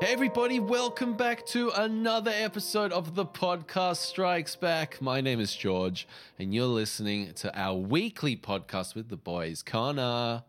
Hey 0.00 0.12
everybody, 0.12 0.60
welcome 0.60 1.14
back 1.14 1.44
to 1.46 1.70
another 1.70 2.30
episode 2.32 2.92
of 2.92 3.16
the 3.16 3.26
podcast 3.26 3.96
Strikes 3.96 4.54
Back. 4.54 5.02
My 5.02 5.20
name 5.20 5.40
is 5.40 5.54
George, 5.56 6.06
and 6.38 6.54
you're 6.54 6.66
listening 6.66 7.32
to 7.34 7.58
our 7.58 7.74
weekly 7.76 8.36
podcast 8.36 8.94
with 8.94 9.08
the 9.08 9.16
boys, 9.16 9.62
Connor 9.62 10.44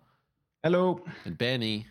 Hello. 0.62 1.04
and 1.26 1.36
Benny. 1.36 1.88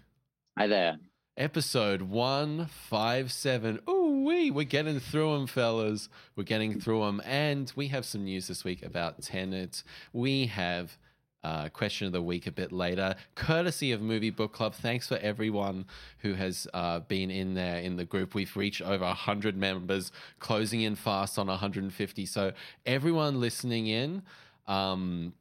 Hi 0.56 0.68
there. 0.68 0.98
Episode 1.36 2.02
157. 2.02 3.80
Ooh, 3.88 4.24
wee, 4.24 4.52
we're 4.52 4.64
getting 4.64 5.00
through 5.00 5.32
them, 5.34 5.46
fellas. 5.48 6.08
We're 6.36 6.44
getting 6.44 6.80
through 6.80 7.00
them. 7.00 7.20
And 7.24 7.72
we 7.74 7.88
have 7.88 8.04
some 8.04 8.24
news 8.24 8.46
this 8.46 8.62
week 8.62 8.84
about 8.84 9.20
Tenet. 9.22 9.82
We 10.12 10.46
have 10.46 10.96
uh, 11.44 11.68
question 11.68 12.06
of 12.06 12.12
the 12.12 12.22
week 12.22 12.46
a 12.46 12.52
bit 12.52 12.72
later, 12.72 13.14
courtesy 13.34 13.92
of 13.92 14.00
Movie 14.00 14.30
Book 14.30 14.52
Club. 14.52 14.74
Thanks 14.74 15.06
for 15.06 15.16
everyone 15.18 15.86
who 16.18 16.34
has 16.34 16.66
uh, 16.74 17.00
been 17.00 17.30
in 17.30 17.54
there 17.54 17.78
in 17.78 17.96
the 17.96 18.04
group. 18.04 18.34
We've 18.34 18.54
reached 18.56 18.82
over 18.82 19.04
100 19.04 19.56
members, 19.56 20.10
closing 20.40 20.82
in 20.82 20.96
fast 20.96 21.38
on 21.38 21.46
150. 21.46 22.26
So, 22.26 22.52
everyone 22.86 23.40
listening 23.40 23.86
in, 23.86 24.22
um, 24.66 25.32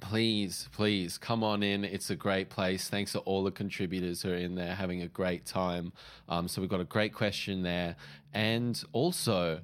please, 0.00 0.68
please 0.72 1.16
come 1.18 1.42
on 1.42 1.62
in. 1.62 1.84
It's 1.84 2.10
a 2.10 2.16
great 2.16 2.50
place. 2.50 2.88
Thanks 2.88 3.12
to 3.12 3.20
all 3.20 3.42
the 3.42 3.50
contributors 3.50 4.22
who 4.22 4.32
are 4.32 4.36
in 4.36 4.54
there 4.54 4.74
having 4.74 5.02
a 5.02 5.08
great 5.08 5.46
time. 5.46 5.92
Um, 6.28 6.46
so, 6.46 6.60
we've 6.60 6.70
got 6.70 6.80
a 6.80 6.84
great 6.84 7.14
question 7.14 7.62
there. 7.62 7.96
And 8.34 8.80
also, 8.92 9.60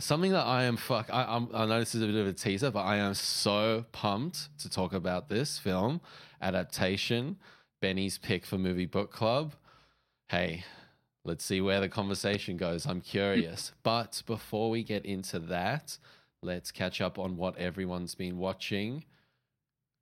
something 0.00 0.32
that 0.32 0.46
I 0.46 0.64
am 0.64 0.76
fuck. 0.76 1.08
I, 1.12 1.24
I'm, 1.24 1.48
I 1.54 1.66
know 1.66 1.78
this 1.78 1.94
is 1.94 2.02
a 2.02 2.06
bit 2.06 2.14
of 2.16 2.26
a 2.26 2.32
teaser, 2.32 2.70
but 2.70 2.82
I 2.82 2.96
am 2.96 3.14
so 3.14 3.84
pumped 3.92 4.56
to 4.58 4.70
talk 4.70 4.92
about 4.92 5.28
this 5.28 5.58
film 5.58 6.00
adaptation. 6.40 7.36
Benny's 7.80 8.18
pick 8.18 8.44
for 8.46 8.58
movie 8.58 8.86
book 8.86 9.12
club. 9.12 9.54
Hey, 10.28 10.64
let's 11.24 11.44
see 11.44 11.60
where 11.60 11.80
the 11.80 11.88
conversation 11.88 12.56
goes. 12.56 12.86
I'm 12.86 13.00
curious. 13.00 13.72
but 13.82 14.22
before 14.26 14.70
we 14.70 14.82
get 14.82 15.04
into 15.04 15.38
that, 15.40 15.98
let's 16.42 16.70
catch 16.70 17.00
up 17.00 17.18
on 17.18 17.36
what 17.36 17.56
everyone's 17.58 18.14
been 18.14 18.38
watching. 18.38 19.04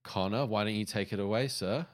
Connor, 0.02 0.46
why 0.46 0.64
don't 0.64 0.74
you 0.74 0.86
take 0.86 1.12
it 1.12 1.20
away, 1.20 1.48
sir? 1.48 1.86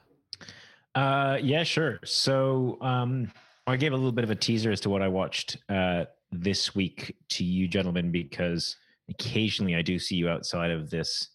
Uh, 0.95 1.37
yeah, 1.41 1.63
sure. 1.63 1.99
So 2.03 2.77
um, 2.81 3.31
I 3.67 3.75
gave 3.75 3.91
a 3.91 3.95
little 3.95 4.11
bit 4.11 4.23
of 4.23 4.31
a 4.31 4.35
teaser 4.35 4.71
as 4.71 4.79
to 4.81 4.89
what 4.89 5.01
I 5.01 5.09
watched 5.09 5.57
uh, 5.69 6.05
this 6.31 6.75
week 6.75 7.15
to 7.29 7.43
you, 7.43 7.67
gentlemen, 7.67 8.11
because 8.11 8.75
occasionally 9.09 9.75
I 9.75 9.81
do 9.81 9.99
see 9.99 10.15
you 10.15 10.29
outside 10.29 10.71
of 10.71 10.89
this 10.89 11.29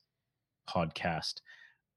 podcast. 0.68 1.34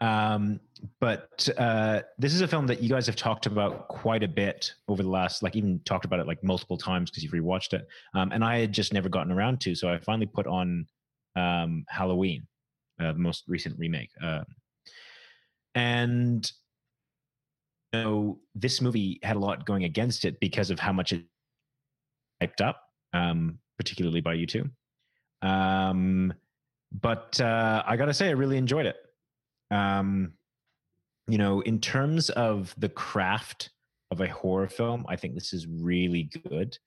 Um, 0.01 0.59
but 0.99 1.47
uh, 1.57 2.01
this 2.17 2.33
is 2.33 2.41
a 2.41 2.47
film 2.47 2.67
that 2.67 2.81
you 2.81 2.89
guys 2.89 3.05
have 3.07 3.15
talked 3.15 3.45
about 3.45 3.87
quite 3.87 4.23
a 4.23 4.27
bit 4.27 4.73
over 4.87 5.01
the 5.01 5.09
last, 5.09 5.41
like, 5.41 5.55
even 5.55 5.79
talked 5.85 6.05
about 6.05 6.19
it 6.19 6.27
like 6.27 6.43
multiple 6.43 6.77
times 6.77 7.09
because 7.09 7.23
you've 7.23 7.33
rewatched 7.33 7.73
it. 7.73 7.87
Um, 8.13 8.31
and 8.31 8.43
I 8.43 8.59
had 8.59 8.73
just 8.73 8.93
never 8.93 9.09
gotten 9.09 9.31
around 9.31 9.61
to. 9.61 9.75
So 9.75 9.89
I 9.89 9.99
finally 9.99 10.25
put 10.27 10.47
on 10.47 10.85
um, 11.35 11.85
Halloween, 11.87 12.45
uh, 13.01 13.13
the 13.13 13.19
most 13.19 13.43
recent 13.47 13.77
remake. 13.79 14.09
Uh, 14.21 14.43
and 15.75 16.49
you 17.93 18.03
know, 18.03 18.39
this 18.53 18.81
movie 18.81 19.19
had 19.23 19.37
a 19.37 19.39
lot 19.39 19.65
going 19.65 19.85
against 19.85 20.25
it 20.25 20.39
because 20.39 20.69
of 20.69 20.79
how 20.79 20.91
much 20.91 21.13
it 21.13 21.23
hyped 22.41 22.61
up, 22.61 22.81
um, 23.15 23.59
particularly 23.77 24.21
by 24.21 24.33
you 24.33 24.45
two. 24.45 24.69
Um, 25.41 26.33
but 26.91 27.39
uh, 27.41 27.83
I 27.85 27.97
got 27.97 28.05
to 28.05 28.13
say, 28.13 28.27
I 28.27 28.31
really 28.31 28.57
enjoyed 28.57 28.85
it. 28.85 28.97
Um, 29.71 30.33
you 31.27 31.37
know, 31.37 31.61
in 31.61 31.79
terms 31.79 32.29
of 32.29 32.73
the 32.77 32.89
craft 32.89 33.69
of 34.11 34.21
a 34.21 34.27
horror 34.27 34.67
film, 34.67 35.05
I 35.07 35.15
think 35.15 35.33
this 35.33 35.53
is 35.53 35.67
really 35.67 36.29
good. 36.49 36.77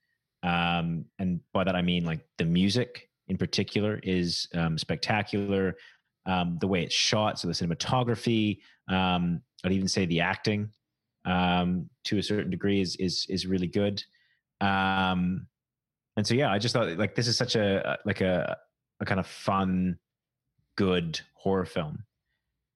Um, 0.43 1.05
and 1.19 1.41
by 1.53 1.65
that 1.65 1.75
I 1.75 1.81
mean 1.81 2.05
like 2.05 2.25
the 2.37 2.45
music 2.45 3.09
in 3.27 3.37
particular 3.37 3.99
is 4.03 4.47
um, 4.53 4.77
spectacular. 4.77 5.75
Um, 6.25 6.57
the 6.61 6.67
way 6.67 6.83
it's 6.83 6.95
shot, 6.95 7.39
so 7.39 7.47
the 7.47 7.53
cinematography, 7.53 8.59
um, 8.87 9.41
I'd 9.63 9.71
even 9.71 9.87
say 9.87 10.05
the 10.05 10.21
acting 10.21 10.69
um, 11.25 11.89
to 12.05 12.17
a 12.17 12.23
certain 12.23 12.51
degree 12.51 12.81
is 12.81 12.95
is 12.97 13.25
is 13.29 13.47
really 13.47 13.67
good. 13.67 14.03
Um, 14.61 15.47
and 16.19 16.27
so 16.27 16.33
yeah, 16.33 16.51
I 16.51 16.59
just 16.59 16.73
thought 16.73 16.97
like 16.97 17.15
this 17.15 17.27
is 17.27 17.37
such 17.37 17.55
a 17.55 17.97
like 18.03 18.19
a 18.19 18.57
a 18.99 19.05
kind 19.05 19.21
of 19.21 19.25
fun, 19.25 19.97
good 20.75 21.17
horror 21.33 21.65
film. 21.65 22.03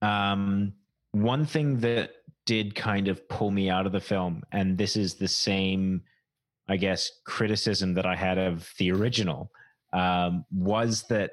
Um, 0.01 0.71
one 1.11 1.45
thing 1.45 1.81
that 1.81 2.11
did 2.45 2.73
kind 2.73 3.09
of 3.09 3.27
pull 3.27 3.51
me 3.51 3.69
out 3.69 3.85
of 3.85 3.91
the 3.91 3.99
film, 3.99 4.43
and 4.53 4.77
this 4.77 4.95
is 4.95 5.15
the 5.15 5.27
same, 5.27 6.03
I 6.69 6.77
guess, 6.77 7.11
criticism 7.25 7.95
that 7.95 8.05
I 8.05 8.15
had 8.15 8.37
of 8.37 8.71
the 8.77 8.93
original, 8.93 9.51
um, 9.91 10.45
was 10.49 11.03
that 11.09 11.31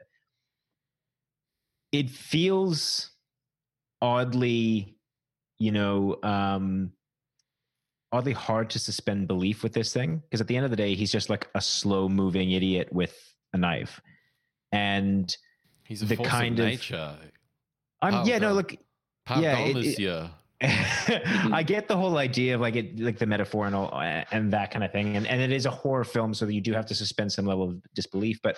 it 1.93 2.11
feels 2.11 3.13
oddly, 4.03 4.97
you 5.61 5.71
know, 5.71 6.17
um, 6.25 6.91
oddly 8.13 8.33
hard 8.33 8.71
to 8.71 8.79
suspend 8.79 9.29
belief 9.29 9.63
with 9.63 9.73
this 9.73 9.93
thing 9.93 10.23
because 10.25 10.41
at 10.41 10.49
the 10.49 10.57
end 10.57 10.65
of 10.65 10.71
the 10.71 10.77
day, 10.77 10.95
he's 10.95 11.13
just 11.13 11.31
like 11.31 11.49
a 11.55 11.61
slow 11.61 12.09
moving 12.09 12.51
idiot 12.51 12.89
with 12.93 13.35
a 13.53 13.59
knife, 13.59 14.01
and 14.73 15.37
He's 15.91 16.07
The 16.07 16.17
kind 16.17 16.57
of 16.61 16.67
nature. 16.67 17.17
I'm 18.01 18.25
yeah, 18.25 18.39
no, 18.39 18.53
look, 18.53 18.77
Yeah, 19.29 19.59
it- 19.59 19.75
monsieur. 19.75 20.31
I 20.63 21.65
get 21.67 21.89
the 21.89 21.97
whole 21.97 22.19
idea 22.19 22.55
of 22.55 22.61
like 22.61 22.77
it, 22.77 23.01
like 23.01 23.19
the 23.19 23.27
metaphor 23.27 23.67
and 23.67 23.75
all, 23.75 23.99
and 23.99 24.53
that 24.53 24.71
kind 24.71 24.85
of 24.85 24.93
thing, 24.93 25.17
and 25.17 25.27
and 25.27 25.41
it 25.41 25.51
is 25.51 25.65
a 25.65 25.71
horror 25.71 26.05
film, 26.05 26.35
so 26.35 26.47
you 26.47 26.61
do 26.61 26.75
have 26.75 26.85
to 26.87 26.95
suspend 26.95 27.33
some 27.33 27.47
level 27.47 27.71
of 27.71 27.83
disbelief. 27.95 28.39
But 28.43 28.57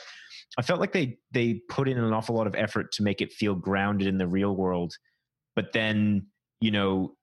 I 0.58 0.62
felt 0.62 0.80
like 0.80 0.92
they 0.92 1.16
they 1.30 1.62
put 1.70 1.88
in 1.88 1.96
an 1.96 2.12
awful 2.12 2.34
lot 2.34 2.48
of 2.48 2.56
effort 2.56 2.90
to 2.94 3.04
make 3.04 3.20
it 3.20 3.32
feel 3.32 3.54
grounded 3.54 4.08
in 4.08 4.18
the 4.18 4.26
real 4.26 4.56
world, 4.56 4.92
but 5.54 5.72
then 5.72 6.26
you 6.60 6.72
know 6.72 7.14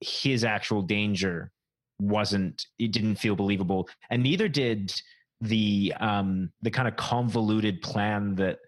his 0.00 0.44
actual 0.44 0.80
danger 0.80 1.52
wasn't 1.98 2.66
it 2.78 2.92
didn't 2.92 3.16
feel 3.16 3.36
believable, 3.36 3.88
and 4.10 4.22
neither 4.22 4.48
did 4.48 4.92
the 5.40 5.92
um 6.00 6.50
the 6.62 6.70
kind 6.70 6.88
of 6.88 6.96
convoluted 6.96 7.80
plan 7.82 8.34
that 8.36 8.58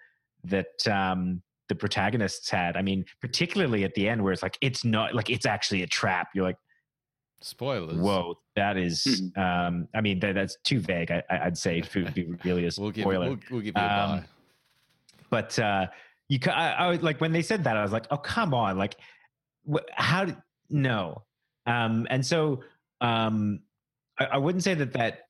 that 0.45 0.87
um 0.91 1.43
the 1.69 1.75
protagonists 1.75 2.49
had. 2.51 2.77
I 2.77 2.83
mean, 2.83 3.05
particularly 3.21 3.85
at 3.85 3.95
the 3.95 4.09
end 4.09 4.23
where 4.23 4.33
it's 4.33 4.43
like 4.43 4.57
it's 4.63 4.85
not 4.85 5.15
like 5.15 5.29
it's 5.31 5.45
actually 5.47 5.83
a 5.83 5.87
trap. 5.87 6.29
You're 6.35 6.45
like, 6.45 6.57
Spoilers. 7.41 7.97
whoa, 7.97 8.35
that 8.57 8.77
is. 8.77 9.05
Mhm. 9.37 9.39
Um, 9.39 9.89
I 9.95 10.01
mean, 10.01 10.19
that, 10.21 10.35
that's 10.35 10.57
too 10.65 10.81
vague. 10.81 11.11
I, 11.11 11.23
I- 11.31 11.39
I'd 11.47 11.59
say 11.59 11.81
to 11.83 12.11
be 12.11 12.27
really 12.45 12.67
a 12.67 12.71
We'll 12.79 12.91
give, 12.91 13.03
spoiler. 13.03 13.29
we'll, 13.29 13.39
we'll 13.51 13.61
give 13.61 13.75
you 13.77 13.83
a 13.83 13.85
Um, 13.85 14.21
bye. 14.21 14.25
but 15.31 15.59
uh, 15.59 15.87
you, 16.29 16.41
ca- 16.41 16.53
I, 16.53 16.71
I 16.71 16.87
was 16.89 17.03
like 17.03 17.21
when 17.21 17.33
they 17.33 17.43
said 17.43 17.65
that, 17.65 17.77
I 17.77 17.83
was 17.83 17.93
like, 17.93 18.07
oh 18.11 18.17
come 18.17 18.55
on, 18.55 18.77
like 18.79 18.97
wh- 19.71 19.85
how? 19.93 20.25
Did, 20.25 20.37
no, 20.71 21.23
um, 21.67 22.07
and 22.11 22.25
so 22.25 22.63
um, 23.01 23.61
I, 24.19 24.25
I 24.25 24.39
wouldn't 24.39 24.65
say 24.65 24.75
that 24.75 24.93
that 24.93 25.21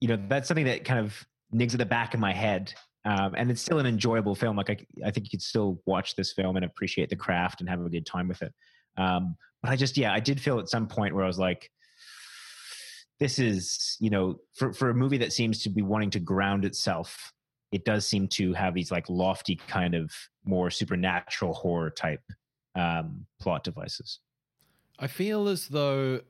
you 0.00 0.08
know 0.08 0.18
that's 0.28 0.48
something 0.48 0.66
that 0.66 0.84
kind 0.84 1.00
of 1.00 1.26
nigs 1.54 1.72
at 1.72 1.78
the 1.78 1.86
back 1.86 2.14
of 2.14 2.20
my 2.20 2.32
head. 2.32 2.74
Um, 3.04 3.34
and 3.36 3.50
it's 3.50 3.60
still 3.60 3.78
an 3.78 3.86
enjoyable 3.86 4.34
film. 4.34 4.56
Like 4.56 4.70
I, 4.70 4.76
I 5.04 5.10
think 5.10 5.26
you 5.26 5.30
could 5.30 5.42
still 5.42 5.80
watch 5.86 6.14
this 6.14 6.32
film 6.32 6.54
and 6.54 6.64
appreciate 6.64 7.10
the 7.10 7.16
craft 7.16 7.60
and 7.60 7.68
have 7.68 7.84
a 7.84 7.88
good 7.88 8.06
time 8.06 8.28
with 8.28 8.42
it. 8.42 8.54
Um, 8.96 9.36
but 9.60 9.72
I 9.72 9.76
just, 9.76 9.96
yeah, 9.96 10.12
I 10.12 10.20
did 10.20 10.40
feel 10.40 10.60
at 10.60 10.68
some 10.68 10.86
point 10.86 11.14
where 11.14 11.24
I 11.24 11.26
was 11.26 11.38
like, 11.38 11.68
this 13.18 13.38
is, 13.38 13.96
you 14.00 14.10
know, 14.10 14.36
for 14.54 14.72
for 14.72 14.90
a 14.90 14.94
movie 14.94 15.18
that 15.18 15.32
seems 15.32 15.62
to 15.62 15.70
be 15.70 15.82
wanting 15.82 16.10
to 16.10 16.20
ground 16.20 16.64
itself, 16.64 17.32
it 17.70 17.84
does 17.84 18.06
seem 18.06 18.28
to 18.28 18.52
have 18.52 18.74
these 18.74 18.90
like 18.90 19.08
lofty 19.08 19.56
kind 19.68 19.94
of 19.94 20.10
more 20.44 20.70
supernatural 20.70 21.54
horror 21.54 21.90
type 21.90 22.22
um, 22.74 23.26
plot 23.40 23.64
devices. 23.64 24.20
I 24.98 25.06
feel 25.06 25.48
as 25.48 25.68
though 25.68 26.20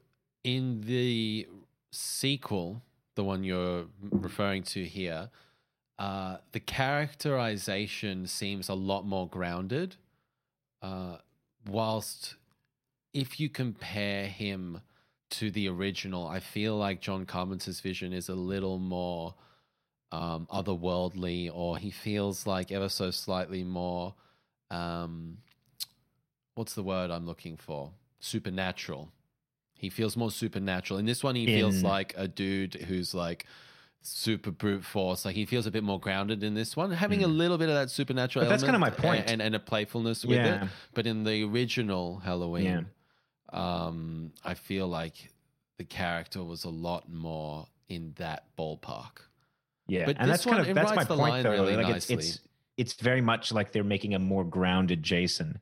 in 0.44 0.82
the 0.82 1.46
sequel, 1.90 2.82
the 3.14 3.24
one 3.24 3.44
you're 3.44 3.84
referring 4.10 4.62
to 4.62 4.84
here, 4.84 5.30
uh, 5.98 6.38
the 6.52 6.60
characterization 6.60 8.26
seems 8.26 8.68
a 8.68 8.74
lot 8.74 9.06
more 9.06 9.28
grounded. 9.28 9.96
Uh, 10.80 11.18
whilst 11.68 12.34
if 13.14 13.38
you 13.38 13.48
compare 13.48 14.26
him 14.26 14.80
to 15.30 15.50
the 15.50 15.68
original, 15.68 16.26
I 16.26 16.40
feel 16.40 16.76
like 16.76 17.00
John 17.00 17.24
Carpenter's 17.24 17.80
vision 17.80 18.12
is 18.12 18.28
a 18.28 18.34
little 18.34 18.78
more 18.78 19.34
um, 20.10 20.46
otherworldly, 20.52 21.50
or 21.52 21.78
he 21.78 21.90
feels 21.90 22.46
like 22.46 22.72
ever 22.72 22.88
so 22.88 23.10
slightly 23.10 23.64
more. 23.64 24.14
Um, 24.70 25.38
what's 26.54 26.74
the 26.74 26.82
word 26.82 27.10
I'm 27.10 27.26
looking 27.26 27.56
for? 27.56 27.92
Supernatural. 28.20 29.10
He 29.82 29.90
feels 29.90 30.16
more 30.16 30.30
supernatural. 30.30 31.00
In 31.00 31.06
this 31.06 31.24
one, 31.24 31.34
he 31.34 31.44
feels 31.44 31.82
like 31.82 32.14
a 32.16 32.28
dude 32.28 32.74
who's 32.74 33.12
like 33.14 33.46
super 34.00 34.52
brute 34.52 34.84
force. 34.84 35.24
Like 35.24 35.34
he 35.34 35.44
feels 35.44 35.66
a 35.66 35.72
bit 35.72 35.82
more 35.82 35.98
grounded 35.98 36.44
in 36.44 36.54
this 36.54 36.76
one, 36.76 36.92
having 36.92 37.24
a 37.24 37.28
Mm. 37.28 37.36
little 37.36 37.58
bit 37.58 37.68
of 37.68 37.74
that 37.74 37.90
supernatural. 37.90 38.44
But 38.44 38.48
that's 38.50 38.62
kinda 38.62 38.78
my 38.78 38.90
point. 38.90 39.22
and, 39.22 39.30
and, 39.32 39.42
and 39.42 39.54
a 39.56 39.58
playfulness 39.58 40.24
with 40.24 40.38
Yeah. 40.38 40.64
it. 40.66 40.68
But 40.94 41.08
in 41.08 41.24
the 41.24 41.42
original 41.42 42.20
Halloween, 42.20 42.86
um, 43.52 44.32
I 44.44 44.54
feel 44.54 44.86
like 44.86 45.32
the 45.78 45.84
character 45.84 46.44
was 46.44 46.62
a 46.62 46.70
lot 46.70 47.08
more 47.12 47.66
in 47.88 48.12
that 48.18 48.44
ballpark. 48.56 49.18
Yeah, 49.88 50.06
But 50.06 50.18
and 50.20 50.30
this 50.30 50.34
that's 50.38 50.44
kind 50.44 50.54
one, 50.58 50.60
of 50.60 50.68
it 50.70 50.74
that's 50.74 50.94
my 50.94 51.02
the 51.02 51.16
point 51.16 51.20
line 51.32 51.42
though. 51.42 51.50
really 51.50 51.74
like 51.76 51.96
it's, 51.96 52.08
it's 52.08 52.26
nicely. 52.26 52.40
it's 52.76 52.92
very 52.94 53.20
much 53.20 53.50
like 53.52 53.72
they're 53.72 53.82
making 53.82 54.14
a 54.14 54.18
more 54.20 54.44
grounded 54.44 55.02
Jason, 55.02 55.60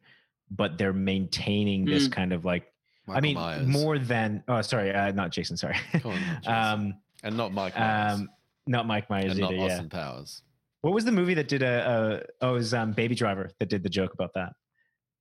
but 0.50 0.76
they're 0.76 0.92
maintaining 0.92 1.86
this 1.86 2.06
Mm. 2.06 2.12
kind 2.12 2.32
of 2.34 2.44
like 2.44 2.70
I 3.16 3.20
mean 3.20 3.34
Myers. 3.34 3.66
more 3.66 3.98
than 3.98 4.42
oh 4.48 4.62
sorry 4.62 4.92
uh, 4.92 5.12
not 5.12 5.30
Jason 5.30 5.56
sorry 5.56 5.76
on, 6.04 6.18
Jason. 6.42 6.52
um 6.54 6.94
and 7.22 7.36
not 7.36 7.52
Mike 7.52 7.76
Myers. 7.78 8.18
um 8.20 8.28
not 8.66 8.86
Mike 8.86 9.08
Myers 9.10 9.32
and 9.32 9.40
not 9.40 9.52
either 9.52 9.62
yeah 9.66 9.72
Austin 9.74 9.88
Powers. 9.88 10.42
what 10.82 10.92
was 10.94 11.04
the 11.04 11.12
movie 11.12 11.34
that 11.34 11.48
did 11.48 11.62
a, 11.62 12.22
a 12.40 12.44
oh 12.44 12.50
it 12.50 12.54
was 12.54 12.74
um 12.74 12.92
Baby 12.92 13.14
Driver 13.14 13.50
that 13.58 13.68
did 13.68 13.82
the 13.82 13.88
joke 13.88 14.14
about 14.14 14.32
that 14.34 14.52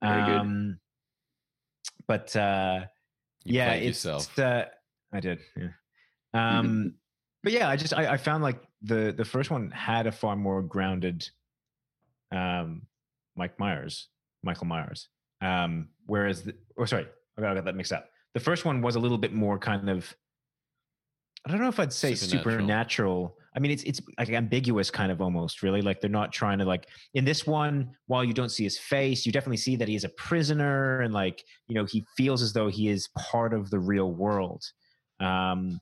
Very 0.03 0.23
good. 0.23 0.37
um 0.39 0.79
but 2.07 2.35
uh 2.35 2.85
You 3.45 3.55
yeah 3.55 3.73
it's 3.73 4.03
yourself. 4.05 4.37
uh, 4.39 4.65
I 5.13 5.19
did 5.19 5.39
yeah 5.55 5.69
um 6.33 6.93
but 7.43 7.51
yeah 7.53 7.69
I 7.69 7.75
just 7.75 7.93
I, 7.93 8.13
I 8.13 8.17
found 8.17 8.43
like 8.43 8.61
the 8.81 9.13
the 9.15 9.25
first 9.25 9.49
one 9.51 9.71
had 9.71 10.07
a 10.07 10.11
far 10.11 10.35
more 10.35 10.61
grounded 10.61 11.27
um 12.31 12.83
Mike 13.35 13.57
Myers 13.59 14.07
Michael 14.43 14.67
Myers 14.67 15.07
um 15.41 15.87
whereas 16.05 16.43
the, 16.43 16.53
or 16.75 16.85
sorry 16.87 17.07
I 17.43 17.55
got, 17.55 17.65
that 17.65 17.75
mixed 17.75 17.91
up 17.91 18.09
the 18.33 18.39
first 18.39 18.65
one 18.65 18.81
was 18.81 18.95
a 18.95 18.99
little 18.99 19.17
bit 19.17 19.33
more 19.33 19.57
kind 19.57 19.89
of 19.89 20.13
I 21.45 21.51
don't 21.51 21.61
know 21.61 21.69
if 21.69 21.79
I'd 21.79 21.93
say 21.93 22.15
Supernatural. 22.15 22.53
supernatural. 22.53 23.37
I 23.55 23.59
mean, 23.59 23.71
it's 23.71 23.83
it's 23.83 24.01
like 24.17 24.29
ambiguous, 24.29 24.91
kind 24.91 25.09
of 25.09 25.21
almost, 25.21 25.63
really. 25.63 25.81
Like 25.81 26.01
they're 26.01 26.09
not 26.09 26.33
trying 26.33 26.59
to 26.59 26.65
like 26.65 26.87
in 27.13 27.23
this 27.23 27.47
one. 27.47 27.91
While 28.07 28.25
you 28.25 28.33
don't 28.33 28.49
see 28.49 28.65
his 28.65 28.77
face, 28.77 29.25
you 29.25 29.31
definitely 29.31 29.57
see 29.57 29.77
that 29.77 29.87
he 29.87 29.95
is 29.95 30.03
a 30.03 30.09
prisoner, 30.09 30.99
and 30.99 31.13
like 31.13 31.43
you 31.67 31.75
know, 31.75 31.85
he 31.85 32.05
feels 32.17 32.41
as 32.41 32.51
though 32.51 32.67
he 32.67 32.89
is 32.89 33.07
part 33.17 33.53
of 33.53 33.69
the 33.69 33.79
real 33.79 34.11
world. 34.11 34.63
Um, 35.21 35.79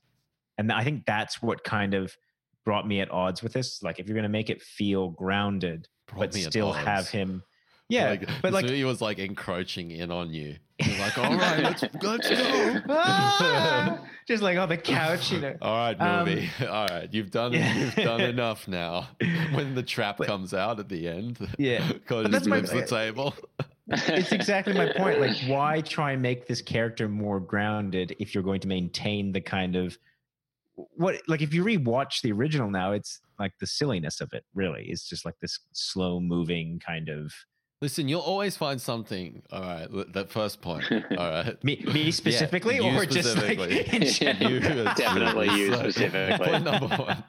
and 0.58 0.72
I 0.72 0.84
think 0.84 1.04
that's 1.06 1.42
what 1.42 1.64
kind 1.64 1.94
of 1.94 2.16
brought 2.64 2.86
me 2.86 3.00
at 3.00 3.10
odds 3.10 3.42
with 3.42 3.52
this. 3.52 3.82
Like, 3.82 3.98
if 3.98 4.06
you're 4.06 4.14
going 4.14 4.22
to 4.22 4.28
make 4.28 4.50
it 4.50 4.62
feel 4.62 5.10
grounded, 5.10 5.88
Brought 6.06 6.20
but 6.20 6.34
still 6.34 6.72
have 6.72 7.08
him, 7.08 7.42
yeah, 7.88 8.10
Like, 8.10 8.28
but 8.42 8.52
like 8.52 8.66
he 8.68 8.84
was 8.84 9.00
like 9.00 9.18
encroaching 9.18 9.90
in 9.90 10.10
on 10.10 10.32
you. 10.32 10.56
Like, 10.98 11.18
all 11.18 11.34
right, 11.36 11.62
let's 11.62 11.82
let's 12.02 12.28
go. 12.30 12.80
Ah! 12.88 14.04
just 14.26 14.42
like 14.42 14.58
on 14.58 14.68
the 14.68 14.76
couch, 14.76 15.32
you 15.32 15.40
know. 15.40 15.56
All 15.62 15.74
right, 15.76 16.00
Um, 16.00 16.28
movie. 16.28 16.50
All 16.68 16.86
right, 16.86 17.08
you've 17.12 17.30
done 17.30 17.52
yeah. 17.54 17.74
you've 17.74 17.94
done 17.94 18.20
enough 18.20 18.68
now. 18.68 19.08
When 19.52 19.74
the 19.74 19.82
trap 19.82 20.18
But- 20.18 20.26
comes 20.26 20.52
out 20.54 20.78
at 20.78 20.88
the 20.88 21.08
end, 21.08 21.38
Yeah. 21.58 21.86
because 21.92 22.28
just 22.30 22.48
that's 22.48 22.70
the 22.70 22.86
table. 22.86 23.34
it's 23.88 24.32
exactly 24.32 24.74
my 24.74 24.92
point. 24.92 25.18
Like, 25.20 25.36
why 25.46 25.80
try 25.80 26.12
and 26.12 26.20
make 26.22 26.46
this 26.46 26.60
character 26.60 27.08
more 27.08 27.40
grounded 27.40 28.14
if 28.18 28.34
you're 28.34 28.44
going 28.44 28.60
to 28.60 28.68
maintain 28.68 29.32
the 29.32 29.40
kind 29.40 29.76
of 29.76 29.96
what? 30.74 31.16
Like, 31.26 31.40
if 31.40 31.54
you 31.54 31.64
rewatch 31.64 32.20
the 32.20 32.30
original 32.32 32.70
now, 32.70 32.92
it's 32.92 33.20
like 33.38 33.52
the 33.60 33.66
silliness 33.66 34.20
of 34.20 34.32
it. 34.34 34.44
Really, 34.54 34.84
it's 34.90 35.08
just 35.08 35.24
like 35.24 35.34
this 35.40 35.58
slow 35.72 36.20
moving 36.20 36.78
kind 36.84 37.08
of 37.08 37.32
Listen, 37.80 38.08
you'll 38.08 38.20
always 38.20 38.56
find 38.56 38.80
something. 38.80 39.40
All 39.52 39.60
right, 39.60 39.86
that 40.12 40.30
first 40.30 40.60
point. 40.60 40.84
All 40.92 41.00
right. 41.30 41.62
me, 41.62 41.84
me 41.92 42.10
specifically, 42.10 42.76
you 42.76 42.82
or 42.82 43.06
just 43.06 43.36
like 43.36 43.58
specifically. 43.60 43.86
in 43.96 44.02
general? 44.06 44.50
You 44.52 44.60
Definitely 44.96 45.48
you 45.50 45.72
So, 45.72 45.90
specifically. 45.90 46.46
Point 46.46 46.64
number 46.64 46.88
one. 46.88 47.24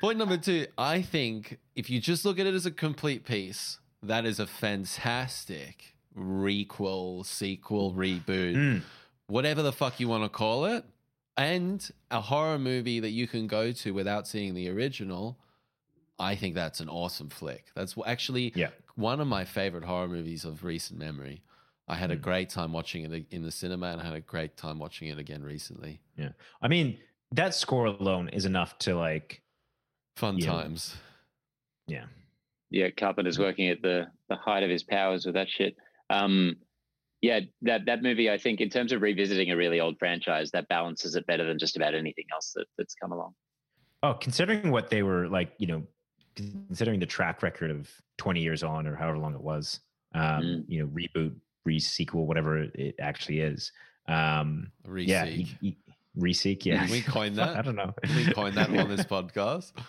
Point 0.00 0.18
number 0.18 0.36
two. 0.38 0.66
I 0.76 1.02
think 1.02 1.58
if 1.76 1.88
you 1.88 2.00
just 2.00 2.24
look 2.24 2.40
at 2.40 2.46
it 2.46 2.54
as 2.54 2.66
a 2.66 2.72
complete 2.72 3.24
piece, 3.24 3.78
that 4.02 4.26
is 4.26 4.40
a 4.40 4.46
fantastic 4.48 5.94
requel, 6.18 7.24
sequel, 7.24 7.92
reboot, 7.92 8.56
Mm, 8.56 8.82
whatever 9.28 9.62
the 9.62 9.72
fuck 9.72 10.00
you 10.00 10.08
want 10.08 10.24
to 10.24 10.28
call 10.28 10.64
it, 10.64 10.84
and 11.36 11.88
a 12.10 12.20
horror 12.20 12.58
movie 12.58 12.98
that 13.00 13.10
you 13.10 13.28
can 13.28 13.46
go 13.46 13.70
to 13.70 13.92
without 13.94 14.26
seeing 14.26 14.54
the 14.54 14.68
original. 14.68 15.36
I 16.18 16.34
think 16.34 16.54
that's 16.54 16.80
an 16.80 16.88
awesome 16.88 17.28
flick. 17.28 17.66
That's 17.74 17.92
w- 17.92 18.10
actually 18.10 18.52
yeah, 18.56 18.70
one 18.96 19.20
of 19.20 19.26
my 19.28 19.44
favorite 19.44 19.84
horror 19.84 20.08
movies 20.08 20.44
of 20.44 20.64
recent 20.64 20.98
memory. 20.98 21.42
I 21.88 21.94
had 21.94 22.10
a 22.10 22.16
Mm. 22.16 22.22
great 22.22 22.50
time 22.50 22.72
watching 22.72 23.04
it 23.04 23.26
in 23.30 23.42
the 23.42 23.52
cinema, 23.52 23.86
and 23.92 24.00
I 24.00 24.04
had 24.04 24.14
a 24.14 24.20
great 24.20 24.56
time 24.56 24.78
watching 24.80 25.08
it 25.08 25.18
again 25.18 25.42
recently. 25.44 26.00
Yeah, 26.16 26.32
I 26.60 26.66
mean, 26.68 26.98
that 27.30 27.54
score 27.54 27.86
alone 27.86 28.28
is 28.30 28.44
enough 28.44 28.78
to 28.80 28.96
like, 28.96 29.42
Fun 30.16 30.38
Yeah. 30.38 30.46
times. 30.46 30.96
yeah, 31.86 32.06
yeah, 32.70 32.90
Carpenter's 32.90 33.38
working 33.38 33.68
at 33.68 33.82
the 33.82 34.10
the 34.28 34.36
height 34.36 34.62
of 34.64 34.70
his 34.70 34.82
powers 34.82 35.26
with 35.26 35.34
that 35.34 35.48
shit. 35.48 35.76
Um, 36.10 36.56
yeah, 37.22 37.40
that 37.62 37.84
that 37.86 38.02
movie, 38.02 38.30
I 38.30 38.38
think, 38.38 38.60
in 38.60 38.70
terms 38.70 38.92
of 38.92 39.02
revisiting 39.02 39.50
a 39.50 39.56
really 39.56 39.78
old 39.80 39.98
franchise, 39.98 40.50
that 40.52 40.68
balances 40.68 41.14
it 41.16 41.26
better 41.26 41.44
than 41.44 41.58
just 41.58 41.76
about 41.76 41.94
anything 41.94 42.24
else 42.32 42.52
that, 42.56 42.66
that's 42.78 42.94
come 42.94 43.12
along. 43.12 43.34
Oh, 44.02 44.14
considering 44.14 44.70
what 44.70 44.90
they 44.90 45.02
were 45.02 45.28
like, 45.28 45.52
you 45.58 45.66
know, 45.66 45.86
considering 46.36 47.00
the 47.00 47.06
track 47.06 47.42
record 47.42 47.70
of 47.70 47.90
20 48.18 48.40
years 48.40 48.62
on 48.62 48.86
or 48.86 48.94
however 48.94 49.18
long 49.18 49.34
it 49.34 49.40
was, 49.40 49.80
um, 50.14 50.42
Mm. 50.42 50.64
you 50.68 50.80
know, 50.80 50.86
reboot, 50.88 51.34
re-sequel, 51.64 52.26
whatever 52.26 52.58
it 52.62 52.94
actually 53.00 53.40
is. 53.40 53.72
Um, 54.08 54.70
Reseek. 54.86 55.06
yeah, 55.08 55.24
you, 55.24 55.46
you, 55.60 55.72
reseek, 56.16 56.64
yeah. 56.64 56.82
Did 56.82 56.90
we 56.90 57.00
coin 57.12 57.34
that 57.34 57.56
I 57.56 57.62
don't 57.62 57.74
know. 57.74 57.92
Did 58.04 58.16
we 58.26 58.32
coin 58.32 58.54
that 58.54 58.68
on 58.70 58.88
this 58.88 59.04
podcast? 59.16 59.72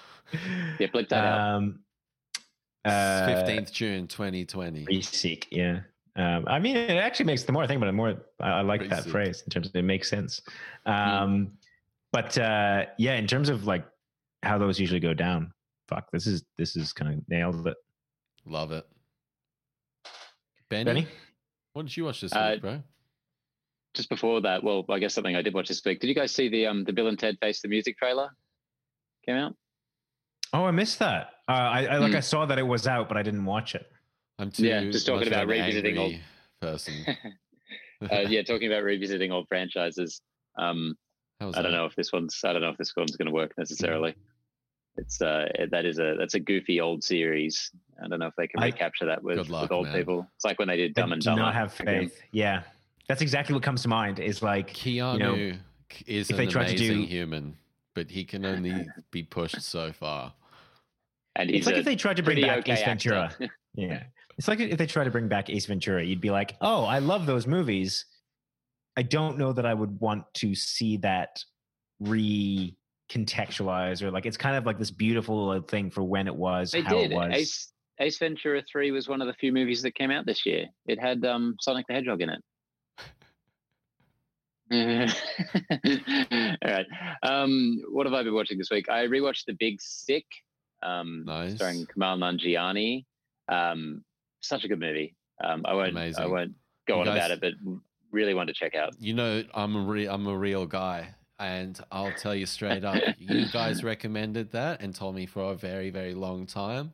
Yeah, 0.79 0.87
blip 0.91 1.07
that 1.07 1.23
out. 1.23 1.39
Um, 1.55 1.79
uh, 2.83 3.25
Fifteenth 3.27 3.71
June, 3.71 4.07
twenty 4.09 4.43
twenty. 4.43 4.85
Reseek, 4.85 5.45
yeah. 5.51 5.79
Um, 6.17 6.43
I 6.47 6.59
mean, 6.59 6.75
it 6.75 6.97
actually 6.97 7.27
makes 7.27 7.43
the 7.43 7.53
more 7.53 7.63
I 7.63 7.67
think 7.67 7.77
about 7.77 7.87
it, 7.87 7.93
more 7.93 8.15
I, 8.41 8.49
I 8.49 8.61
like 8.61 8.89
that 8.89 9.05
phrase 9.05 9.41
in 9.43 9.49
terms 9.51 9.67
of 9.69 9.75
it 9.75 9.83
makes 9.83 10.09
sense. 10.09 10.41
Um, 10.85 11.53
But 12.11 12.37
uh, 12.37 12.87
yeah, 12.97 13.15
in 13.15 13.25
terms 13.27 13.47
of 13.47 13.65
like 13.67 13.85
how 14.43 14.57
those 14.57 14.79
usually 14.81 14.99
go 14.99 15.13
down, 15.13 15.53
fuck, 15.87 16.09
this 16.11 16.27
is 16.27 16.43
this 16.57 16.75
is 16.75 16.93
kind 16.93 17.13
of 17.13 17.29
nailed 17.29 17.67
it. 17.67 17.77
Love 18.45 18.71
it. 18.71 18.85
Benny, 20.69 20.83
Benny, 20.83 21.07
what 21.73 21.83
did 21.85 21.95
you 21.95 22.05
watch 22.05 22.21
this 22.21 22.33
Uh, 22.33 22.51
week, 22.53 22.61
bro? 22.61 22.83
Just 23.93 24.09
before 24.09 24.41
that, 24.41 24.63
well, 24.63 24.85
I 24.89 24.99
guess 24.99 25.13
something 25.13 25.35
I 25.35 25.41
did 25.41 25.53
watch 25.53 25.69
this 25.69 25.81
week. 25.85 25.99
Did 25.99 26.07
you 26.07 26.15
guys 26.15 26.31
see 26.33 26.49
the 26.49 26.67
um 26.67 26.83
the 26.83 26.93
Bill 26.93 27.07
and 27.07 27.17
Ted 27.17 27.37
Face 27.41 27.61
the 27.61 27.67
Music 27.67 27.97
trailer? 27.97 28.29
Came 29.25 29.35
out. 29.37 29.55
oh, 30.53 30.65
I 30.65 30.71
missed 30.71 30.99
that. 30.99 31.31
Uh, 31.49 31.51
I, 31.51 31.85
I 31.85 31.97
like 31.97 32.11
Hmm. 32.11 32.17
I 32.17 32.21
saw 32.21 32.45
that 32.45 32.57
it 32.59 32.63
was 32.63 32.87
out, 32.87 33.07
but 33.07 33.17
I 33.17 33.23
didn't 33.23 33.43
watch 33.45 33.75
it. 33.75 33.89
I'm 34.39 34.51
too 34.51 34.65
yeah, 34.67 34.83
just 34.91 35.05
talking 35.07 35.27
about 35.27 35.43
an 35.43 35.49
revisiting 35.49 35.97
old- 35.97 36.15
person. 36.61 36.93
uh, 38.11 38.19
yeah, 38.27 38.43
talking 38.43 38.67
about 38.71 38.83
revisiting 38.83 39.31
old 39.31 39.47
franchises. 39.47 40.21
Um, 40.57 40.95
I 41.41 41.45
don't 41.45 41.53
that? 41.63 41.71
know 41.71 41.85
if 41.85 41.95
this 41.95 42.11
one's 42.13 42.39
I 42.43 42.53
don't 42.53 42.61
know 42.61 42.69
if 42.69 42.77
this 42.77 42.93
one's 42.95 43.15
going 43.15 43.27
to 43.27 43.33
work 43.33 43.53
necessarily. 43.57 44.15
It's 44.97 45.21
uh 45.21 45.47
that 45.71 45.85
is 45.85 45.99
a 45.99 46.15
that's 46.17 46.33
a 46.33 46.39
goofy 46.39 46.81
old 46.81 47.03
series. 47.03 47.71
I 48.03 48.07
don't 48.07 48.19
know 48.19 48.27
if 48.27 48.35
they 48.35 48.47
can 48.47 48.61
recapture 48.61 49.05
that 49.05 49.23
with, 49.23 49.49
luck, 49.49 49.63
with 49.63 49.71
old 49.71 49.87
man. 49.87 49.95
people. 49.95 50.27
It's 50.35 50.45
like 50.45 50.59
when 50.59 50.67
they 50.67 50.77
did 50.77 50.93
Dumb 50.93 51.11
I 51.11 51.13
and 51.13 51.21
do 51.21 51.25
Dumber. 51.25 51.41
not 51.43 51.53
have 51.53 51.79
again. 51.79 52.09
faith. 52.09 52.21
Yeah, 52.31 52.63
that's 53.07 53.21
exactly 53.21 53.53
what 53.53 53.63
comes 53.63 53.81
to 53.83 53.87
mind. 53.87 54.19
Is 54.19 54.41
like 54.41 54.71
Keanu 54.73 55.19
know, 55.19 55.57
is 56.05 56.29
if 56.29 56.37
an 56.37 56.45
they 56.45 56.51
tried 56.51 56.65
to 56.67 56.75
amazing 56.75 57.01
do- 57.01 57.07
human, 57.07 57.57
but 57.93 58.09
he 58.09 58.23
can 58.23 58.45
only 58.45 58.87
be 59.11 59.23
pushed 59.23 59.61
so 59.61 59.91
far. 59.91 60.33
And 61.35 61.51
it's 61.51 61.67
like 61.67 61.75
if 61.75 61.85
they 61.85 61.95
tried 61.95 62.17
to 62.17 62.23
bring 62.23 62.41
back 62.41 62.59
okay 62.59 62.73
Ace 62.73 62.83
Ventura. 62.83 63.35
Yeah. 63.75 64.03
It's 64.39 64.47
like 64.47 64.59
if 64.59 64.77
they 64.77 64.87
try 64.87 65.03
to 65.03 65.11
bring 65.11 65.27
back 65.27 65.49
Ace 65.51 65.67
Ventura, 65.67 66.03
you'd 66.03 66.19
be 66.19 66.31
like, 66.31 66.55
oh, 66.61 66.83
I 66.85 66.97
love 66.99 67.25
those 67.27 67.45
movies. 67.47 68.05
I 68.97 69.03
don't 69.03 69.37
know 69.37 69.53
that 69.53 69.65
I 69.67 69.73
would 69.73 69.99
want 69.99 70.23
to 70.35 70.55
see 70.55 70.97
that 70.97 71.43
recontextualized 73.09 74.01
or 74.01 74.11
like 74.11 74.25
it's 74.25 74.37
kind 74.37 74.55
of 74.55 74.65
like 74.65 74.77
this 74.79 74.91
beautiful 74.91 75.61
thing 75.61 75.89
for 75.89 76.03
when 76.03 76.27
it 76.27 76.35
was, 76.35 76.71
they 76.71 76.81
how 76.81 76.89
did. 76.95 77.11
it 77.11 77.15
was. 77.15 77.31
Ace 77.33 77.71
Ace 77.99 78.17
Ventura 78.19 78.61
Three 78.71 78.91
was 78.91 79.07
one 79.07 79.21
of 79.21 79.27
the 79.27 79.33
few 79.33 79.51
movies 79.51 79.81
that 79.81 79.95
came 79.95 80.11
out 80.11 80.25
this 80.25 80.45
year. 80.45 80.65
It 80.85 80.99
had 80.99 81.25
um, 81.25 81.55
Sonic 81.61 81.85
the 81.87 81.93
Hedgehog 81.93 82.21
in 82.21 82.29
it. 82.29 82.41
All 86.61 86.71
right. 86.71 86.85
Um, 87.23 87.81
what 87.89 88.05
have 88.05 88.13
I 88.13 88.23
been 88.23 88.33
watching 88.33 88.57
this 88.57 88.69
week? 88.69 88.89
I 88.89 89.05
rewatched 89.07 89.45
The 89.47 89.53
Big 89.53 89.81
Sick, 89.81 90.25
um, 90.83 91.23
Nice. 91.25 91.55
starring 91.55 91.85
Kumail 91.85 92.17
Nanjiani. 92.19 93.05
Um, 93.49 94.03
such 94.41 94.65
a 94.65 94.67
good 94.67 94.79
movie. 94.79 95.15
Um, 95.43 95.63
I 95.65 95.73
won't. 95.73 95.95
I 95.97 96.25
won't 96.25 96.51
go 96.87 96.95
You 96.95 96.99
on 97.01 97.05
guys- 97.05 97.17
about 97.17 97.31
it, 97.31 97.39
but 97.41 97.53
really 98.11 98.33
want 98.33 98.47
to 98.49 98.53
check 98.53 98.75
out. 98.75 98.93
You 98.99 99.13
know, 99.13 99.43
I'm 99.53 99.75
a 99.75 99.79
re- 99.81 100.07
I'm 100.07 100.27
a 100.27 100.37
real 100.37 100.65
guy, 100.65 101.15
and 101.39 101.79
I'll 101.91 102.13
tell 102.13 102.35
you 102.35 102.45
straight 102.45 102.83
up. 102.83 103.01
you 103.19 103.45
guys 103.51 103.83
recommended 103.83 104.51
that 104.51 104.81
and 104.81 104.93
told 104.93 105.15
me 105.15 105.25
for 105.25 105.51
a 105.51 105.55
very 105.55 105.89
very 105.89 106.13
long 106.13 106.45
time, 106.45 106.93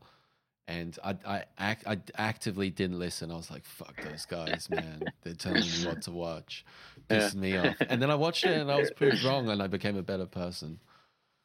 and 0.68 0.98
I 1.04 1.16
I, 1.26 1.44
act, 1.58 1.88
I 1.88 1.98
actively 2.18 2.70
didn't 2.70 3.00
listen. 3.00 3.32
I 3.32 3.36
was 3.36 3.52
like, 3.52 3.66
"Fuck 3.66 4.02
those 4.04 4.26
guys, 4.26 4.70
man! 4.70 5.04
They're 5.24 5.34
telling 5.34 5.62
me 5.62 5.86
what 5.86 6.02
to 6.04 6.12
watch." 6.12 6.66
Pissed 7.10 7.36
me 7.36 7.58
off. 7.58 7.76
And 7.90 8.02
then 8.02 8.10
I 8.10 8.16
watched 8.16 8.46
it, 8.46 8.58
and 8.58 8.72
I 8.72 8.80
was 8.80 8.92
proved 8.92 9.24
wrong, 9.24 9.50
and 9.50 9.62
I 9.62 9.68
became 9.68 9.98
a 9.98 10.04
better 10.04 10.26
person. 10.26 10.80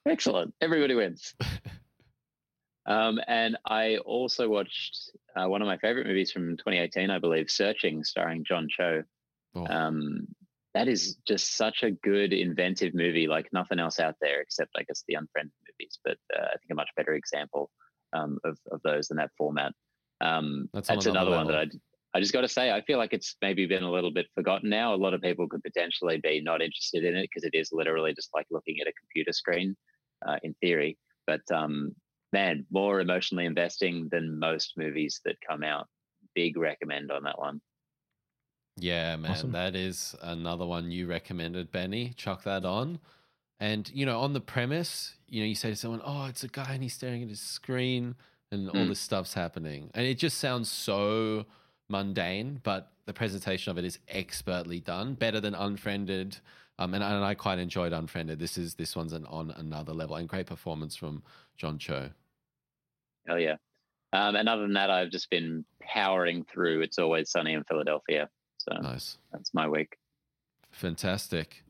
Excellent. 0.06 0.54
Everybody 0.60 0.94
wins. 0.94 1.34
um, 2.86 3.20
and 3.26 3.56
I 3.66 3.96
also 3.98 4.48
watched 4.48 5.10
uh, 5.36 5.48
one 5.48 5.60
of 5.60 5.66
my 5.66 5.76
favorite 5.78 6.06
movies 6.06 6.32
from 6.32 6.56
2018, 6.56 7.10
I 7.10 7.18
believe, 7.18 7.50
Searching, 7.50 8.04
starring 8.04 8.44
John 8.44 8.68
Cho. 8.68 9.02
Oh, 9.54 9.66
Um, 9.66 10.28
that 10.74 10.88
is 10.88 11.16
just 11.26 11.56
such 11.56 11.82
a 11.82 11.90
good 11.90 12.32
inventive 12.32 12.94
movie, 12.94 13.26
like 13.26 13.48
nothing 13.52 13.78
else 13.78 13.98
out 13.98 14.14
there 14.20 14.40
except 14.40 14.70
I 14.76 14.82
guess 14.82 15.04
the 15.08 15.14
Unfriended 15.14 15.52
movies. 15.66 15.98
But 16.04 16.18
uh, 16.36 16.44
I 16.44 16.56
think 16.58 16.70
a 16.70 16.74
much 16.74 16.90
better 16.96 17.14
example 17.14 17.70
um, 18.12 18.38
of 18.44 18.58
of 18.70 18.80
those 18.82 19.10
in 19.10 19.16
that 19.16 19.30
format. 19.36 19.72
Um, 20.20 20.68
That's 20.72 20.88
that's 20.88 21.06
another 21.06 21.30
another 21.30 21.36
one 21.36 21.46
that. 21.48 21.68
I 21.74 21.78
I 22.14 22.20
just 22.20 22.32
got 22.32 22.40
to 22.40 22.48
say 22.48 22.72
I 22.72 22.80
feel 22.82 22.98
like 22.98 23.12
it's 23.12 23.36
maybe 23.42 23.66
been 23.66 23.82
a 23.82 23.90
little 23.90 24.10
bit 24.10 24.26
forgotten 24.34 24.70
now. 24.70 24.94
A 24.94 24.96
lot 24.96 25.14
of 25.14 25.20
people 25.20 25.46
could 25.48 25.62
potentially 25.62 26.18
be 26.18 26.40
not 26.40 26.62
interested 26.62 27.04
in 27.04 27.14
it 27.16 27.28
because 27.30 27.44
it 27.44 27.54
is 27.54 27.70
literally 27.70 28.14
just 28.14 28.30
like 28.34 28.46
looking 28.50 28.80
at 28.80 28.88
a 28.88 28.92
computer 28.98 29.32
screen, 29.32 29.76
uh, 30.26 30.36
in 30.42 30.54
theory. 30.54 30.96
But 31.26 31.42
um, 31.52 31.94
man, 32.32 32.66
more 32.70 33.00
emotionally 33.00 33.44
investing 33.44 34.08
than 34.10 34.38
most 34.38 34.74
movies 34.76 35.20
that 35.24 35.36
come 35.46 35.62
out. 35.62 35.86
Big 36.34 36.56
recommend 36.56 37.10
on 37.10 37.22
that 37.24 37.38
one. 37.38 37.60
Yeah, 38.78 39.16
man, 39.16 39.32
Awesome. 39.32 39.52
that 39.52 39.74
is 39.74 40.14
another 40.22 40.66
one 40.66 40.90
you 40.90 41.06
recommended, 41.06 41.72
Benny. 41.72 42.12
Chuck 42.16 42.44
that 42.44 42.64
on. 42.64 43.00
And, 43.60 43.90
you 43.92 44.06
know, 44.06 44.20
on 44.20 44.34
the 44.34 44.40
premise, 44.40 45.14
you 45.28 45.40
know, 45.40 45.46
you 45.46 45.54
say 45.56 45.70
to 45.70 45.76
someone, 45.76 46.00
oh, 46.04 46.26
it's 46.26 46.44
a 46.44 46.48
guy 46.48 46.74
and 46.74 46.82
he's 46.82 46.94
staring 46.94 47.22
at 47.22 47.28
his 47.28 47.40
screen 47.40 48.14
and 48.52 48.68
all 48.70 48.82
Hmm. 48.84 48.88
this 48.88 49.00
stuff's 49.00 49.34
happening. 49.34 49.90
And 49.94 50.06
it 50.06 50.14
just 50.18 50.38
sounds 50.38 50.70
so 50.70 51.44
mundane, 51.88 52.60
but 52.62 52.92
the 53.06 53.12
presentation 53.12 53.70
of 53.70 53.78
it 53.78 53.84
is 53.84 53.98
expertly 54.08 54.78
done, 54.80 55.14
better 55.14 55.40
than 55.40 55.54
Unfriended. 55.54 56.38
Um, 56.78 56.94
and, 56.94 57.02
and 57.02 57.24
I 57.24 57.34
quite 57.34 57.58
enjoyed 57.58 57.92
Unfriended. 57.92 58.38
This 58.38 58.56
is 58.56 58.74
this 58.76 58.94
one's 58.94 59.12
an, 59.12 59.26
on 59.26 59.50
another 59.50 59.92
level 59.92 60.14
and 60.14 60.28
great 60.28 60.46
performance 60.46 60.94
from 60.94 61.24
John 61.56 61.78
Cho. 61.78 62.10
Oh 63.28 63.36
yeah. 63.36 63.56
Um, 64.12 64.36
and 64.36 64.48
other 64.48 64.62
than 64.62 64.74
that, 64.74 64.88
I've 64.88 65.10
just 65.10 65.28
been 65.30 65.64
powering 65.82 66.44
through. 66.44 66.82
It's 66.82 66.98
always 66.98 67.30
sunny 67.30 67.54
in 67.54 67.64
Philadelphia. 67.64 68.30
So 68.70 68.80
Nice. 68.80 69.18
that's 69.32 69.52
my 69.54 69.68
week. 69.68 69.98
Fantastic. 70.70 71.62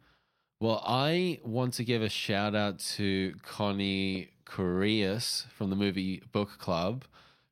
Well, 0.60 0.82
I 0.84 1.40
want 1.44 1.74
to 1.74 1.84
give 1.84 2.02
a 2.02 2.08
shout 2.08 2.54
out 2.54 2.80
to 2.96 3.34
Connie 3.42 4.30
Correas 4.44 5.46
from 5.56 5.70
the 5.70 5.76
movie 5.76 6.22
Book 6.32 6.58
Club 6.58 7.04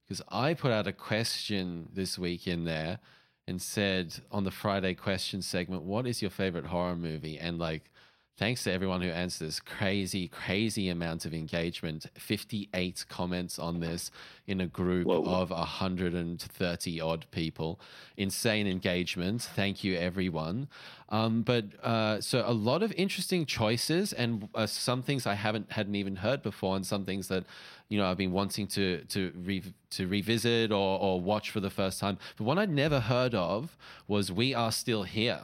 because 0.05 0.23
I 0.29 0.55
put 0.55 0.73
out 0.73 0.87
a 0.87 0.93
question 0.93 1.89
this 1.93 2.19
week 2.19 2.47
in 2.49 2.65
there 2.65 2.99
and 3.47 3.63
said 3.63 4.15
on 4.33 4.43
the 4.45 4.51
Friday 4.51 4.95
question 4.95 5.41
segment, 5.41 5.83
What 5.83 6.07
is 6.07 6.21
your 6.21 6.31
favorite 6.33 6.67
horror 6.67 6.97
movie? 6.97 7.39
And 7.39 7.59
like, 7.59 7.91
thanks 8.37 8.65
to 8.65 8.73
everyone 8.73 9.01
who 9.01 9.09
answered 9.09 9.47
this 9.47 9.61
crazy, 9.61 10.29
crazy 10.29 10.89
amount 10.89 11.25
of 11.25 11.33
engagement 11.33 12.07
58 12.19 13.05
comments 13.09 13.59
on 13.59 13.81
this 13.81 14.11
in 14.47 14.61
a 14.61 14.67
group 14.67 15.07
Whoa. 15.07 15.23
of 15.25 15.51
130 15.51 17.01
odd 17.01 17.27
people. 17.31 17.81
Insane 18.17 18.67
engagement. 18.67 19.43
Thank 19.43 19.83
you, 19.83 19.97
everyone. 19.97 20.69
Um, 21.09 21.43
but 21.43 21.65
uh, 21.83 22.21
so 22.21 22.43
a 22.47 22.53
lot 22.53 22.83
of 22.83 22.93
interesting 22.93 23.47
choices, 23.47 24.13
and 24.13 24.49
uh, 24.55 24.67
some 24.67 25.03
things 25.03 25.27
I 25.27 25.35
haven't 25.35 25.71
hadn't 25.71 25.95
even 25.95 26.17
heard 26.17 26.43
before, 26.43 26.77
and 26.77 26.85
some 26.85 27.05
things 27.05 27.29
that 27.29 27.45
you 27.89 27.99
know 27.99 28.07
I've 28.07 28.17
been 28.17 28.33
wanting 28.33 28.67
to 28.69 29.05
to 29.05 29.33
re- 29.37 29.75
to 29.91 30.07
revisit 30.07 30.73
or 30.73 31.01
or 31.01 31.21
watch 31.21 31.51
for 31.51 31.61
the 31.61 31.71
first 31.71 32.01
time. 32.01 32.19
But 32.37 32.45
one 32.45 32.59
I'd 32.59 32.71
never 32.71 33.01
heard 33.01 33.35
of 33.35 33.77
was 34.09 34.33
"We 34.33 34.53
Are 34.53 34.73
Still 34.73 35.05
Here." 35.05 35.43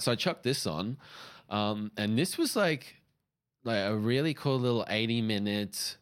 So 0.00 0.12
I 0.12 0.14
chucked 0.14 0.44
this 0.44 0.66
on, 0.66 0.96
um, 1.48 1.90
and 1.96 2.18
this 2.18 2.38
was 2.38 2.56
like 2.56 2.96
like 3.64 3.84
a 3.84 3.96
really 3.96 4.34
cool 4.34 4.58
little 4.58 4.84
eighty 4.88 5.22
minute 5.22 5.96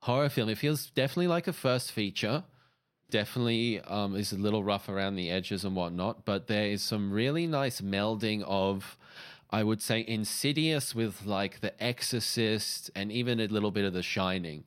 horror 0.00 0.28
film. 0.28 0.48
It 0.48 0.58
feels 0.58 0.90
definitely 0.90 1.28
like 1.28 1.46
a 1.46 1.52
first 1.52 1.92
feature 1.92 2.44
definitely 3.10 3.80
um, 3.80 4.14
is 4.16 4.32
a 4.32 4.36
little 4.36 4.62
rough 4.62 4.88
around 4.88 5.16
the 5.16 5.30
edges 5.30 5.64
and 5.64 5.74
whatnot, 5.74 6.24
but 6.24 6.46
there 6.46 6.66
is 6.66 6.82
some 6.82 7.10
really 7.12 7.46
nice 7.46 7.80
melding 7.80 8.42
of, 8.42 8.96
I 9.50 9.64
would 9.64 9.80
say, 9.80 10.04
Insidious 10.06 10.94
with 10.94 11.24
like 11.24 11.60
The 11.60 11.82
Exorcist 11.82 12.90
and 12.94 13.10
even 13.10 13.40
a 13.40 13.46
little 13.46 13.70
bit 13.70 13.84
of 13.84 13.92
The 13.92 14.02
Shining. 14.02 14.64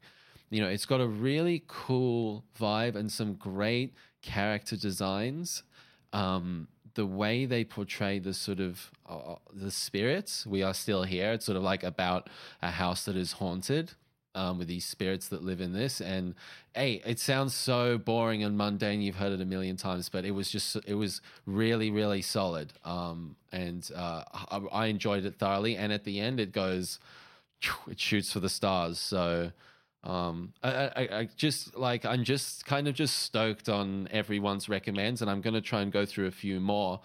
You 0.50 0.62
know, 0.62 0.68
it's 0.68 0.86
got 0.86 1.02
a 1.02 1.08
really 1.08 1.64
cool 1.68 2.44
vibe 2.60 2.96
and 2.96 3.12
some 3.12 3.36
great 3.36 3.94
character 4.22 4.76
designs. 4.76 5.64
Um, 6.12 6.68
the 6.96 7.06
way 7.06 7.46
they 7.46 7.64
portray 7.64 8.20
the 8.20 8.34
sort 8.34 8.60
of 8.60 8.92
uh, 9.08 9.36
the 9.54 9.72
spirits, 9.72 10.46
we 10.46 10.64
are 10.64 10.74
still 10.74 11.04
here. 11.04 11.34
It's 11.34 11.46
sort 11.46 11.58
of 11.58 11.64
like 11.64 11.84
about 11.84 12.30
a 12.62 12.72
house 12.72 13.06
that 13.06 13.16
is 13.16 13.34
haunted 13.34 13.94
um, 14.36 14.58
with 14.58 14.68
these 14.68 14.86
spirits 14.86 15.28
that 15.30 15.44
live 15.44 15.62
in 15.62 15.74
this. 15.74 16.02
And 16.02 16.36
hey, 16.74 17.02
it 17.06 17.20
sounds 17.20 17.54
so 17.54 17.98
boring 17.98 18.44
and 18.44 18.58
mundane. 18.58 19.02
You've 19.02 19.16
heard 19.16 19.34
it 19.34 19.42
a 19.42 19.46
million 19.46 19.78
times, 19.78 20.10
but 20.10 20.26
it 20.26 20.32
was 20.32 20.50
just 20.50 20.78
it 20.88 20.96
was 20.96 21.22
really 21.46 21.92
really 21.92 22.22
solid. 22.22 22.74
Um, 22.86 23.36
and 23.52 23.90
uh, 23.96 24.24
I, 24.34 24.62
I 24.72 24.86
enjoyed 24.88 25.26
it 25.26 25.38
thoroughly. 25.38 25.76
And 25.76 25.92
at 25.92 26.04
the 26.04 26.20
end, 26.20 26.40
it 26.40 26.52
goes, 26.52 27.00
it 27.90 28.00
shoots 28.00 28.32
for 28.32 28.40
the 28.40 28.50
stars. 28.50 29.00
So. 29.00 29.52
Um, 30.04 30.54
I, 30.64 30.70
I, 30.96 31.10
I 31.20 31.30
just 31.36 31.76
like 31.76 32.06
I'm 32.06 32.24
just 32.24 32.66
kind 32.66 32.88
of 32.88 32.96
just 32.96 33.20
stoked 33.20 33.70
on 33.70 34.08
everyone's 34.12 34.68
recommends, 34.68 35.22
and 35.22 35.30
I'm 35.30 35.42
gonna 35.42 35.62
try 35.62 35.82
and 35.82 35.92
go 35.92 36.06
through 36.06 36.28
a 36.28 36.32
few 36.32 36.60
more 36.60 37.00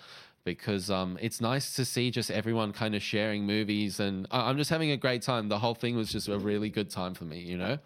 because 0.44 0.90
um, 0.90 1.18
it's 1.20 1.40
nice 1.40 1.74
to 1.74 1.84
see 1.84 2.10
just 2.10 2.30
everyone 2.30 2.72
kind 2.72 2.94
of 2.94 3.02
sharing 3.02 3.44
movies, 3.44 4.00
and 4.00 4.26
I- 4.30 4.48
I'm 4.48 4.56
just 4.56 4.70
having 4.70 4.92
a 4.92 4.96
great 4.96 5.20
time. 5.22 5.48
The 5.48 5.58
whole 5.58 5.74
thing 5.74 5.96
was 5.96 6.10
just 6.10 6.28
a 6.28 6.38
really 6.38 6.70
good 6.70 6.88
time 6.88 7.14
for 7.14 7.24
me, 7.24 7.40
you 7.40 7.58
know. 7.58 7.78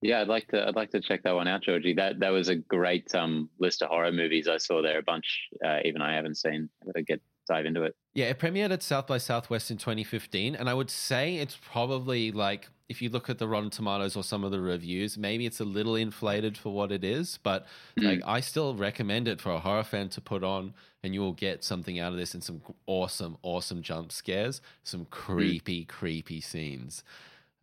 Yeah, 0.00 0.20
I'd 0.20 0.28
like 0.28 0.46
to. 0.48 0.66
I'd 0.66 0.76
like 0.76 0.90
to 0.92 1.00
check 1.00 1.24
that 1.24 1.34
one 1.34 1.48
out, 1.48 1.62
Georgie. 1.62 1.94
That 1.94 2.20
that 2.20 2.30
was 2.30 2.48
a 2.48 2.56
great 2.56 3.12
um, 3.14 3.50
list 3.58 3.82
of 3.82 3.88
horror 3.88 4.12
movies 4.12 4.48
I 4.48 4.56
saw 4.58 4.80
there. 4.80 4.98
A 4.98 5.02
bunch, 5.02 5.48
uh, 5.64 5.78
even 5.84 6.00
I 6.02 6.14
haven't 6.14 6.36
seen. 6.36 6.68
I 6.82 6.86
gotta 6.86 7.02
get 7.02 7.20
dive 7.48 7.66
into 7.66 7.82
it. 7.82 7.96
Yeah, 8.14 8.26
it 8.26 8.38
premiered 8.38 8.70
at 8.70 8.82
South 8.82 9.06
by 9.06 9.18
Southwest 9.18 9.70
in 9.70 9.76
2015, 9.78 10.54
and 10.54 10.68
I 10.68 10.74
would 10.74 10.90
say 10.90 11.36
it's 11.36 11.56
probably 11.60 12.30
like 12.30 12.68
if 12.88 13.02
you 13.02 13.10
look 13.10 13.28
at 13.28 13.38
the 13.38 13.46
Rotten 13.46 13.70
Tomatoes 13.70 14.16
or 14.16 14.22
some 14.22 14.44
of 14.44 14.50
the 14.50 14.60
reviews, 14.60 15.18
maybe 15.18 15.44
it's 15.44 15.60
a 15.60 15.64
little 15.64 15.94
inflated 15.96 16.56
for 16.56 16.72
what 16.72 16.90
it 16.90 17.04
is, 17.04 17.38
but 17.42 17.66
like 17.96 18.22
I 18.24 18.40
still 18.40 18.74
recommend 18.74 19.28
it 19.28 19.40
for 19.40 19.50
a 19.52 19.58
horror 19.58 19.82
fan 19.84 20.08
to 20.10 20.20
put 20.20 20.42
on, 20.44 20.74
and 21.02 21.12
you 21.14 21.20
will 21.20 21.32
get 21.32 21.64
something 21.64 21.98
out 21.98 22.12
of 22.12 22.18
this 22.18 22.34
and 22.34 22.42
some 22.42 22.62
awesome, 22.86 23.36
awesome 23.42 23.82
jump 23.82 24.12
scares, 24.12 24.60
some 24.84 25.06
creepy, 25.06 25.84
creepy 25.84 26.40
scenes. 26.40 27.02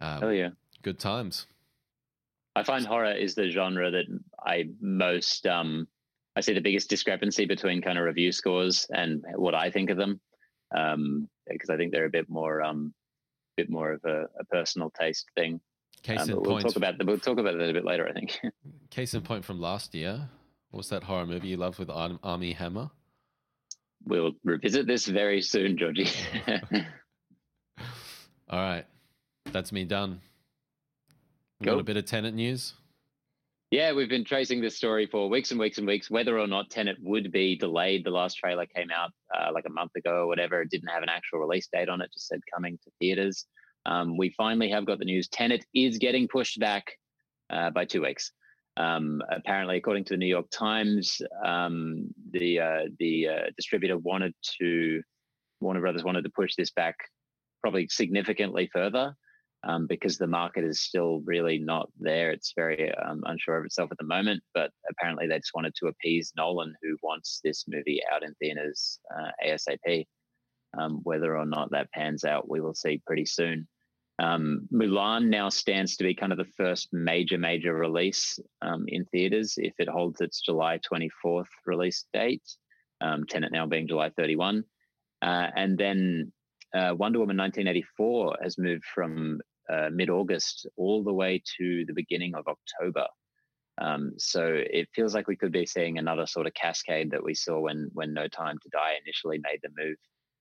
Um, 0.01 0.23
Oh 0.23 0.29
yeah. 0.29 0.49
Good 0.83 0.99
times. 0.99 1.47
I 2.55 2.63
find 2.63 2.85
horror 2.85 3.11
is 3.11 3.35
the 3.35 3.49
genre 3.49 3.91
that 3.91 4.05
I 4.45 4.69
most 4.79 5.45
um 5.47 5.87
I 6.35 6.41
see 6.41 6.53
the 6.53 6.61
biggest 6.61 6.89
discrepancy 6.89 7.45
between 7.45 7.81
kind 7.81 7.97
of 7.97 8.05
review 8.05 8.31
scores 8.31 8.87
and 8.93 9.23
what 9.35 9.55
I 9.55 9.71
think 9.71 9.89
of 9.89 9.97
them. 9.97 10.19
Um 10.75 11.29
because 11.47 11.69
I 11.69 11.77
think 11.77 11.91
they're 11.91 12.05
a 12.05 12.09
bit 12.09 12.29
more 12.29 12.61
um 12.61 12.93
bit 13.57 13.69
more 13.69 13.93
of 13.93 14.01
a, 14.05 14.25
a 14.39 14.45
personal 14.51 14.91
taste 14.99 15.25
thing. 15.35 15.61
Case 16.03 16.21
Um, 16.21 16.29
in 16.29 16.41
we'll 16.41 16.59
talk 16.59 16.75
about 16.75 16.97
the, 16.97 17.05
we'll 17.05 17.17
talk 17.17 17.39
about 17.39 17.57
that 17.57 17.69
a 17.69 17.73
bit 17.73 17.85
later, 17.85 18.07
I 18.07 18.13
think. 18.13 18.39
Case 18.89 19.13
in 19.13 19.21
point 19.21 19.45
from 19.45 19.59
last 19.59 19.95
year. 19.95 20.29
What 20.69 20.79
was 20.79 20.89
that 20.89 21.03
horror 21.03 21.25
movie 21.25 21.47
you 21.47 21.57
loved 21.57 21.79
with 21.79 21.89
Ar- 21.89 22.19
Armie 22.21 22.53
Hammer? 22.53 22.91
we'll 24.05 24.33
revisit 24.43 24.87
this 24.87 25.05
very 25.05 25.41
soon, 25.41 25.77
Georgie. 25.77 26.09
All 28.49 28.59
right, 28.59 28.85
that's 29.51 29.71
me 29.71 29.85
done. 29.85 30.21
We 31.59 31.65
got 31.65 31.79
a 31.79 31.83
bit 31.83 31.97
of 31.97 32.05
Tenet 32.05 32.33
news. 32.33 32.73
Yeah, 33.75 33.91
we've 33.91 34.07
been 34.07 34.23
tracing 34.23 34.61
this 34.61 34.77
story 34.77 35.05
for 35.05 35.27
weeks 35.29 35.51
and 35.51 35.59
weeks 35.59 35.79
and 35.79 35.85
weeks. 35.85 36.09
Whether 36.09 36.39
or 36.39 36.47
not 36.47 36.69
Tenet 36.69 36.95
would 37.01 37.29
be 37.29 37.57
delayed, 37.57 38.05
the 38.05 38.09
last 38.09 38.35
trailer 38.35 38.65
came 38.65 38.87
out 38.89 39.11
uh, 39.37 39.51
like 39.53 39.65
a 39.67 39.69
month 39.69 39.91
ago 39.97 40.19
or 40.19 40.27
whatever. 40.27 40.61
It 40.61 40.69
didn't 40.69 40.87
have 40.87 41.03
an 41.03 41.09
actual 41.09 41.39
release 41.39 41.67
date 41.67 41.89
on 41.89 41.99
it; 41.99 42.09
just 42.13 42.29
said 42.29 42.39
coming 42.53 42.79
to 42.85 42.91
theaters. 42.99 43.45
Um, 43.85 44.15
we 44.15 44.33
finally 44.37 44.69
have 44.69 44.85
got 44.85 44.99
the 44.99 45.03
news. 45.03 45.27
Tenet 45.27 45.65
is 45.73 45.97
getting 45.97 46.29
pushed 46.29 46.57
back 46.57 46.85
uh, 47.49 47.69
by 47.71 47.83
two 47.83 48.03
weeks. 48.03 48.31
Um, 48.77 49.21
apparently, 49.29 49.75
according 49.75 50.05
to 50.05 50.13
the 50.13 50.19
New 50.19 50.25
York 50.25 50.49
Times, 50.51 51.21
um, 51.45 52.07
the 52.31 52.61
uh, 52.61 52.81
the 52.97 53.27
uh, 53.27 53.41
distributor 53.57 53.97
wanted 53.97 54.33
to 54.61 55.01
Warner 55.59 55.81
Brothers 55.81 56.05
wanted 56.05 56.23
to 56.23 56.31
push 56.33 56.55
this 56.55 56.71
back 56.71 56.95
probably 57.61 57.89
significantly 57.89 58.69
further 58.71 59.17
um, 59.65 59.87
because 59.87 60.17
the 60.17 60.27
market 60.27 60.63
is 60.63 60.81
still 60.81 61.21
really 61.25 61.57
not 61.57 61.89
there. 61.99 62.31
It's 62.31 62.53
very 62.55 62.93
um, 62.95 63.23
unsure 63.25 63.57
of 63.57 63.65
itself 63.65 63.91
at 63.91 63.97
the 63.97 64.05
moment, 64.05 64.43
but 64.53 64.71
apparently 64.89 65.27
they 65.27 65.39
just 65.39 65.55
wanted 65.55 65.73
to 65.75 65.87
appease 65.87 66.33
Nolan, 66.37 66.73
who 66.81 66.97
wants 67.01 67.41
this 67.43 67.65
movie 67.67 68.01
out 68.13 68.23
in 68.23 68.33
theaters 68.35 68.99
uh, 69.15 69.31
ASAP. 69.45 70.05
Um, 70.77 70.99
whether 71.03 71.37
or 71.37 71.45
not 71.45 71.71
that 71.71 71.91
pans 71.91 72.25
out, 72.25 72.49
we 72.49 72.61
will 72.61 72.75
see 72.75 73.01
pretty 73.05 73.25
soon. 73.25 73.67
Um, 74.19 74.67
Mulan 74.73 75.27
now 75.27 75.49
stands 75.49 75.97
to 75.97 76.03
be 76.03 76.13
kind 76.13 76.31
of 76.31 76.37
the 76.37 76.51
first 76.57 76.89
major, 76.93 77.37
major 77.37 77.73
release 77.73 78.39
um, 78.61 78.85
in 78.87 79.05
theaters 79.05 79.55
if 79.57 79.73
it 79.79 79.89
holds 79.89 80.21
its 80.21 80.41
July 80.41 80.79
24th 80.79 81.45
release 81.65 82.05
date. 82.13 82.43
Um, 83.01 83.25
Tenet 83.25 83.51
now 83.51 83.65
being 83.65 83.87
July 83.87 84.11
31. 84.17 84.63
Uh, 85.21 85.47
and 85.55 85.77
then 85.77 86.31
uh, 86.73 86.93
Wonder 86.97 87.19
Woman 87.19 87.37
1984 87.37 88.37
has 88.41 88.57
moved 88.57 88.85
from 88.85 89.39
uh, 89.71 89.89
mid 89.91 90.09
August 90.09 90.67
all 90.77 91.03
the 91.03 91.13
way 91.13 91.41
to 91.57 91.85
the 91.85 91.93
beginning 91.93 92.35
of 92.35 92.47
October. 92.47 93.07
Um, 93.77 94.13
so 94.17 94.45
it 94.47 94.87
feels 94.93 95.13
like 95.13 95.27
we 95.27 95.35
could 95.35 95.51
be 95.51 95.65
seeing 95.65 95.97
another 95.97 96.25
sort 96.25 96.47
of 96.47 96.53
cascade 96.53 97.11
that 97.11 97.23
we 97.23 97.33
saw 97.33 97.59
when 97.59 97.89
when 97.93 98.13
No 98.13 98.27
Time 98.27 98.57
to 98.61 98.69
Die 98.69 98.93
initially 99.05 99.39
made 99.39 99.59
the 99.61 99.69
move 99.77 99.97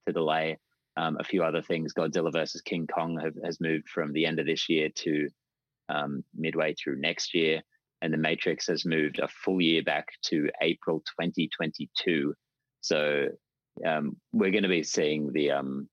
to 0.07 0.13
delay. 0.13 0.59
Um, 0.97 1.17
a 1.19 1.25
few 1.25 1.43
other 1.43 1.61
things, 1.61 1.93
Godzilla 1.93 2.33
versus 2.33 2.61
King 2.61 2.87
Kong 2.87 3.19
have, 3.19 3.35
has 3.45 3.61
moved 3.61 3.89
from 3.89 4.13
the 4.13 4.27
end 4.27 4.39
of 4.39 4.47
this 4.47 4.69
year 4.69 4.91
to 4.95 5.29
um, 5.89 6.23
midway 6.37 6.75
through 6.75 7.01
next 7.01 7.35
year, 7.35 7.63
and 8.01 8.13
The 8.13 8.19
Matrix 8.19 8.69
has 8.69 8.85
moved 8.85 9.19
a 9.19 9.27
full 9.27 9.61
year 9.61 9.83
back 9.83 10.07
to 10.27 10.49
April 10.63 11.01
2022. 11.21 12.35
So 12.83 13.29
um, 13.85 14.17
we're 14.33 14.53
going 14.53 14.63
to 14.63 14.69
be 14.69 14.85
seeing 14.85 15.33
the 15.33 15.51
um, 15.51 15.89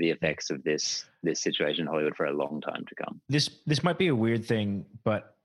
the 0.00 0.10
effects 0.10 0.50
of 0.50 0.62
this 0.64 1.04
this 1.22 1.40
situation 1.40 1.82
in 1.82 1.86
Hollywood 1.86 2.16
for 2.16 2.26
a 2.26 2.32
long 2.32 2.60
time 2.60 2.84
to 2.88 2.94
come. 2.96 3.20
This 3.28 3.48
this 3.66 3.84
might 3.84 3.98
be 3.98 4.08
a 4.08 4.14
weird 4.16 4.44
thing, 4.44 4.84
but 5.04 5.36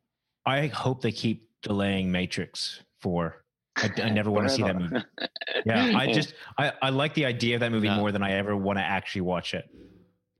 I 0.46 0.68
hope 0.68 1.02
they 1.02 1.12
keep 1.12 1.48
delaying 1.62 2.12
Matrix 2.12 2.82
for. 3.00 3.44
I, 3.78 3.92
I 4.04 4.10
never 4.10 4.32
want 4.32 4.48
to 4.48 4.54
see 4.56 4.64
that 4.64 4.80
movie. 4.80 4.96
Yeah, 5.66 5.98
I 5.98 6.12
just 6.14 6.34
I, 6.58 6.72
I 6.82 6.90
like 6.90 7.14
the 7.16 7.26
idea 7.26 7.56
of 7.56 7.60
that 7.62 7.72
movie 7.72 7.88
No. 7.88 7.96
more 7.98 8.12
than 8.12 8.22
I 8.24 8.34
ever 8.34 8.56
want 8.56 8.78
to 8.80 8.84
actually 8.84 9.22
watch 9.22 9.54
it. 9.54 9.68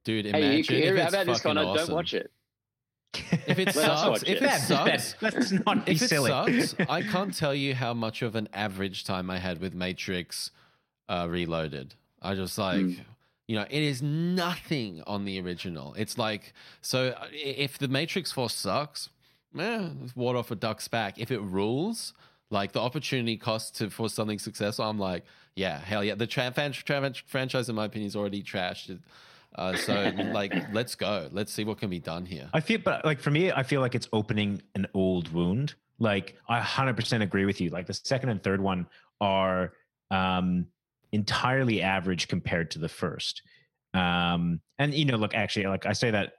Dude, 0.04 0.26
imagine 0.28 0.52
hey, 0.52 0.58
you 0.58 0.64
can 0.64 0.76
if 0.76 0.96
it's 0.96 1.10
about 1.14 1.26
this, 1.26 1.38
fucking 1.42 1.56
Connor. 1.58 1.68
awesome. 1.70 1.88
Don't 1.88 1.96
watch 1.96 2.14
it. 2.14 2.32
If 3.48 3.60
it 3.60 3.74
sucks, 3.74 4.24
if 4.24 4.30
it. 4.42 4.44
it 4.44 4.62
sucks, 4.62 5.16
let's 5.22 5.52
not 5.52 5.86
be 5.86 5.94
if 5.94 6.02
it 6.04 6.10
silly. 6.10 6.30
sucks, 6.62 6.76
I 6.90 7.02
can't 7.02 7.34
tell 7.36 7.56
you 7.56 7.74
how 7.76 7.94
much 7.94 8.22
of 8.22 8.36
an 8.36 8.48
average 8.54 9.04
time 9.04 9.30
I 9.30 9.40
had 9.40 9.60
with 9.62 9.74
Matrix 9.74 10.52
uh, 11.10 11.28
Reloaded. 11.30 11.96
I 12.22 12.36
just 12.36 12.58
like, 12.58 12.82
Mm. 12.82 13.00
You 13.48 13.58
know, 13.58 13.66
it 13.70 13.84
is 13.84 14.02
nothing 14.02 15.04
on 15.06 15.26
the 15.26 15.40
original. 15.40 15.94
It's 15.96 16.18
like, 16.18 16.54
so 16.82 17.10
uh, 17.10 17.28
if 17.32 17.78
the 17.78 17.88
Matrix 17.88 18.32
4 18.32 18.50
sucks, 18.50 19.10
eh, 19.58 19.90
it's 20.04 20.16
water 20.16 20.40
off 20.40 20.50
a 20.52 20.56
duck's 20.56 20.88
back. 20.88 21.20
If 21.20 21.30
it 21.32 21.40
rules, 21.40 22.14
like 22.50 22.72
the 22.72 22.82
opportunity 22.82 23.38
cost 23.38 23.76
to 23.78 23.90
for 23.90 24.10
something 24.10 24.40
successful, 24.40 24.86
I'm 24.86 25.00
like, 25.00 25.26
yeah, 25.56 25.80
hell 25.80 26.04
yeah. 26.04 26.16
The 26.16 26.28
tra- 26.28 26.52
fan- 26.52 26.72
tra- 26.72 27.14
franchise, 27.28 27.70
in 27.70 27.76
my 27.76 27.86
opinion, 27.86 28.08
is 28.08 28.16
already 28.16 28.42
trashed. 28.42 29.00
Uh, 29.56 29.76
so 29.76 30.12
like, 30.34 30.54
let's 30.74 30.96
go. 30.96 31.30
Let's 31.32 31.54
see 31.54 31.64
what 31.64 31.78
can 31.78 31.90
be 31.90 32.00
done 32.00 32.26
here. 32.26 32.50
I 32.54 32.60
feel, 32.60 32.80
but 32.80 33.06
like 33.06 33.20
for 33.20 33.32
me, 33.32 33.52
I 33.52 33.64
feel 33.64 33.82
like 33.82 33.96
it's 33.96 34.10
opening 34.12 34.62
an 34.74 34.88
old 34.94 35.32
wound. 35.32 35.76
Like 36.00 36.36
I 36.50 36.60
100% 36.60 37.22
agree 37.22 37.46
with 37.46 37.62
you. 37.62 37.70
Like 37.70 37.86
the 37.86 37.94
second 37.94 38.30
and 38.30 38.44
third 38.44 38.60
one 38.60 38.88
are 39.22 39.74
um, 40.12 40.68
entirely 41.16 41.82
average 41.82 42.28
compared 42.28 42.72
to 42.72 42.80
the 42.80 42.90
first. 42.90 43.42
Um, 43.94 44.62
and 44.78 44.94
you 44.94 45.06
know, 45.06 45.18
look, 45.18 45.34
actually, 45.34 45.66
like 45.68 45.86
I 45.86 45.94
say 45.94 46.12
that 46.12 46.34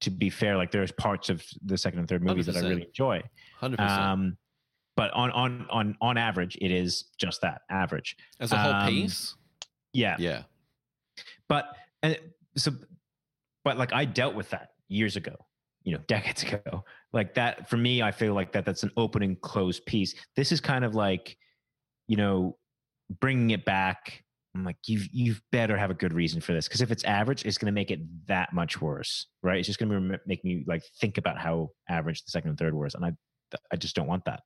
to 0.00 0.10
be 0.10 0.30
fair, 0.30 0.56
like 0.56 0.72
there's 0.72 0.92
parts 0.92 1.30
of 1.30 1.44
the 1.64 1.78
second 1.78 2.00
and 2.00 2.08
third 2.08 2.22
movies 2.24 2.46
that 2.46 2.56
I 2.56 2.60
really 2.60 2.86
enjoy. 2.86 3.22
Hundred 3.58 3.76
percent. 3.78 4.00
Um, 4.00 4.36
but 4.96 5.12
on 5.12 5.30
on 5.30 5.66
on 5.70 5.96
on 6.00 6.18
average, 6.18 6.58
it 6.60 6.70
is 6.70 7.04
just 7.18 7.40
that 7.42 7.62
average. 7.70 8.16
As 8.40 8.52
a 8.52 8.56
whole 8.56 8.72
um, 8.72 8.88
piece, 8.88 9.36
Yeah, 9.92 10.16
yeah. 10.18 10.42
but 11.48 11.66
and 12.02 12.18
so 12.56 12.72
but 13.64 13.78
like 13.78 13.92
i 13.92 14.04
dealt 14.04 14.34
with 14.34 14.50
that 14.50 14.70
years 14.88 15.16
ago 15.16 15.34
you 15.84 15.92
know 15.92 16.00
decades 16.08 16.42
ago 16.42 16.84
like 17.12 17.34
that 17.34 17.68
for 17.68 17.76
me 17.76 18.02
i 18.02 18.10
feel 18.10 18.34
like 18.34 18.52
that 18.52 18.64
that's 18.64 18.82
an 18.82 18.90
open 18.96 19.22
and 19.22 19.40
closed 19.40 19.84
piece 19.86 20.14
this 20.36 20.52
is 20.52 20.60
kind 20.60 20.84
of 20.84 20.94
like 20.94 21.36
you 22.08 22.16
know 22.16 22.56
bringing 23.20 23.50
it 23.50 23.64
back 23.64 24.22
i'm 24.54 24.64
like 24.64 24.76
you've 24.86 25.06
you've 25.12 25.40
better 25.50 25.76
have 25.76 25.90
a 25.90 25.94
good 25.94 26.12
reason 26.12 26.40
for 26.40 26.52
this 26.52 26.68
because 26.68 26.80
if 26.80 26.90
it's 26.90 27.04
average 27.04 27.44
it's 27.44 27.58
going 27.58 27.66
to 27.66 27.72
make 27.72 27.90
it 27.90 28.00
that 28.26 28.52
much 28.52 28.80
worse 28.80 29.26
right 29.42 29.58
it's 29.58 29.66
just 29.66 29.78
going 29.78 29.90
to 29.90 30.18
make 30.26 30.44
me 30.44 30.64
like 30.66 30.82
think 31.00 31.18
about 31.18 31.38
how 31.38 31.70
average 31.88 32.22
the 32.24 32.30
second 32.30 32.50
and 32.50 32.58
third 32.58 32.74
was 32.74 32.94
and 32.94 33.04
i 33.04 33.12
i 33.72 33.76
just 33.76 33.94
don't 33.96 34.06
want 34.06 34.24
that 34.24 34.42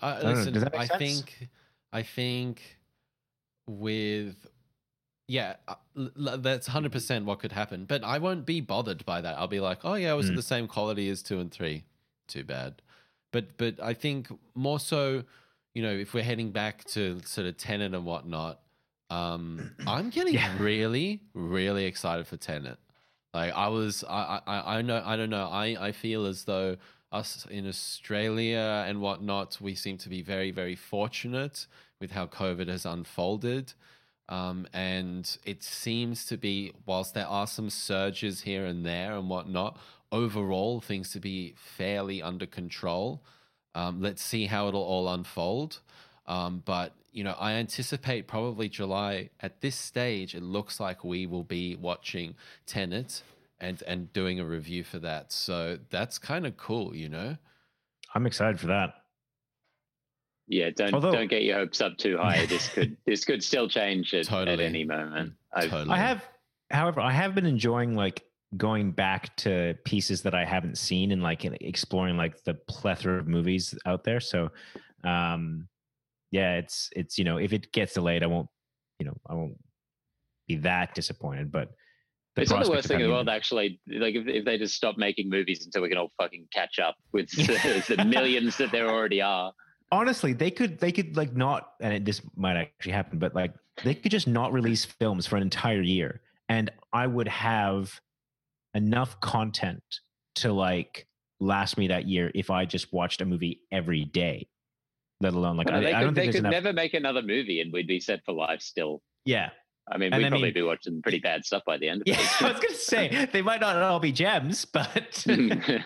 I, 0.00 0.20
don't 0.20 0.34
listen, 0.36 0.54
that 0.54 0.76
I 0.76 0.86
sense? 0.86 0.98
think, 0.98 1.48
I 1.92 2.02
think, 2.02 2.62
with, 3.66 4.46
yeah, 5.26 5.56
uh, 5.66 5.74
that's 6.36 6.66
hundred 6.66 6.92
percent 6.92 7.24
what 7.24 7.40
could 7.40 7.52
happen. 7.52 7.84
But 7.84 8.04
I 8.04 8.18
won't 8.18 8.46
be 8.46 8.60
bothered 8.60 9.04
by 9.04 9.20
that. 9.20 9.36
I'll 9.38 9.48
be 9.48 9.60
like, 9.60 9.80
oh 9.84 9.94
yeah, 9.94 10.12
it 10.12 10.16
was 10.16 10.30
Mm. 10.30 10.36
the 10.36 10.42
same 10.42 10.68
quality 10.68 11.08
as 11.08 11.22
two 11.22 11.40
and 11.40 11.50
three. 11.50 11.84
Too 12.28 12.44
bad. 12.44 12.80
But 13.32 13.56
but 13.58 13.82
I 13.82 13.92
think 13.94 14.28
more 14.54 14.78
so, 14.78 15.24
you 15.78 15.84
know, 15.84 15.92
if 15.92 16.12
we're 16.12 16.24
heading 16.24 16.50
back 16.50 16.82
to 16.86 17.20
sort 17.24 17.46
of 17.46 17.56
Tenet 17.56 17.94
and 17.94 18.04
whatnot, 18.04 18.58
um, 19.10 19.70
I'm 19.86 20.10
getting 20.10 20.34
Yeah. 20.34 20.52
really 20.58 21.20
really 21.34 21.84
excited 21.84 22.26
for 22.26 22.36
Tenet. 22.36 22.78
Like 23.32 23.52
I 23.52 23.68
was, 23.68 24.02
I, 24.02 24.40
I, 24.44 24.78
I 24.78 24.82
know, 24.82 25.00
I 25.06 25.16
don't 25.16 25.30
know. 25.30 25.46
I, 25.46 25.76
I 25.88 25.92
feel 25.92 26.26
as 26.26 26.42
though 26.46 26.78
us 27.12 27.46
in 27.48 27.68
Australia 27.68 28.84
and 28.88 29.00
whatnot, 29.00 29.58
we 29.60 29.76
seem 29.76 29.98
to 29.98 30.08
be 30.08 30.20
very, 30.20 30.50
very 30.50 30.74
fortunate 30.74 31.68
with 32.00 32.10
how 32.10 32.26
COVID 32.26 32.66
has 32.66 32.84
unfolded. 32.84 33.72
Um, 34.28 34.66
and 34.72 35.38
it 35.44 35.62
seems 35.62 36.26
to 36.26 36.36
be, 36.36 36.72
whilst 36.86 37.14
there 37.14 37.28
are 37.28 37.46
some 37.46 37.70
surges 37.70 38.40
here 38.40 38.64
and 38.66 38.84
there 38.84 39.12
and 39.12 39.30
whatnot, 39.30 39.78
overall 40.10 40.80
things 40.80 41.12
to 41.12 41.20
be 41.20 41.54
fairly 41.56 42.20
under 42.20 42.46
control. 42.46 43.22
Um, 43.78 44.02
let's 44.02 44.22
see 44.22 44.46
how 44.46 44.68
it'll 44.68 44.82
all 44.82 45.08
unfold. 45.08 45.80
Um, 46.26 46.62
but 46.64 46.92
you 47.12 47.24
know, 47.24 47.36
I 47.38 47.52
anticipate 47.52 48.26
probably 48.26 48.68
July. 48.68 49.30
At 49.40 49.60
this 49.60 49.76
stage, 49.76 50.34
it 50.34 50.42
looks 50.42 50.78
like 50.80 51.04
we 51.04 51.26
will 51.26 51.44
be 51.44 51.76
watching 51.76 52.34
Tenet 52.66 53.22
and 53.60 53.82
and 53.86 54.12
doing 54.12 54.40
a 54.40 54.44
review 54.44 54.84
for 54.84 54.98
that. 55.00 55.32
So 55.32 55.78
that's 55.90 56.18
kind 56.18 56.46
of 56.46 56.56
cool, 56.56 56.94
you 56.94 57.08
know. 57.08 57.36
i'm 58.14 58.26
excited 58.26 58.58
for 58.58 58.68
that 58.68 58.94
Yeah, 60.48 60.70
don't 60.70 60.94
Although- 60.94 61.12
don't 61.12 61.28
get 61.28 61.42
your 61.42 61.58
hopes 61.58 61.80
up 61.80 61.98
too 61.98 62.16
high. 62.18 62.46
This 62.46 62.68
could 62.68 62.96
this 63.06 63.24
could 63.24 63.42
still 63.42 63.68
change 63.68 64.14
at, 64.14 64.32
at 64.32 64.60
any 64.60 64.84
moment. 64.84 65.34
I've, 65.52 65.70
Totally. 65.70 65.94
I 65.94 65.98
have, 65.98 66.24
however, 66.70 67.00
I 67.00 67.12
have 67.12 67.34
been 67.34 67.46
enjoying 67.46 67.94
like 67.94 68.22
going 68.56 68.92
back 68.92 69.36
to 69.36 69.74
pieces 69.84 70.22
that 70.22 70.34
I 70.34 70.44
haven't 70.44 70.78
seen 70.78 71.12
and 71.12 71.22
like 71.22 71.44
exploring 71.44 72.16
like 72.16 72.42
the 72.44 72.54
plethora 72.54 73.18
of 73.18 73.28
movies 73.28 73.74
out 73.84 74.04
there. 74.04 74.20
So, 74.20 74.50
um, 75.04 75.68
yeah, 76.30 76.56
it's 76.56 76.90
it's 76.94 77.18
you 77.18 77.24
know 77.24 77.36
if 77.36 77.52
it 77.52 77.72
gets 77.72 77.94
delayed, 77.94 78.22
I 78.22 78.26
won't, 78.26 78.48
you 78.98 79.06
know, 79.06 79.16
I 79.28 79.34
won't 79.34 79.58
be 80.46 80.56
that 80.56 80.94
disappointed. 80.94 81.52
But 81.52 81.70
it's 82.36 82.50
not 82.50 82.64
the 82.64 82.70
worst 82.70 82.88
thing 82.88 83.00
in 83.00 83.06
the 83.06 83.12
world, 83.12 83.28
actually. 83.28 83.80
Like 83.86 84.14
if, 84.14 84.26
if 84.26 84.44
they 84.44 84.58
just 84.58 84.74
stop 84.74 84.96
making 84.96 85.28
movies 85.28 85.64
until 85.64 85.82
we 85.82 85.88
can 85.88 85.98
all 85.98 86.12
fucking 86.20 86.48
catch 86.52 86.78
up 86.78 86.96
with 87.12 87.30
the, 87.30 87.84
the 87.96 88.04
millions 88.04 88.56
that 88.56 88.70
there 88.70 88.88
already 88.88 89.20
are. 89.20 89.52
Honestly, 89.90 90.32
they 90.32 90.50
could 90.50 90.78
they 90.78 90.92
could 90.92 91.16
like 91.16 91.34
not, 91.34 91.72
and 91.80 91.94
it, 91.94 92.04
this 92.04 92.20
might 92.36 92.56
actually 92.56 92.92
happen, 92.92 93.18
but 93.18 93.34
like 93.34 93.52
they 93.84 93.94
could 93.94 94.10
just 94.10 94.26
not 94.26 94.52
release 94.52 94.84
films 94.84 95.26
for 95.26 95.36
an 95.36 95.42
entire 95.42 95.80
year, 95.80 96.20
and 96.48 96.70
I 96.92 97.06
would 97.06 97.28
have 97.28 97.98
enough 98.74 99.18
content 99.20 99.82
to 100.36 100.52
like 100.52 101.06
last 101.40 101.78
me 101.78 101.88
that 101.88 102.06
year 102.08 102.30
if 102.34 102.50
I 102.50 102.64
just 102.64 102.92
watched 102.92 103.20
a 103.20 103.24
movie 103.24 103.60
every 103.72 104.04
day. 104.04 104.48
Let 105.20 105.34
alone 105.34 105.56
like 105.56 105.66
Well, 105.68 105.78
I, 105.78 105.80
they 105.80 105.92
I 105.92 106.00
don't 106.02 106.14
think 106.14 106.26
there's 106.32 106.36
could 106.36 106.38
enough. 106.46 106.52
never 106.52 106.72
make 106.72 106.94
another 106.94 107.22
movie 107.22 107.60
and 107.60 107.72
we'd 107.72 107.86
be 107.88 107.98
set 108.00 108.24
for 108.24 108.32
life 108.32 108.60
still. 108.60 109.02
yeah, 109.24 109.50
I 109.90 109.98
mean, 109.98 110.12
And 110.12 110.20
we'd 110.22 110.26
I 110.26 110.30
probably 110.30 110.46
mean- 110.48 110.54
be 110.54 110.62
watching 110.62 111.02
pretty 111.02 111.18
bad 111.18 111.44
stuff 111.44 111.62
by 111.66 111.76
the 111.78 111.88
end 111.88 112.02
of 112.02 112.06
yeah. 112.08 112.20
it. 112.20 112.42
I 112.42 112.52
was 112.52 112.60
gonna 112.60 112.74
say 112.74 113.28
they 113.32 113.42
might 113.42 113.60
not 113.60 113.76
all 113.82 113.98
be 114.00 114.12
gems, 114.12 114.64
but 114.64 115.24
you'd 115.26 115.84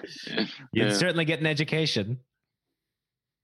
Yeah. 0.73 0.93
certainly 0.93 1.25
get 1.25 1.41
an 1.41 1.47
education. 1.47 2.19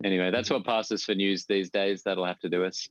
Anyway, 0.04 0.30
that's 0.30 0.50
what 0.50 0.64
passes 0.64 1.04
for 1.04 1.14
news 1.14 1.44
these 1.46 1.70
days. 1.70 2.02
That'll 2.02 2.24
have 2.26 2.38
to 2.40 2.48
do 2.48 2.64
us. 2.64 2.88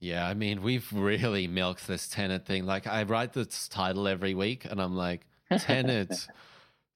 Yeah, 0.00 0.28
I 0.28 0.34
mean, 0.34 0.62
we've 0.62 0.86
really 0.92 1.46
milked 1.48 1.86
this 1.86 2.08
Tenet 2.08 2.44
thing. 2.46 2.66
Like, 2.66 2.86
I 2.86 3.02
write 3.04 3.32
this 3.32 3.68
title 3.68 4.06
every 4.06 4.34
week, 4.34 4.64
and 4.64 4.80
I'm 4.80 4.94
like, 4.94 5.26
Tenet, 5.58 6.26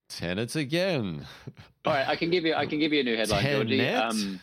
Tenet 0.09 0.57
again, 0.57 1.27
All 1.85 1.93
right, 1.93 2.07
I 2.09 2.17
can 2.17 2.31
give 2.31 2.45
you. 2.45 2.55
I 2.55 2.67
can 2.67 2.79
give 2.79 2.93
you 2.93 3.01
a 3.01 3.05
new 3.05 3.17
headline, 3.17 3.43
Georgie. 3.45 3.79
Tenet? 3.79 4.03
Um, 4.03 4.41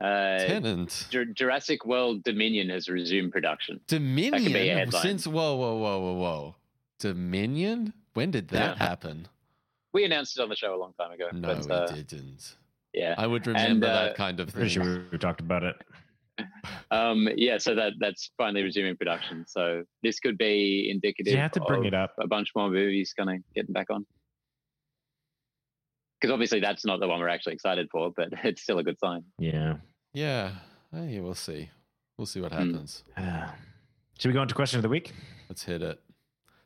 uh, 0.00 0.38
Tenet, 0.38 1.06
Jur- 1.10 1.24
Jurassic 1.26 1.84
World 1.84 2.22
Dominion 2.22 2.68
has 2.70 2.88
resumed 2.88 3.32
production. 3.32 3.80
Dominion. 3.88 4.44
be 4.52 4.68
a 4.68 4.74
headline. 4.74 5.02
Since 5.02 5.26
whoa, 5.26 5.56
whoa, 5.56 5.76
whoa, 5.76 5.98
whoa, 6.00 6.12
whoa, 6.14 6.54
Dominion. 7.00 7.92
When 8.14 8.30
did 8.30 8.48
that 8.48 8.76
Yeah. 8.78 8.86
happen? 8.86 9.28
We 9.92 10.04
announced 10.04 10.38
it 10.38 10.42
on 10.42 10.48
the 10.48 10.56
show 10.56 10.74
a 10.74 10.78
long 10.78 10.92
time 10.98 11.12
ago. 11.12 11.28
No, 11.32 11.54
but, 11.54 11.70
uh, 11.70 11.92
we 11.94 12.02
didn't. 12.02 12.56
Yeah. 12.92 13.14
I 13.16 13.26
would 13.26 13.46
remember 13.46 13.86
uh, 13.86 13.92
that 14.04 14.16
kind 14.16 14.40
of 14.40 14.52
Pretty 14.52 14.74
thing. 14.74 14.82
sure 14.84 15.02
we 15.10 15.18
talked 15.18 15.40
about 15.40 15.62
it. 15.62 15.76
Um, 16.90 17.28
yeah, 17.36 17.58
so 17.58 17.74
that 17.74 17.92
that's 18.00 18.30
finally 18.38 18.62
resuming 18.62 18.96
production. 18.96 19.44
So 19.46 19.82
this 20.02 20.20
could 20.20 20.38
be 20.38 20.88
indicative. 20.90 21.32
You 21.34 21.38
have 21.38 21.52
to 21.52 21.60
bring 21.60 21.84
it 21.84 21.92
up. 21.92 22.14
A 22.18 22.26
bunch 22.26 22.48
more 22.56 22.70
movies 22.70 23.12
kind 23.14 23.28
of 23.28 23.36
getting 23.54 23.74
back 23.74 23.88
on. 23.90 24.06
Because 26.20 26.32
obviously 26.32 26.60
that's 26.60 26.84
not 26.86 26.98
the 27.00 27.06
one 27.06 27.20
we're 27.20 27.28
actually 27.28 27.52
excited 27.54 27.88
for, 27.92 28.10
but 28.16 28.28
it's 28.44 28.62
still 28.62 28.78
a 28.78 28.82
good 28.84 28.98
sign. 28.98 29.22
Yeah. 29.38 29.76
Yeah, 30.14 30.52
yeah, 30.94 31.20
we'll 31.20 31.34
see. 31.34 31.68
We'll 32.16 32.26
see 32.26 32.40
what 32.40 32.52
Hmm. 32.52 32.58
happens. 32.72 33.04
Uh, 33.16 33.48
should 34.18 34.28
we 34.28 34.32
go 34.34 34.40
on 34.40 34.48
to 34.48 34.54
question 34.54 34.78
of 34.78 34.82
the 34.82 34.88
week? 34.88 35.12
Let's 35.50 35.64
hit 35.64 35.82
it. 35.82 36.00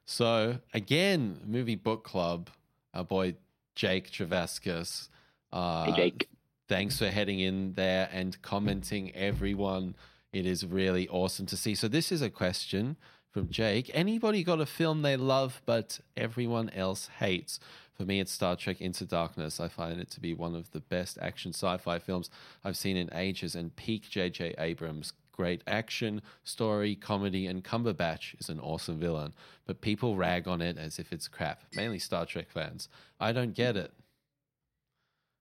So 0.07 0.59
again, 0.73 1.41
movie 1.45 1.75
book 1.75 2.05
club. 2.05 2.49
Our 2.95 3.05
boy 3.05 3.35
Jake 3.75 4.11
Travascus 4.11 5.09
Uh, 5.53 5.87
Hey, 5.87 5.93
Jake. 6.11 6.29
Thanks 6.69 6.99
for 6.99 7.09
heading 7.09 7.41
in 7.41 7.75
there 7.75 8.09
and 8.13 8.41
commenting, 8.41 9.15
everyone. 9.15 9.95
It 10.33 10.47
is 10.47 10.65
really 10.65 11.09
awesome 11.09 11.47
to 11.47 11.57
see. 11.57 11.75
So, 11.75 11.89
this 11.89 12.11
is 12.13 12.23
a 12.23 12.31
question 12.31 12.97
from 13.31 13.49
Jake. 13.49 13.91
Anybody 13.93 14.45
got 14.45 14.61
a 14.61 14.67
film 14.67 15.03
they 15.03 15.17
love 15.17 15.61
but 15.67 16.01
everyone 16.17 16.71
else 16.71 17.09
hates? 17.19 17.59
For 17.95 18.05
me, 18.05 18.21
it's 18.21 18.33
Star 18.33 18.57
Trek 18.57 18.81
Into 18.81 19.05
Darkness. 19.05 19.61
I 19.61 19.69
find 19.69 20.01
it 20.01 20.11
to 20.13 20.21
be 20.21 20.35
one 20.35 20.55
of 20.55 20.71
the 20.71 20.81
best 20.81 21.19
action 21.21 21.53
sci 21.53 21.77
fi 21.79 21.99
films 21.99 22.31
I've 22.65 22.77
seen 22.77 22.97
in 22.97 23.11
ages 23.13 23.55
and 23.55 23.75
peak 23.77 24.09
J.J. 24.09 24.55
Abrams. 24.59 25.13
Great 25.33 25.63
action, 25.67 26.21
story, 26.45 26.95
comedy, 26.95 27.47
and 27.47 27.65
Cumberbatch 27.65 28.39
is 28.39 28.49
an 28.49 28.61
awesome 28.61 28.99
villain. 28.99 29.35
But 29.67 29.81
people 29.81 30.17
rag 30.17 30.47
on 30.47 30.61
it 30.61 30.79
as 30.79 30.99
if 30.99 31.13
it's 31.13 31.29
crap, 31.29 31.63
mainly 31.75 31.99
Star 31.99 32.27
Trek 32.27 32.51
fans. 32.51 32.89
I 33.19 33.33
don't 33.33 33.55
get 33.55 33.77
it. 33.77 33.93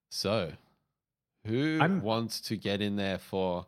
So, 0.09 0.53
who 1.45 1.79
I'm- 1.81 2.01
wants 2.01 2.41
to 2.41 2.57
get 2.57 2.81
in 2.81 2.95
there 2.95 3.17
for 3.17 3.65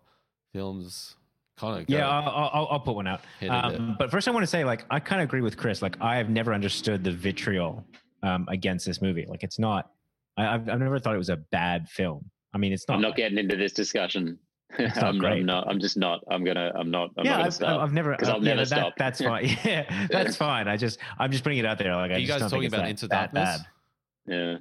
films? 0.54 1.16
Connor, 1.58 1.80
go. 1.82 1.86
Yeah, 1.88 2.10
I'll, 2.10 2.50
I'll, 2.52 2.68
I'll 2.72 2.80
put 2.80 2.96
one 2.96 3.06
out. 3.08 3.22
Hit 3.40 3.48
it 3.48 3.50
there. 3.52 3.64
Um, 3.80 3.96
but 4.00 4.10
first, 4.10 4.28
I 4.28 4.32
want 4.32 4.44
to 4.44 4.48
say, 4.48 4.64
like, 4.66 4.86
I 4.90 5.00
kind 5.00 5.22
of 5.22 5.26
agree 5.30 5.42
with 5.42 5.56
Chris. 5.56 5.82
Like, 5.84 5.96
I 6.02 6.16
have 6.18 6.30
never 6.30 6.52
understood 6.54 7.04
the 7.04 7.12
vitriol 7.12 7.86
um, 8.24 8.48
against 8.50 8.86
this 8.88 9.02
movie. 9.04 9.26
Like, 9.28 9.44
it's 9.44 9.60
not. 9.60 9.92
I, 10.36 10.48
I've, 10.48 10.68
I've 10.68 10.80
never 10.80 10.98
thought 11.00 11.14
it 11.14 11.20
was 11.20 11.30
a 11.30 11.38
bad 11.38 11.88
film. 11.90 12.26
I 12.54 12.58
mean, 12.58 12.74
it's 12.74 12.88
not. 12.88 12.96
I'm 12.96 13.02
not 13.02 13.16
getting 13.16 13.38
into 13.38 13.56
this 13.56 13.72
discussion. 13.72 14.40
It's 14.80 14.98
I'm, 15.04 15.20
great. 15.20 15.42
I'm 15.42 15.46
not. 15.46 15.68
I'm 15.70 15.80
just 15.80 15.96
not. 15.96 16.22
I'm 16.32 16.44
gonna. 16.44 16.72
I'm 16.76 16.90
not. 16.90 17.12
I'm 17.18 17.24
not 17.24 17.26
yeah, 17.26 17.32
gonna 17.34 17.44
I've, 17.46 17.54
stop. 17.54 17.82
I've 17.82 17.94
never. 17.94 18.16
'cause 18.16 18.30
I'll 18.30 18.38
uh, 18.38 18.40
yeah, 18.40 18.44
never 18.56 18.62
that, 18.62 18.68
stop. 18.68 18.94
That's 18.98 19.22
fine. 19.22 19.46
Yeah, 19.64 20.08
that's 20.10 20.36
fine. 20.36 20.68
I 20.68 20.76
just, 20.76 20.98
I'm 21.20 21.32
just 21.32 21.44
putting 21.44 21.60
it 21.60 21.66
out 21.66 21.78
there. 21.78 21.96
Like, 21.96 22.10
I 22.12 22.16
Are 22.16 22.18
you 22.18 22.28
guys 22.28 22.42
talking 22.42 22.66
about 22.66 22.88
it's 22.90 23.04
Into 23.04 23.08
that, 23.10 23.32
that 23.34 23.44
Darkness? 23.46 23.68
bad. 24.28 24.34
yeah. 24.36 24.58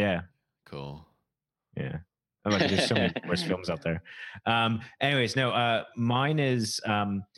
Yeah, 0.00 0.20
Cool. 0.66 1.06
yeah. 1.76 1.98
There's 2.44 2.88
so 2.88 2.94
many 2.94 3.12
worse 3.28 3.42
films 3.42 3.70
out 3.70 3.82
there. 3.82 4.02
Um, 4.46 4.80
anyways, 5.00 5.36
no, 5.36 5.50
uh, 5.50 5.84
mine 5.96 6.38
is. 6.38 6.80
Um, 6.84 7.24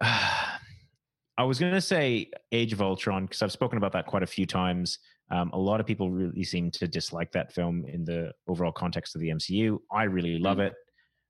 I 0.00 1.44
was 1.44 1.58
going 1.58 1.72
to 1.72 1.80
say 1.80 2.30
Age 2.52 2.74
of 2.74 2.82
Ultron 2.82 3.24
because 3.24 3.40
I've 3.40 3.52
spoken 3.52 3.78
about 3.78 3.92
that 3.92 4.06
quite 4.06 4.22
a 4.22 4.26
few 4.26 4.44
times. 4.44 4.98
Um, 5.30 5.50
a 5.52 5.58
lot 5.58 5.80
of 5.80 5.86
people 5.86 6.10
really 6.10 6.44
seem 6.44 6.70
to 6.72 6.86
dislike 6.88 7.32
that 7.32 7.52
film 7.52 7.86
in 7.86 8.04
the 8.04 8.32
overall 8.46 8.72
context 8.72 9.14
of 9.14 9.22
the 9.22 9.28
MCU. 9.28 9.78
I 9.90 10.04
really 10.04 10.38
love 10.38 10.58
it. 10.58 10.74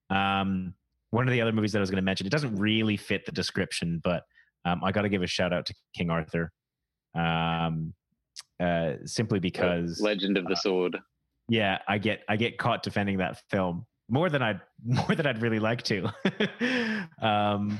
Um, 0.08 0.74
one 1.10 1.28
of 1.28 1.32
the 1.32 1.40
other 1.40 1.52
movies 1.52 1.72
that 1.72 1.78
I 1.78 1.80
was 1.80 1.90
going 1.90 2.02
to 2.02 2.04
mention, 2.04 2.26
it 2.26 2.30
doesn't 2.30 2.56
really 2.56 2.96
fit 2.96 3.24
the 3.26 3.32
description, 3.32 4.00
but 4.02 4.24
um, 4.64 4.82
I 4.82 4.90
got 4.90 5.02
to 5.02 5.08
give 5.08 5.22
a 5.22 5.26
shout 5.26 5.52
out 5.52 5.66
to 5.66 5.74
King 5.94 6.10
Arthur, 6.10 6.50
um, 7.14 7.94
uh, 8.58 8.94
simply 9.04 9.38
because 9.38 10.00
Legend 10.00 10.36
of 10.38 10.46
the 10.46 10.56
Sword. 10.56 10.98
Yeah 11.50 11.78
i 11.88 11.98
get 11.98 12.22
i 12.28 12.36
get 12.36 12.56
caught 12.56 12.82
defending 12.82 13.18
that 13.18 13.42
film 13.50 13.84
more 14.08 14.30
than 14.30 14.40
i'd 14.40 14.60
more 14.84 15.14
than 15.14 15.26
i'd 15.26 15.42
really 15.42 15.58
like 15.58 15.82
to 15.82 16.08
um 17.20 17.78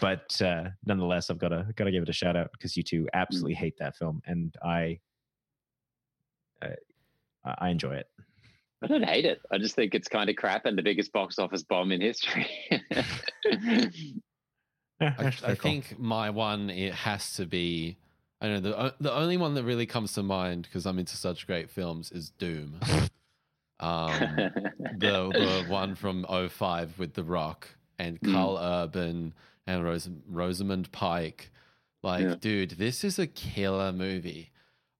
but 0.00 0.40
uh 0.42 0.64
nonetheless 0.84 1.30
i've 1.30 1.38
got 1.38 1.48
to 1.48 1.66
got 1.74 1.84
to 1.84 1.90
give 1.90 2.02
it 2.02 2.08
a 2.08 2.12
shout 2.12 2.36
out 2.36 2.50
because 2.52 2.76
you 2.76 2.82
two 2.82 3.08
absolutely 3.14 3.54
hate 3.54 3.74
that 3.78 3.96
film 3.96 4.20
and 4.26 4.54
i 4.62 4.98
uh, 6.62 6.68
i 7.58 7.70
enjoy 7.70 7.94
it 7.94 8.06
I 8.82 8.86
don't 8.86 9.02
hate 9.02 9.24
it. 9.24 9.40
I 9.50 9.58
just 9.58 9.74
think 9.74 9.94
it's 9.94 10.06
kind 10.06 10.30
of 10.30 10.36
crap 10.36 10.64
and 10.64 10.78
the 10.78 10.82
biggest 10.82 11.12
box 11.12 11.38
office 11.38 11.64
bomb 11.64 11.90
in 11.90 12.00
history. 12.00 12.46
I, 15.00 15.32
I 15.44 15.54
think 15.54 15.98
my 15.98 16.30
one 16.30 16.70
it 16.70 16.94
has 16.94 17.34
to 17.34 17.46
be. 17.46 17.98
I 18.40 18.46
don't 18.46 18.62
know 18.62 18.70
the 18.70 18.80
o- 18.82 18.92
the 19.00 19.12
only 19.12 19.36
one 19.36 19.54
that 19.54 19.64
really 19.64 19.86
comes 19.86 20.12
to 20.14 20.22
mind 20.22 20.62
because 20.62 20.86
I'm 20.86 20.98
into 20.98 21.16
such 21.16 21.46
great 21.46 21.70
films 21.70 22.10
is 22.12 22.30
Doom. 22.30 22.78
Um, 23.80 24.10
the 24.96 25.30
the 25.32 25.64
one 25.68 25.94
from 25.94 26.26
05 26.28 26.98
with 26.98 27.14
The 27.14 27.22
Rock 27.22 27.68
and 27.98 28.20
Mm. 28.20 28.32
Karl 28.32 28.58
Urban 28.58 29.34
and 29.68 29.84
Ros- 29.84 30.10
Rosamund 30.28 30.90
Pike. 30.90 31.52
Like, 32.02 32.22
Yeah. 32.24 32.34
dude, 32.40 32.70
this 32.70 33.04
is 33.04 33.20
a 33.20 33.26
killer 33.28 33.92
movie. 33.92 34.50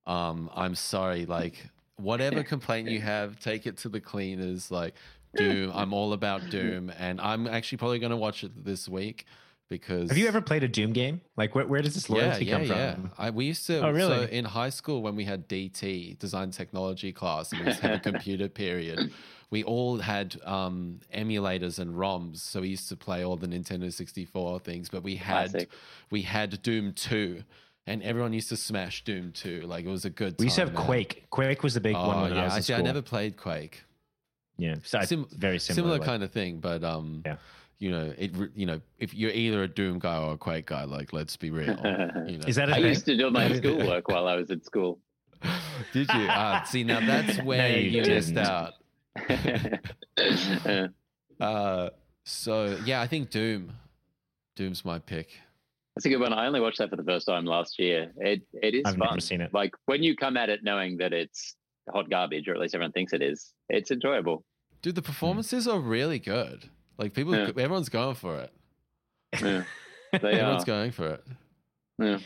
Um, 0.06 0.48
I'm 0.54 0.76
sorry, 0.76 1.26
like 1.26 1.70
whatever 1.96 2.42
complaint 2.54 2.88
you 2.88 3.00
have, 3.00 3.40
take 3.40 3.66
it 3.66 3.78
to 3.78 3.88
the 3.88 4.00
cleaners. 4.00 4.70
Like 4.70 4.94
Doom, 5.36 5.72
I'm 5.74 5.92
all 5.92 6.12
about 6.12 6.48
Doom, 6.48 6.90
and 6.98 7.20
I'm 7.20 7.48
actually 7.48 7.78
probably 7.78 7.98
going 7.98 8.10
to 8.10 8.16
watch 8.16 8.44
it 8.44 8.64
this 8.64 8.88
week 8.88 9.26
because 9.68 10.08
have 10.08 10.18
you 10.18 10.26
ever 10.28 10.40
played 10.40 10.62
a 10.62 10.68
doom 10.68 10.92
game 10.92 11.20
like 11.36 11.54
where, 11.54 11.66
where 11.66 11.82
does 11.82 11.94
this 11.94 12.08
loyalty 12.08 12.44
yeah, 12.46 12.52
come 12.54 12.62
yeah. 12.64 12.94
from 12.94 13.10
I, 13.18 13.30
we 13.30 13.44
used 13.46 13.66
to. 13.66 13.80
Oh, 13.84 13.90
really? 13.90 14.26
So 14.26 14.32
in 14.32 14.44
high 14.44 14.70
school, 14.70 15.02
when 15.02 15.14
we 15.16 15.24
had 15.24 15.48
DT, 15.48 16.18
design 16.18 16.50
technology 16.50 17.12
class, 17.12 17.52
and 17.52 17.60
we 17.60 17.66
used 17.68 17.80
to 17.80 17.88
have 17.88 17.96
a 17.98 18.00
computer 18.00 18.48
period, 18.48 19.12
we 19.50 19.64
all 19.64 19.98
had 19.98 20.36
um, 20.44 21.00
emulators 21.14 21.78
and 21.78 21.94
ROMs. 21.94 22.38
So 22.38 22.60
we 22.60 22.68
used 22.68 22.88
to 22.88 22.96
play 22.96 23.24
all 23.24 23.36
the 23.36 23.46
Nintendo 23.46 23.92
64 23.92 24.60
things, 24.60 24.88
but 24.88 25.02
we 25.02 25.16
had 25.16 25.50
Classic. 25.50 25.70
we 26.10 26.22
had 26.22 26.62
Doom 26.62 26.92
2, 26.94 27.42
and 27.86 28.02
everyone 28.02 28.32
used 28.32 28.48
to 28.50 28.56
smash 28.56 29.04
Doom 29.04 29.32
2. 29.32 29.62
Like 29.66 29.84
it 29.84 29.88
was 29.90 30.04
a 30.04 30.10
good. 30.10 30.36
we 30.38 30.46
used 30.46 30.56
to 30.56 30.62
have 30.62 30.74
man. 30.74 30.84
quake 30.86 31.26
quake 31.30 31.62
was 31.62 31.74
the 31.74 31.80
big 31.80 31.96
Oh 31.96 32.06
one 32.08 32.22
when 32.22 32.32
I 32.32 32.36
yeah, 32.46 32.54
was 32.56 32.70
in 32.70 32.76
I 32.76 32.82
never 32.82 33.02
played 33.02 33.36
Quake. 33.36 33.84
yeah 34.56 34.76
so 34.82 35.00
Sim- 35.02 35.26
very 35.30 35.58
similar, 35.58 35.98
like- 35.98 36.04
kind 36.04 36.22
of 36.22 36.30
thing, 36.32 36.58
but 36.60 36.82
um, 36.84 37.22
Yeah. 37.26 37.36
You 37.78 37.90
know, 37.90 38.12
it. 38.18 38.32
You 38.54 38.66
know, 38.66 38.80
if 38.98 39.14
you're 39.14 39.30
either 39.30 39.62
a 39.62 39.68
Doom 39.68 39.98
guy 39.98 40.18
or 40.18 40.32
a 40.34 40.38
Quake 40.38 40.66
guy, 40.66 40.84
like 40.84 41.12
let's 41.12 41.36
be 41.36 41.50
real. 41.50 41.76
You 42.28 42.38
know. 42.38 42.46
is 42.46 42.56
that 42.56 42.68
a 42.68 42.72
I 42.72 42.76
thing? 42.76 42.86
used 42.86 43.06
to 43.06 43.16
do 43.16 43.30
my 43.30 43.52
schoolwork 43.56 44.08
while 44.08 44.26
I 44.26 44.34
was 44.36 44.50
at 44.50 44.64
school. 44.64 44.98
Did 45.92 46.08
you? 46.12 46.20
Uh, 46.20 46.62
see, 46.64 46.82
now 46.84 47.00
that's 47.00 47.40
where 47.42 47.78
you 47.78 47.90
you 47.90 48.02
missed 48.02 48.36
out. 48.36 48.74
Uh, 51.40 51.90
so 52.24 52.76
yeah, 52.84 53.00
I 53.00 53.06
think 53.06 53.30
Doom. 53.30 53.72
Doom's 54.56 54.84
my 54.84 54.98
pick. 54.98 55.30
That's 55.94 56.06
a 56.06 56.08
good 56.08 56.20
one. 56.20 56.32
I 56.32 56.46
only 56.46 56.60
watched 56.60 56.78
that 56.78 56.90
for 56.90 56.96
the 56.96 57.04
first 57.04 57.26
time 57.26 57.44
last 57.44 57.78
year. 57.78 58.12
It 58.18 58.42
it 58.54 58.74
is 58.74 58.82
I've 58.84 58.96
fun. 58.96 59.08
never 59.10 59.20
seen 59.20 59.40
it. 59.40 59.54
Like 59.54 59.72
when 59.86 60.02
you 60.02 60.16
come 60.16 60.36
at 60.36 60.48
it 60.48 60.60
knowing 60.64 60.96
that 60.98 61.12
it's 61.12 61.54
hot 61.92 62.10
garbage, 62.10 62.48
or 62.48 62.54
at 62.54 62.60
least 62.60 62.74
everyone 62.74 62.92
thinks 62.92 63.12
it 63.12 63.22
is, 63.22 63.52
it's 63.68 63.90
enjoyable. 63.90 64.44
Dude, 64.82 64.94
the 64.96 65.02
performances 65.02 65.66
are 65.68 65.78
really 65.80 66.18
good. 66.18 66.68
Like 66.98 67.14
people, 67.14 67.34
Yeah. 67.34 67.48
everyone's 67.48 67.88
going 67.88 68.14
for 68.16 68.38
it. 68.40 68.52
Yeah, 69.40 69.64
Everyone's 70.12 70.62
are. 70.62 70.66
going 70.66 70.90
for 70.90 71.06
it. 71.14 71.24
Yeah. 71.98 72.18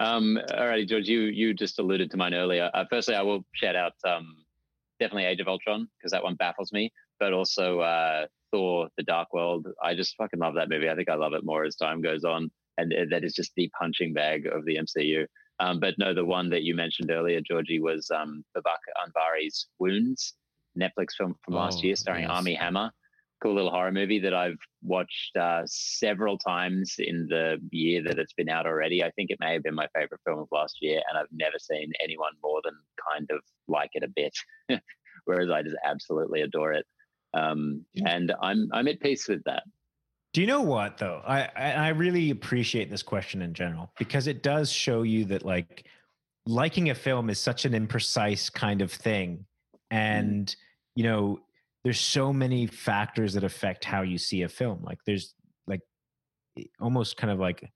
Um, 0.00 0.38
alrighty, 0.50 0.88
George, 0.88 1.08
you 1.08 1.22
you 1.22 1.54
just 1.54 1.78
alluded 1.78 2.10
to 2.10 2.16
mine 2.16 2.34
earlier. 2.34 2.70
Uh, 2.74 2.84
firstly, 2.90 3.14
I 3.14 3.22
will 3.22 3.44
shout 3.52 3.76
out 3.76 3.92
um, 4.06 4.36
definitely 4.98 5.24
Age 5.24 5.40
of 5.40 5.48
Ultron 5.48 5.88
because 5.98 6.10
that 6.12 6.22
one 6.22 6.34
baffles 6.36 6.72
me, 6.72 6.92
but 7.20 7.32
also 7.32 7.80
uh, 7.80 8.26
Thor: 8.52 8.88
The 8.96 9.02
Dark 9.04 9.32
World. 9.32 9.66
I 9.82 9.94
just 9.94 10.16
fucking 10.16 10.40
love 10.40 10.54
that 10.54 10.68
movie. 10.68 10.88
I 10.90 10.94
think 10.96 11.08
I 11.08 11.14
love 11.14 11.32
it 11.34 11.44
more 11.44 11.64
as 11.64 11.76
time 11.76 12.00
goes 12.02 12.24
on, 12.24 12.50
and 12.78 12.92
that 13.10 13.24
is 13.24 13.34
just 13.34 13.52
the 13.56 13.70
punching 13.78 14.12
bag 14.14 14.46
of 14.46 14.64
the 14.64 14.76
MCU. 14.76 15.26
Um, 15.60 15.78
but 15.78 15.94
no, 15.98 16.12
the 16.14 16.24
one 16.24 16.50
that 16.50 16.62
you 16.64 16.74
mentioned 16.74 17.10
earlier, 17.12 17.40
Georgie, 17.40 17.78
was 17.80 18.10
um, 18.10 18.44
Babak 18.56 18.78
Anvari's 19.06 19.68
Wounds, 19.78 20.34
Netflix 20.78 21.12
film 21.16 21.36
from 21.44 21.54
last 21.54 21.78
Oh, 21.82 21.86
year 21.86 21.94
starring 21.94 22.22
yes. 22.22 22.30
Armie 22.32 22.54
Hammer. 22.54 22.90
Cool 23.42 23.54
little 23.54 23.70
horror 23.70 23.92
movie 23.92 24.20
that 24.20 24.34
I've 24.34 24.58
watched 24.82 25.36
uh, 25.36 25.62
several 25.66 26.38
times 26.38 26.94
in 26.98 27.26
the 27.28 27.58
year 27.70 28.02
that 28.02 28.18
it's 28.18 28.32
been 28.32 28.48
out 28.48 28.66
already. 28.66 29.02
I 29.02 29.10
think 29.10 29.30
it 29.30 29.38
may 29.40 29.52
have 29.52 29.62
been 29.62 29.74
my 29.74 29.88
favorite 29.94 30.20
film 30.24 30.38
of 30.38 30.48
last 30.50 30.78
year, 30.80 31.02
and 31.08 31.18
I've 31.18 31.26
never 31.32 31.58
seen 31.58 31.92
anyone 32.02 32.32
more 32.42 32.60
than 32.64 32.74
kind 33.12 33.28
of 33.30 33.40
like 33.68 33.90
it 33.92 34.02
a 34.02 34.08
bit. 34.08 34.34
Whereas 35.24 35.50
I 35.50 35.62
just 35.62 35.76
absolutely 35.84 36.42
adore 36.42 36.72
it, 36.72 36.86
um, 37.34 37.84
and 38.04 38.32
I'm 38.42 38.68
I'm 38.72 38.88
at 38.88 39.00
peace 39.00 39.28
with 39.28 39.42
that. 39.44 39.64
Do 40.32 40.40
you 40.40 40.46
know 40.46 40.62
what 40.62 40.98
though? 40.98 41.22
I 41.26 41.48
I 41.56 41.72
I 41.72 41.88
really 41.88 42.30
appreciate 42.30 42.90
this 42.90 43.02
question 43.02 43.40
in 43.40 43.54
general 43.54 43.90
because 43.98 44.26
it 44.26 44.42
does 44.42 44.70
show 44.70 45.02
you 45.02 45.24
that 45.26 45.44
like 45.44 45.86
liking 46.46 46.90
a 46.90 46.94
film 46.94 47.30
is 47.30 47.38
such 47.38 47.64
an 47.64 47.72
imprecise 47.72 48.52
kind 48.52 48.82
of 48.82 48.92
thing, 48.92 49.46
and 49.90 50.54
you 50.94 51.04
know 51.04 51.40
there's 51.84 52.00
so 52.00 52.32
many 52.32 52.66
factors 52.66 53.34
that 53.34 53.44
affect 53.44 53.84
how 53.84 54.02
you 54.02 54.18
see 54.18 54.42
a 54.42 54.48
film. 54.48 54.82
Like 54.82 54.98
there's 55.06 55.34
like 55.66 55.80
almost 56.80 57.16
kind 57.16 57.30
of 57.30 57.38
like 57.38 57.70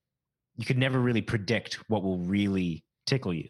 you 0.56 0.64
could 0.64 0.78
never 0.78 0.98
really 0.98 1.22
predict 1.22 1.74
what 1.88 2.02
will 2.02 2.18
really 2.18 2.84
tickle 3.06 3.34
you. 3.34 3.48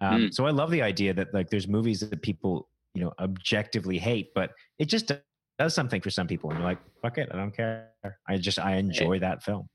Um, 0.00 0.32
So 0.32 0.44
I 0.44 0.50
love 0.50 0.70
the 0.70 0.82
idea 0.82 1.14
that 1.14 1.32
like 1.32 1.48
there's 1.48 1.68
movies 1.68 2.00
that 2.00 2.20
people 2.20 2.68
you 2.94 3.02
know 3.02 3.12
objectively 3.20 3.98
hate, 3.98 4.34
but 4.34 4.50
it 4.78 4.86
just 4.86 5.12
does 5.58 5.74
something 5.74 6.00
for 6.00 6.10
some 6.10 6.26
people, 6.26 6.50
and 6.50 6.58
you're 6.58 6.68
like, 6.68 6.78
fuck 7.00 7.18
it, 7.18 7.28
I 7.32 7.36
don't 7.36 7.56
care. 7.56 7.90
I 8.28 8.36
just 8.36 8.58
I 8.58 8.76
enjoy 8.76 9.20
that 9.20 9.42
film. 9.42 9.68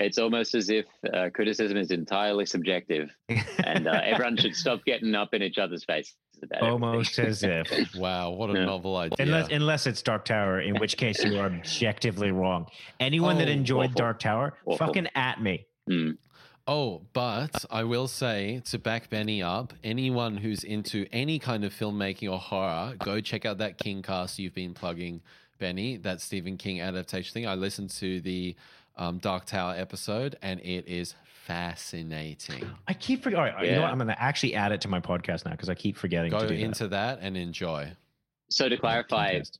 It's 0.00 0.18
almost 0.18 0.54
as 0.54 0.70
if 0.70 0.86
uh, 1.12 1.30
criticism 1.34 1.76
is 1.76 1.90
entirely 1.90 2.46
subjective, 2.46 3.10
and 3.64 3.88
uh, 3.88 4.00
everyone 4.04 4.36
should 4.36 4.54
stop 4.54 4.84
getting 4.84 5.14
up 5.14 5.34
in 5.34 5.42
each 5.42 5.58
other's 5.58 5.84
faces 6.40 6.50
about 6.50 6.56
everything. 6.62 6.84
almost 6.84 7.18
as 7.18 7.42
if 7.42 7.94
Wow, 7.96 8.30
what 8.30 8.50
a 8.50 8.54
Yeah. 8.54 8.64
novel 8.66 8.96
idea. 8.96 9.16
unless 9.20 9.48
unless 9.50 9.86
it's 9.86 10.02
Dark 10.02 10.24
Tower, 10.24 10.60
in 10.60 10.78
which 10.78 10.96
case 10.96 11.22
you 11.24 11.38
are 11.38 11.46
objectively 11.46 12.30
wrong. 12.30 12.66
Anyone 13.00 13.38
that 13.38 13.48
Oh, 13.48 13.52
enjoyed 13.52 13.86
awful. 13.90 13.94
Dark 13.98 14.18
Tower, 14.20 14.58
Awful. 14.66 14.86
fucking 14.86 15.08
at 15.14 15.42
me. 15.42 15.66
Hmm. 15.88 16.12
Oh, 16.66 17.06
but 17.14 17.64
I 17.70 17.84
will 17.84 18.08
say 18.08 18.60
to 18.66 18.78
back 18.78 19.08
Benny 19.08 19.42
up, 19.42 19.72
anyone 19.82 20.36
who's 20.36 20.64
into 20.64 21.06
any 21.12 21.38
kind 21.38 21.64
of 21.64 21.72
filmmaking 21.72 22.30
or 22.30 22.38
horror, 22.38 22.94
go 22.98 23.20
check 23.22 23.46
out 23.46 23.56
that 23.58 23.78
King 23.78 24.02
cast 24.02 24.38
you've 24.38 24.52
been 24.54 24.74
plugging, 24.74 25.22
Benny, 25.58 25.96
that 25.96 26.20
Stephen 26.20 26.58
King 26.58 26.82
adaptation 26.82 27.32
thing. 27.32 27.46
I 27.46 27.54
listened 27.54 27.88
to 27.90 28.20
the 28.20 28.54
um, 28.98 29.18
Dark 29.18 29.46
Tower 29.46 29.74
episode 29.76 30.36
and 30.42 30.60
it 30.60 30.86
is 30.86 31.14
fascinating. 31.46 32.70
I 32.86 32.92
keep 32.94 33.22
forgetting. 33.22 33.52
All 33.52 33.56
right, 33.56 33.66
you 33.66 33.72
know 33.72 33.82
what? 33.82 33.90
I'm 33.90 33.98
going 33.98 34.08
to 34.08 34.22
actually 34.22 34.54
add 34.54 34.70
it 34.72 34.82
to 34.82 34.88
my 34.88 35.00
podcast 35.00 35.46
now 35.46 35.52
because 35.52 35.70
I 35.70 35.74
keep 35.74 35.96
forgetting 35.96 36.30
Go 36.30 36.40
to 36.40 36.48
do 36.48 36.54
into 36.54 36.88
that. 36.88 37.20
and 37.22 37.36
enjoy. 37.36 37.90
So 38.50 38.68
to 38.68 38.76
clarify, 38.76 39.36
Podcast. 39.36 39.58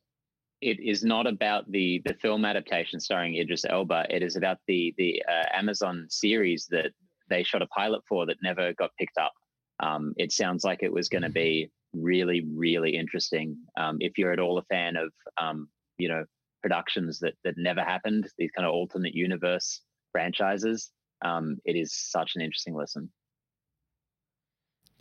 it 0.61 0.81
is 0.81 1.03
not 1.03 1.27
about 1.27 1.71
the 1.71 2.03
the 2.05 2.15
film 2.15 2.45
adaptation 2.45 3.01
starring 3.01 3.37
Idris 3.37 3.65
Elba. 3.65 4.07
It 4.11 4.23
is 4.23 4.37
about 4.37 4.59
the 4.67 4.95
the 4.99 5.23
uh, 5.29 5.45
Amazon 5.57 6.07
series 6.09 6.67
that 6.71 6.91
they 7.31 7.43
shot 7.43 7.63
a 7.63 7.67
pilot 7.69 8.03
for 8.09 8.27
that 8.27 8.37
never 8.43 8.73
got 8.75 8.91
picked 8.99 9.19
up. 9.19 9.33
Um, 9.81 10.15
it 10.17 10.33
sounds 10.33 10.65
like 10.65 10.83
it 10.83 10.93
was 10.93 11.09
going 11.09 11.23
to 11.23 11.31
be 11.31 11.71
really 11.95 12.45
really 12.55 12.97
interesting. 12.97 13.57
Um, 13.79 13.97
if 14.01 14.19
you're 14.19 14.33
at 14.33 14.41
all 14.41 14.59
a 14.59 14.63
fan 14.65 14.97
of 14.97 15.11
um, 15.41 15.69
you 15.99 16.09
know 16.09 16.25
productions 16.63 17.19
that 17.21 17.35
that 17.45 17.55
never 17.57 17.83
happened, 17.83 18.29
these 18.39 18.51
kind 18.51 18.67
of 18.67 18.73
alternate 18.73 19.15
universe 19.15 19.81
franchises, 20.13 20.91
um, 21.25 21.59
it 21.65 21.77
is 21.77 21.93
such 21.95 22.33
an 22.37 22.43
interesting 22.43 22.75
listen. 22.75 23.11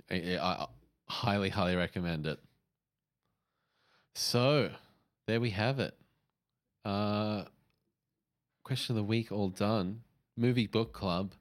I, 0.10 0.38
I 0.42 0.68
highly, 1.08 1.50
highly 1.50 1.76
recommend 1.76 2.26
it. 2.26 2.40
So, 4.16 4.72
there 5.28 5.40
we 5.40 5.52
have 5.52 5.80
it. 5.80 5.96
Uh, 6.84 7.44
question 8.64 8.94
of 8.94 8.98
the 8.98 9.04
week 9.04 9.32
all 9.32 9.50
done. 9.50 10.02
Movie 10.36 10.68
book 10.68 10.94
club. 10.94 11.34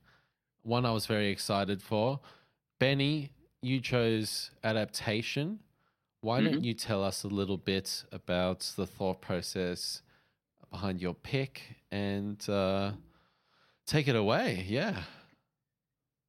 One 0.62 0.84
I 0.84 0.90
was 0.90 1.06
very 1.06 1.28
excited 1.28 1.80
for. 1.80 2.20
Benny, 2.78 3.30
you 3.62 3.80
chose 3.80 4.50
adaptation. 4.64 5.60
Why 6.20 6.40
don't 6.40 6.64
you 6.64 6.74
tell 6.74 7.04
us 7.04 7.22
a 7.22 7.28
little 7.28 7.56
bit 7.56 8.04
about 8.10 8.72
the 8.76 8.86
thought 8.86 9.20
process 9.20 10.02
behind 10.70 11.00
your 11.00 11.14
pick 11.14 11.62
and 11.90 12.48
uh, 12.48 12.92
take 13.86 14.08
it 14.08 14.16
away? 14.16 14.64
Yeah. 14.68 15.02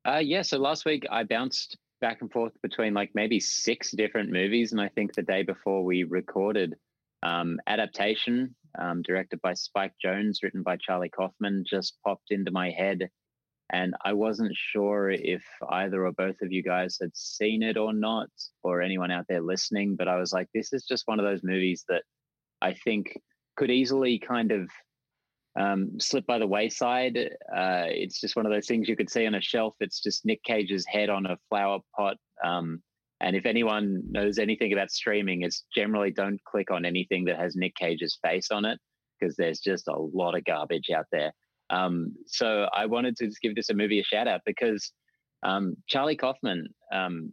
Uh, 0.07 0.19
yeah. 0.19 0.41
So 0.41 0.57
last 0.57 0.85
week 0.85 1.05
I 1.11 1.23
bounced 1.23 1.77
back 1.99 2.21
and 2.21 2.31
forth 2.31 2.53
between 2.61 2.93
like 2.93 3.11
maybe 3.13 3.39
six 3.39 3.91
different 3.91 4.31
movies, 4.31 4.71
and 4.71 4.81
I 4.81 4.89
think 4.89 5.13
the 5.13 5.23
day 5.23 5.43
before 5.43 5.83
we 5.83 6.03
recorded, 6.03 6.75
um, 7.23 7.59
adaptation, 7.67 8.55
um, 8.77 9.01
directed 9.01 9.41
by 9.41 9.53
Spike 9.53 9.93
Jonze, 10.03 10.43
written 10.43 10.63
by 10.63 10.77
Charlie 10.77 11.09
Kaufman, 11.09 11.63
just 11.67 11.97
popped 12.05 12.31
into 12.31 12.51
my 12.51 12.69
head, 12.69 13.09
and 13.71 13.95
I 14.05 14.13
wasn't 14.13 14.55
sure 14.55 15.09
if 15.09 15.43
either 15.69 16.05
or 16.05 16.11
both 16.11 16.41
of 16.41 16.51
you 16.51 16.63
guys 16.63 16.97
had 17.01 17.15
seen 17.15 17.63
it 17.63 17.77
or 17.77 17.93
not, 17.93 18.29
or 18.63 18.81
anyone 18.81 19.11
out 19.11 19.25
there 19.27 19.41
listening. 19.41 19.95
But 19.97 20.07
I 20.07 20.17
was 20.17 20.31
like, 20.31 20.47
this 20.53 20.71
is 20.73 20.85
just 20.85 21.07
one 21.07 21.19
of 21.19 21.25
those 21.25 21.43
movies 21.43 21.83
that 21.89 22.03
I 22.61 22.73
think 22.73 23.19
could 23.57 23.71
easily 23.71 24.19
kind 24.19 24.51
of 24.51 24.69
um, 25.59 25.99
slip 25.99 26.25
by 26.25 26.37
the 26.37 26.47
wayside. 26.47 27.17
Uh, 27.17 27.85
it's 27.87 28.21
just 28.21 28.35
one 28.35 28.45
of 28.45 28.51
those 28.51 28.67
things 28.67 28.87
you 28.87 28.95
could 28.95 29.09
see 29.09 29.25
on 29.25 29.35
a 29.35 29.41
shelf. 29.41 29.75
It's 29.79 30.01
just 30.01 30.25
Nick 30.25 30.43
Cage's 30.43 30.85
head 30.85 31.09
on 31.09 31.25
a 31.25 31.37
flower 31.49 31.79
pot. 31.95 32.17
Um, 32.45 32.81
and 33.19 33.35
if 33.35 33.45
anyone 33.45 34.03
knows 34.09 34.37
anything 34.37 34.73
about 34.73 34.91
streaming, 34.91 35.41
it's 35.41 35.65
generally 35.75 36.11
don't 36.11 36.39
click 36.45 36.69
on 36.69 36.85
anything 36.85 37.25
that 37.25 37.39
has 37.39 37.55
Nick 37.55 37.75
Cage's 37.75 38.19
face 38.23 38.51
on 38.51 38.63
it 38.63 38.79
because 39.19 39.35
there's 39.35 39.59
just 39.59 39.87
a 39.87 39.97
lot 39.97 40.35
of 40.35 40.45
garbage 40.45 40.91
out 40.95 41.07
there. 41.11 41.33
Um, 41.71 42.13
so 42.27 42.67
I 42.73 42.85
wanted 42.85 43.17
to 43.17 43.25
just 43.25 43.41
give 43.41 43.55
this 43.55 43.69
a 43.69 43.73
movie 43.73 43.99
a 43.99 44.03
shout 44.03 44.27
out 44.27 44.41
because 44.45 44.91
um, 45.43 45.75
Charlie 45.87 46.15
Kaufman, 46.15 46.67
um, 46.93 47.31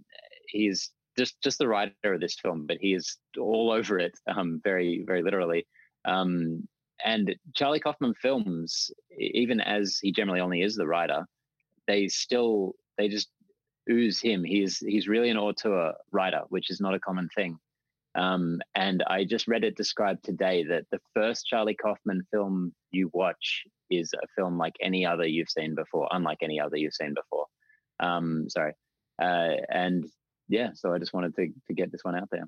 he's 0.48 0.90
just 1.16 1.36
just 1.42 1.58
the 1.58 1.68
writer 1.68 2.14
of 2.14 2.20
this 2.20 2.36
film, 2.42 2.66
but 2.66 2.78
he 2.80 2.94
is 2.94 3.18
all 3.38 3.70
over 3.70 3.98
it, 3.98 4.18
um, 4.34 4.60
very 4.64 5.04
very 5.06 5.22
literally. 5.22 5.66
Um, 6.04 6.68
and 7.04 7.34
Charlie 7.54 7.80
Kaufman 7.80 8.14
films, 8.14 8.90
even 9.18 9.60
as 9.60 9.98
he 10.00 10.12
generally 10.12 10.40
only 10.40 10.62
is 10.62 10.74
the 10.74 10.86
writer, 10.86 11.26
they 11.86 12.08
still 12.08 12.74
they 12.96 13.08
just 13.08 13.28
ooze 13.90 14.20
him. 14.20 14.44
He's 14.44 14.78
he's 14.78 15.08
really 15.08 15.30
an 15.30 15.36
auteur 15.36 15.92
writer, 16.12 16.42
which 16.48 16.70
is 16.70 16.80
not 16.80 16.94
a 16.94 17.00
common 17.00 17.28
thing. 17.34 17.58
Um, 18.16 18.60
and 18.74 19.02
I 19.08 19.24
just 19.24 19.48
read 19.48 19.64
it 19.64 19.76
described 19.76 20.24
today 20.24 20.64
that 20.64 20.84
the 20.92 21.00
first 21.14 21.46
Charlie 21.46 21.74
Kaufman 21.74 22.22
film 22.32 22.72
you 22.92 23.10
watch 23.12 23.64
is 23.90 24.12
a 24.14 24.26
film 24.36 24.56
like 24.56 24.74
any 24.80 25.04
other 25.04 25.26
you've 25.26 25.50
seen 25.50 25.74
before, 25.74 26.08
unlike 26.12 26.38
any 26.40 26.60
other 26.60 26.76
you've 26.76 26.94
seen 26.94 27.14
before. 27.14 27.46
Um, 27.98 28.48
sorry, 28.48 28.74
uh, 29.20 29.56
and 29.68 30.04
yeah, 30.48 30.70
so 30.74 30.92
I 30.92 30.98
just 30.98 31.12
wanted 31.12 31.34
to 31.36 31.48
to 31.66 31.74
get 31.74 31.90
this 31.90 32.04
one 32.04 32.16
out 32.16 32.28
there. 32.30 32.46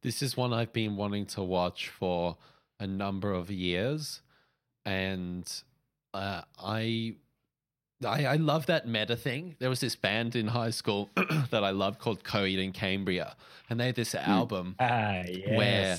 This 0.00 0.22
is 0.22 0.36
one 0.36 0.52
I've 0.52 0.72
been 0.72 0.96
wanting 0.96 1.26
to 1.26 1.42
watch 1.42 1.88
for 1.88 2.36
a 2.80 2.86
number 2.86 3.32
of 3.32 3.50
years, 3.50 4.22
and 4.84 5.50
uh, 6.14 6.42
I, 6.62 7.14
I, 8.04 8.26
I 8.26 8.36
love 8.36 8.66
that 8.66 8.86
meta 8.86 9.16
thing. 9.16 9.56
There 9.58 9.68
was 9.70 9.80
this 9.80 9.96
band 9.96 10.36
in 10.36 10.48
high 10.48 10.70
school 10.70 11.10
that 11.50 11.64
I 11.64 11.70
loved 11.70 11.98
called 11.98 12.22
Coheed 12.24 12.62
and 12.62 12.72
Cambria, 12.72 13.36
and 13.68 13.78
they 13.80 13.86
had 13.86 13.96
this 13.96 14.14
album 14.14 14.76
Ah, 14.78 15.22
yes. 15.26 15.48
Where- 15.58 15.98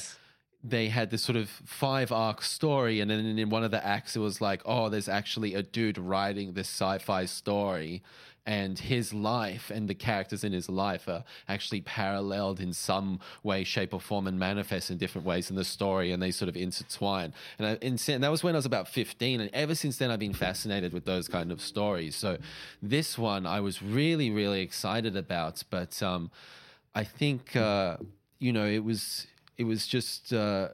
they 0.62 0.90
had 0.90 1.10
this 1.10 1.22
sort 1.24 1.38
of 1.38 1.50
five 1.50 2.12
arc 2.12 2.42
story, 2.42 3.00
and 3.00 3.10
then 3.10 3.38
in 3.40 3.50
one 3.50 3.64
of 3.64 3.72
the 3.72 3.86
acts, 3.86 4.18
it 4.18 4.20
was 4.20 4.42
like, 4.42 4.62
oh, 4.66 4.90
there's 4.90 5.08
actually 5.08 5.54
a 5.56 5.64
dude 5.64 5.98
writing 5.98 6.52
this 6.52 6.68
sci 6.68 6.98
fi 6.98 7.24
story, 7.24 8.04
and 8.50 8.80
his 8.80 9.14
life 9.14 9.70
and 9.70 9.88
the 9.88 9.94
characters 9.94 10.44
in 10.44 10.52
his 10.52 10.68
life 10.70 11.08
are 11.08 11.24
actually 11.48 11.82
paralleled 11.82 12.60
in 12.60 12.74
some 12.74 13.20
way, 13.44 13.64
shape, 13.64 13.94
or 13.94 14.02
form 14.02 14.26
and 14.26 14.40
manifest 14.40 14.90
in 14.90 14.98
different 14.98 15.28
ways 15.28 15.52
in 15.52 15.56
the 15.56 15.64
story, 15.64 16.12
and 16.12 16.20
they 16.20 16.32
sort 16.32 16.50
of 16.50 16.58
intertwine. 16.58 17.32
And, 17.60 17.68
I, 17.68 17.78
and 17.86 18.00
that 18.24 18.32
was 18.32 18.44
when 18.44 18.56
I 18.56 18.58
was 18.58 18.66
about 18.66 18.88
15, 18.88 19.40
and 19.40 19.52
ever 19.54 19.76
since 19.76 19.98
then, 19.98 20.10
I've 20.10 20.18
been 20.18 20.34
fascinated 20.34 20.94
with 20.94 21.06
those 21.06 21.28
kind 21.28 21.52
of 21.52 21.62
stories. 21.62 22.16
So 22.16 22.40
this 22.82 23.20
one 23.20 23.46
I 23.46 23.60
was 23.60 23.84
really, 23.84 24.32
really 24.32 24.62
excited 24.62 25.16
about, 25.16 25.64
but 25.70 26.02
um, 26.02 26.32
I 26.96 27.04
think, 27.04 27.56
uh, 27.56 27.98
you 28.40 28.52
know, 28.52 28.66
it 28.66 28.84
was 28.84 29.28
it 29.60 29.66
was 29.66 29.86
just 29.86 30.34
uh, 30.34 30.70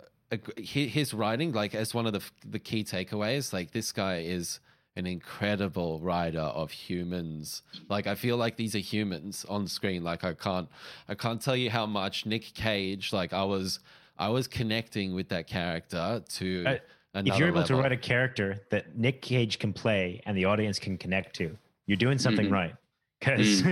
his 0.56 1.14
writing, 1.14 1.52
like 1.52 1.76
as 1.76 1.94
one 1.94 2.06
of 2.06 2.14
the 2.14 2.24
the 2.50 2.60
key 2.60 2.86
takeaways. 2.86 3.52
Like 3.52 3.72
this 3.72 3.92
guy 3.92 4.20
is 4.20 4.62
an 4.98 5.06
incredible 5.06 6.00
writer 6.00 6.40
of 6.40 6.72
humans. 6.72 7.62
Like 7.90 8.08
I 8.08 8.16
feel 8.16 8.38
like 8.38 8.56
these 8.56 8.76
are 8.76 8.80
humans 8.80 9.46
on 9.50 9.68
screen. 9.68 10.04
Like 10.04 10.24
I 10.24 10.34
can't 10.34 10.70
I 11.10 11.16
can't 11.16 11.42
tell 11.42 11.56
you 11.56 11.70
how 11.70 11.86
much 11.86 12.26
Nick 12.26 12.54
Cage. 12.54 13.12
Like 13.12 13.34
I 13.34 13.44
was 13.44 13.80
I 14.18 14.30
was 14.30 14.48
connecting 14.48 15.14
with 15.14 15.30
that 15.30 15.48
character 15.48 16.24
to. 16.38 16.64
Uh, 16.66 16.76
another 17.14 17.34
if 17.34 17.40
you're 17.40 17.48
able 17.50 17.60
level. 17.62 17.78
to 17.78 17.82
write 17.84 17.92
a 17.92 17.98
character 17.98 18.58
that 18.72 18.98
Nick 18.98 19.22
Cage 19.22 19.60
can 19.60 19.74
play 19.74 20.22
and 20.26 20.38
the 20.38 20.46
audience 20.46 20.80
can 20.80 20.98
connect 20.98 21.36
to, 21.38 21.58
you're 21.86 21.98
doing 21.98 22.18
something 22.18 22.48
Mhm. 22.48 22.52
right. 22.52 22.76
Because 23.20 23.64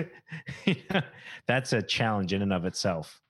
that's 1.48 1.74
a 1.74 1.82
challenge 1.82 2.34
in 2.34 2.42
and 2.42 2.52
of 2.54 2.66
itself. 2.66 3.22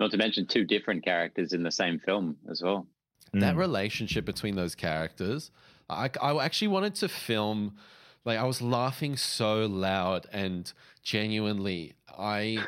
Not 0.00 0.10
to 0.12 0.16
mention 0.16 0.46
two 0.46 0.64
different 0.64 1.04
characters 1.04 1.52
in 1.52 1.62
the 1.62 1.70
same 1.70 1.98
film 1.98 2.36
as 2.50 2.62
well. 2.62 2.86
that 3.32 3.54
Mm. 3.56 3.58
relationship 3.58 4.24
between 4.24 4.54
those 4.54 4.74
characters 4.76 5.50
I, 5.88 6.10
I 6.20 6.44
actually 6.44 6.68
wanted 6.68 6.94
to 6.96 7.08
film 7.08 7.76
like 8.24 8.38
i 8.38 8.44
was 8.44 8.60
laughing 8.60 9.16
so 9.16 9.66
loud 9.66 10.26
and 10.32 10.72
genuinely 11.02 11.94
i 12.18 12.58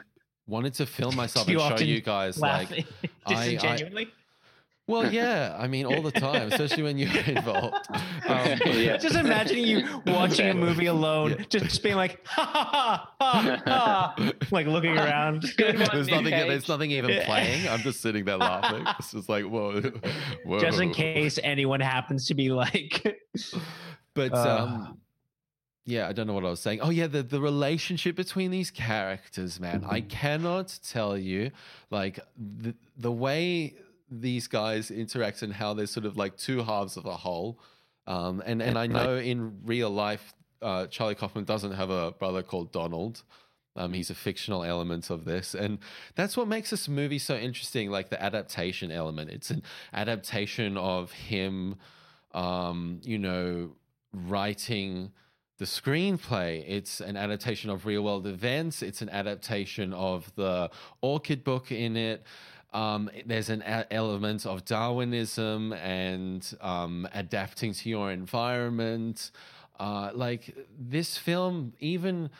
wanted 0.46 0.74
to 0.74 0.86
film 0.86 1.16
myself 1.16 1.48
and 1.48 1.60
show 1.60 1.84
you 1.84 2.00
guys 2.00 2.38
like 2.38 2.70
Laughing 2.70 2.84
I- 3.26 3.32
I- 3.34 3.34
disingenuinely. 3.34 4.08
Well 4.88 5.12
yeah 5.20 5.56
i 5.60 5.68
mean 5.68 5.86
all 5.86 6.02
the 6.02 6.10
time 6.10 6.50
especially 6.50 6.82
when 6.82 6.98
you're 6.98 7.14
involved 7.26 7.86
um, 8.28 8.58
Yeah. 8.66 8.96
Just 8.96 9.14
imagining 9.16 9.64
you 9.66 10.00
watching 10.06 10.48
a 10.48 10.54
movie 10.54 10.86
alone, 10.96 11.30
Yeah. 11.30 11.44
just, 11.48 11.64
just 11.66 11.82
being 11.82 11.94
like, 11.96 12.26
ha 12.26 12.44
ha 12.44 12.64
ha 12.74 13.14
ha, 13.20 13.62
ha, 13.66 14.32
like 14.50 14.66
looking 14.66 14.98
around. 14.98 15.44
One, 15.58 15.76
there's 15.92 16.08
nothing 16.08 16.32
Cage. 16.32 16.48
there's 16.48 16.68
nothing 16.68 16.90
even 16.90 17.22
playing 17.24 17.68
i'm 17.68 17.80
just 17.80 18.00
sitting 18.00 18.24
there 18.24 18.36
laughing 18.36 18.84
it's 18.98 19.12
just 19.12 19.28
like 19.28 19.44
whoa, 19.44 19.80
whoa. 20.44 20.58
Just 20.60 20.80
in 20.80 20.90
case 20.92 21.38
anyone 21.42 21.80
happens 21.80 22.26
to 22.26 22.34
be 22.34 22.50
like, 22.50 23.16
But 24.14 24.32
Uh. 24.34 24.58
um, 24.66 24.98
yeah, 25.86 26.06
I 26.06 26.12
don't 26.12 26.26
know 26.26 26.34
what 26.34 26.44
I 26.44 26.50
was 26.50 26.60
saying. 26.60 26.80
Oh 26.82 26.90
yeah, 26.90 27.06
the 27.06 27.22
the 27.22 27.40
relationship 27.40 28.14
between 28.14 28.50
these 28.50 28.70
characters, 28.70 29.58
man. 29.58 29.84
I 29.88 30.00
Mm-hmm. 30.00 30.08
cannot 30.08 30.78
tell 30.86 31.16
you 31.16 31.50
like 31.90 32.20
the 32.36 32.74
the 32.98 33.10
way 33.12 33.74
these 34.10 34.46
guys 34.46 34.90
interact 34.90 35.42
and 35.42 35.52
how 35.52 35.74
they're 35.74 35.86
sort 35.86 36.06
of 36.06 36.16
like 36.16 36.36
two 36.36 36.62
halves 36.62 36.96
of 36.96 37.06
a 37.06 37.16
whole. 37.16 37.60
Um, 38.06 38.42
and 38.46 38.62
and 38.62 38.78
I 38.78 38.86
know 38.86 39.16
in 39.16 39.60
real 39.64 39.90
life, 39.90 40.34
uh, 40.62 40.86
Charlie 40.86 41.14
Kaufman 41.14 41.44
doesn't 41.44 41.72
have 41.72 41.90
a 41.90 42.12
brother 42.12 42.42
called 42.42 42.72
Donald. 42.72 43.22
Um, 43.76 43.92
he's 43.92 44.10
a 44.10 44.14
fictional 44.14 44.64
element 44.64 45.08
of 45.10 45.24
this, 45.24 45.54
and 45.54 45.78
that's 46.16 46.36
what 46.36 46.48
makes 46.48 46.70
this 46.70 46.88
movie 46.88 47.18
so 47.18 47.36
interesting. 47.36 47.90
Like 47.90 48.08
the 48.08 48.20
adaptation 48.20 48.90
element, 48.90 49.30
it's 49.30 49.50
an 49.50 49.62
adaptation 49.92 50.76
of 50.76 51.12
him, 51.12 51.76
um, 52.32 53.00
you 53.04 53.18
know, 53.18 53.76
writing 54.12 55.12
the 55.58 55.64
screenplay. 55.64 56.64
It's 56.66 57.00
an 57.00 57.16
adaptation 57.16 57.70
of 57.70 57.84
real 57.84 58.02
world 58.02 58.26
events. 58.26 58.82
It's 58.82 59.02
an 59.02 59.10
adaptation 59.10 59.92
of 59.92 60.32
the 60.34 60.70
Orchid 61.00 61.44
book 61.44 61.70
in 61.70 61.96
it. 61.96 62.24
Um, 62.72 63.10
there's 63.24 63.48
an 63.48 63.62
a- 63.62 63.90
element 63.92 64.44
of 64.44 64.64
Darwinism 64.64 65.72
and 65.72 66.46
um, 66.60 67.08
adapting 67.14 67.72
to 67.72 67.88
your 67.88 68.10
environment. 68.10 69.30
Uh, 69.80 70.10
like 70.12 70.54
this 70.78 71.16
film, 71.16 71.72
even 71.78 72.30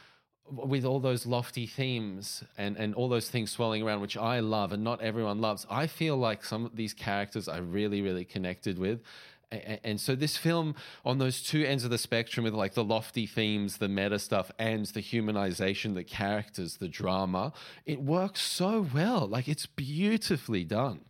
with 0.51 0.85
all 0.85 1.01
those 1.01 1.27
lofty 1.27 1.67
themes 1.67 2.43
and, 2.57 2.77
and 2.77 2.95
all 2.95 3.09
those 3.09 3.29
things 3.29 3.51
swirling 3.51 3.83
around, 3.83 4.01
which 4.01 4.17
I 4.17 4.41
love 4.41 4.73
and 4.73 4.83
not 4.83 5.01
everyone 5.01 5.41
loves, 5.41 5.67
I 5.71 5.87
feel 5.87 6.17
like 6.17 6.45
some 6.45 6.65
of 6.65 6.77
these 6.77 6.95
characters 6.95 7.49
I 7.49 7.59
really, 7.59 8.03
really 8.03 8.25
connected 8.25 8.79
with. 8.79 9.01
And, 9.51 9.99
so 9.99 10.15
this 10.15 10.37
film 10.37 10.75
on 11.05 11.19
those 11.19 11.43
two 11.43 11.65
ends 11.65 11.83
of 11.85 11.91
the 11.91 11.99
spectrum 11.99 12.45
with 12.45 12.53
like 12.53 12.75
the 12.75 12.85
lofty 12.85 13.27
themes, 13.27 13.79
the 13.79 13.89
meta 13.89 14.19
stuff, 14.19 14.51
and 14.59 14.85
the 14.87 15.01
humanization, 15.01 15.95
the 15.95 16.05
characters, 16.05 16.77
the 16.77 16.89
drama, 16.89 17.53
it 17.87 18.03
works 18.03 18.43
so 18.43 18.87
well. 18.93 19.27
Like 19.27 19.49
it's 19.49 19.67
beautifully 19.67 20.65
done. 20.65 21.01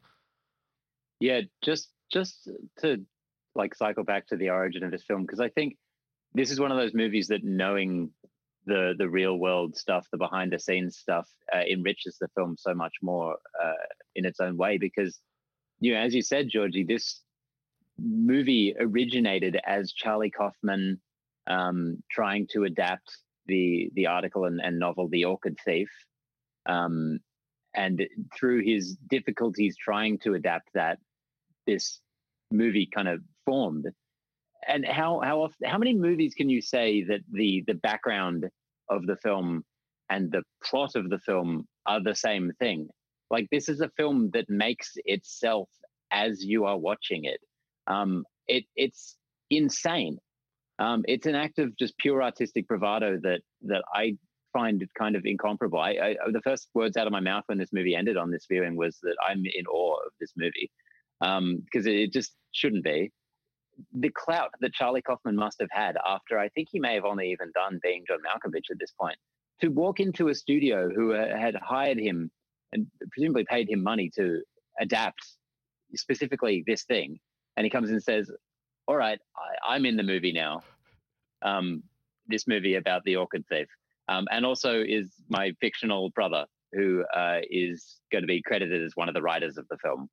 Yeah, 1.20 1.42
just 1.62 1.90
just 2.12 2.48
to 2.78 3.04
like 3.56 3.74
cycle 3.74 4.04
back 4.04 4.28
to 4.28 4.36
the 4.36 4.50
origin 4.50 4.84
of 4.84 4.92
this 4.92 5.02
film 5.02 5.22
because 5.22 5.40
I 5.40 5.48
think 5.48 5.76
this 6.32 6.50
is 6.50 6.60
one 6.60 6.70
of 6.70 6.78
those 6.78 6.94
movies 6.94 7.28
that 7.28 7.42
knowing 7.42 8.10
the 8.66 8.94
the 8.96 9.08
real 9.08 9.36
world 9.38 9.76
stuff, 9.76 10.06
the 10.12 10.18
behind 10.18 10.52
the 10.52 10.58
scenes 10.58 10.96
stuff, 10.96 11.28
uh, 11.52 11.62
enriches 11.68 12.18
the 12.20 12.28
film 12.36 12.56
so 12.56 12.74
much 12.74 12.94
more 13.02 13.36
uh, 13.60 13.72
in 14.14 14.24
its 14.24 14.38
own 14.38 14.56
way. 14.56 14.78
Because 14.78 15.18
you 15.80 15.92
know, 15.92 16.00
as 16.00 16.14
you 16.14 16.22
said, 16.22 16.48
Georgie, 16.48 16.84
this 16.84 17.22
movie 17.98 18.74
originated 18.78 19.58
as 19.66 19.92
Charlie 19.92 20.30
Kaufman 20.30 21.00
um, 21.46 22.02
trying 22.10 22.46
to 22.52 22.64
adapt 22.64 23.10
the 23.46 23.90
the 23.94 24.06
article 24.06 24.44
and, 24.44 24.60
and 24.60 24.78
novel 24.78 25.08
The 25.08 25.24
Orchid 25.24 25.56
Thief. 25.64 25.88
Um, 26.66 27.18
and 27.74 28.06
through 28.36 28.62
his 28.62 28.96
difficulties 29.08 29.76
trying 29.76 30.18
to 30.20 30.34
adapt 30.34 30.68
that, 30.74 30.98
this 31.66 32.00
movie 32.50 32.88
kind 32.92 33.08
of 33.08 33.20
formed. 33.44 33.86
And 34.66 34.84
how 34.84 35.20
how 35.20 35.42
often, 35.42 35.68
how 35.68 35.78
many 35.78 35.94
movies 35.94 36.34
can 36.34 36.48
you 36.48 36.60
say 36.60 37.04
that 37.04 37.20
the 37.32 37.64
the 37.66 37.74
background 37.74 38.46
of 38.90 39.06
the 39.06 39.16
film 39.16 39.64
and 40.10 40.30
the 40.30 40.42
plot 40.64 40.94
of 40.94 41.10
the 41.10 41.18
film 41.18 41.66
are 41.86 42.02
the 42.02 42.14
same 42.14 42.52
thing? 42.58 42.88
Like 43.30 43.46
this 43.50 43.68
is 43.68 43.80
a 43.80 43.90
film 43.96 44.30
that 44.32 44.48
makes 44.48 44.92
itself 45.04 45.68
as 46.10 46.44
you 46.44 46.64
are 46.64 46.78
watching 46.78 47.24
it. 47.24 47.40
Um, 47.88 48.24
it 48.46 48.64
it's 48.76 49.16
insane. 49.50 50.18
Um, 50.78 51.04
it's 51.08 51.26
an 51.26 51.34
act 51.34 51.58
of 51.58 51.76
just 51.76 51.98
pure 51.98 52.22
artistic 52.22 52.68
bravado 52.68 53.18
that 53.22 53.40
that 53.62 53.82
I 53.94 54.16
find 54.52 54.86
kind 54.96 55.16
of 55.16 55.22
incomparable. 55.24 55.78
I, 55.78 55.90
I, 55.90 56.16
the 56.32 56.40
first 56.42 56.68
words 56.74 56.96
out 56.96 57.06
of 57.06 57.12
my 57.12 57.20
mouth 57.20 57.44
when 57.46 57.58
this 57.58 57.72
movie 57.72 57.94
ended 57.94 58.16
on 58.16 58.30
this 58.30 58.46
viewing 58.50 58.76
was 58.76 58.98
that 59.02 59.16
I'm 59.26 59.42
in 59.44 59.66
awe 59.66 59.96
of 60.06 60.12
this 60.20 60.32
movie 60.36 60.70
um, 61.20 61.62
because 61.64 61.86
it, 61.86 61.96
it 61.96 62.12
just 62.12 62.32
shouldn't 62.52 62.84
be. 62.84 63.10
The 63.92 64.10
clout 64.10 64.50
that 64.60 64.72
Charlie 64.72 65.02
Kaufman 65.02 65.36
must 65.36 65.60
have 65.60 65.68
had 65.70 65.96
after 66.04 66.38
I 66.38 66.48
think 66.48 66.68
he 66.70 66.80
may 66.80 66.94
have 66.94 67.04
only 67.04 67.30
even 67.30 67.52
done 67.54 67.78
being 67.82 68.04
John 68.08 68.18
Malkovich 68.18 68.70
at 68.70 68.78
this 68.78 68.92
point 68.98 69.16
to 69.60 69.68
walk 69.68 70.00
into 70.00 70.28
a 70.28 70.34
studio 70.34 70.88
who 70.88 71.14
uh, 71.14 71.36
had 71.36 71.54
hired 71.56 71.98
him 71.98 72.30
and 72.72 72.86
presumably 73.12 73.44
paid 73.48 73.68
him 73.68 73.82
money 73.82 74.10
to 74.16 74.40
adapt 74.80 75.20
specifically 75.94 76.64
this 76.66 76.84
thing 76.84 77.18
and 77.58 77.64
he 77.64 77.70
comes 77.70 77.90
and 77.90 78.00
says, 78.00 78.30
"All 78.86 78.96
right, 78.96 79.18
I, 79.66 79.74
am 79.74 79.84
in 79.84 79.96
the 79.96 80.04
movie 80.04 80.32
now. 80.32 80.62
Um, 81.42 81.82
this 82.28 82.46
movie 82.46 82.76
about 82.76 83.02
the 83.02 83.16
orchid 83.16 83.44
thief, 83.48 83.66
um, 84.06 84.28
and 84.30 84.46
also 84.46 84.80
is 84.80 85.12
my 85.28 85.50
fictional 85.60 86.10
brother 86.10 86.46
who 86.72 87.04
uh, 87.12 87.40
is 87.50 88.00
going 88.12 88.22
to 88.22 88.28
be 88.28 88.40
credited 88.42 88.84
as 88.84 88.92
one 88.94 89.08
of 89.08 89.14
the 89.14 89.22
writers 89.22 89.58
of 89.58 89.66
the 89.68 89.76
film, 89.78 90.08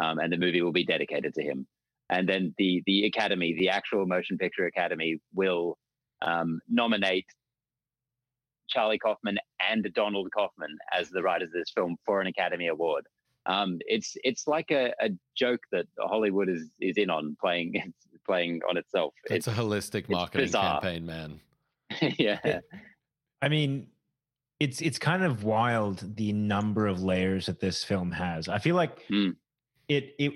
um, 0.00 0.20
and 0.20 0.32
the 0.32 0.36
movie 0.36 0.62
will 0.62 0.72
be 0.72 0.84
dedicated 0.84 1.34
to 1.34 1.42
him. 1.42 1.66
And 2.10 2.28
then 2.28 2.54
the 2.58 2.80
the 2.86 3.06
Academy, 3.06 3.56
the 3.58 3.70
actual 3.70 4.06
Motion 4.06 4.38
Picture 4.38 4.66
Academy, 4.66 5.18
will 5.34 5.76
um, 6.22 6.60
nominate 6.68 7.26
Charlie 8.68 9.00
Kaufman 9.00 9.38
and 9.58 9.92
Donald 9.94 10.28
Kaufman 10.32 10.78
as 10.96 11.10
the 11.10 11.22
writers 11.22 11.48
of 11.48 11.54
this 11.54 11.72
film 11.74 11.96
for 12.06 12.20
an 12.20 12.28
Academy 12.28 12.68
Award. 12.68 13.04
Um, 13.46 13.78
it's 13.80 14.16
it's 14.24 14.46
like 14.46 14.70
a, 14.70 14.92
a 15.00 15.10
joke 15.36 15.60
that 15.72 15.86
Hollywood 15.98 16.48
is 16.48 16.70
is 16.80 16.96
in 16.96 17.10
on 17.10 17.36
playing 17.40 17.92
playing 18.26 18.60
on 18.68 18.76
itself. 18.76 19.14
It's, 19.24 19.46
it's 19.46 19.58
a 19.58 19.60
holistic 19.60 20.08
marketing 20.08 20.50
campaign, 20.50 21.06
man. 21.06 21.40
yeah. 22.18 22.60
I 23.42 23.48
mean, 23.48 23.88
it's 24.60 24.80
it's 24.80 24.98
kind 24.98 25.22
of 25.22 25.44
wild 25.44 26.16
the 26.16 26.32
number 26.32 26.86
of 26.86 27.02
layers 27.02 27.46
that 27.46 27.60
this 27.60 27.84
film 27.84 28.12
has. 28.12 28.48
I 28.48 28.58
feel 28.58 28.76
like 28.76 29.06
mm. 29.08 29.36
it 29.88 30.14
it 30.18 30.32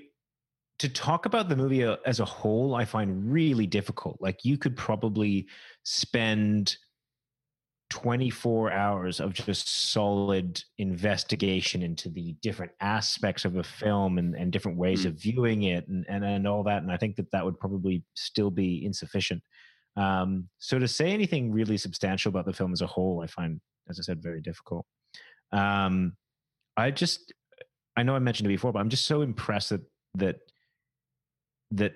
to 0.78 0.88
talk 0.88 1.26
about 1.26 1.48
the 1.48 1.56
movie 1.56 1.84
uh, 1.84 1.96
as 2.06 2.20
a 2.20 2.24
whole, 2.24 2.74
I 2.74 2.84
find 2.84 3.30
really 3.32 3.66
difficult. 3.66 4.18
Like 4.20 4.44
you 4.44 4.58
could 4.58 4.76
probably 4.76 5.46
spend 5.82 6.76
24 7.90 8.70
hours 8.70 9.18
of 9.18 9.32
just 9.32 9.90
solid 9.90 10.62
investigation 10.76 11.82
into 11.82 12.10
the 12.10 12.34
different 12.42 12.72
aspects 12.80 13.44
of 13.44 13.56
a 13.56 13.62
film 13.62 14.18
and, 14.18 14.34
and 14.34 14.52
different 14.52 14.76
ways 14.76 15.04
mm. 15.04 15.06
of 15.06 15.20
viewing 15.20 15.62
it 15.62 15.88
and, 15.88 16.04
and, 16.08 16.24
and 16.24 16.46
all 16.46 16.62
that. 16.62 16.82
And 16.82 16.92
I 16.92 16.98
think 16.98 17.16
that 17.16 17.30
that 17.32 17.44
would 17.44 17.58
probably 17.58 18.02
still 18.14 18.50
be 18.50 18.84
insufficient. 18.84 19.42
Um, 19.96 20.48
so 20.58 20.78
to 20.78 20.86
say 20.86 21.12
anything 21.12 21.50
really 21.50 21.78
substantial 21.78 22.28
about 22.28 22.44
the 22.44 22.52
film 22.52 22.72
as 22.72 22.82
a 22.82 22.86
whole, 22.86 23.22
I 23.22 23.26
find, 23.26 23.60
as 23.88 23.98
I 23.98 24.02
said, 24.02 24.22
very 24.22 24.42
difficult. 24.42 24.84
Um, 25.50 26.12
I 26.76 26.90
just, 26.90 27.32
I 27.96 28.02
know 28.02 28.14
I 28.14 28.20
mentioned 28.20 28.46
it 28.46 28.54
before, 28.54 28.72
but 28.72 28.80
I'm 28.80 28.90
just 28.90 29.06
so 29.06 29.22
impressed 29.22 29.70
that, 29.70 29.80
that, 30.16 30.36
that 31.70 31.94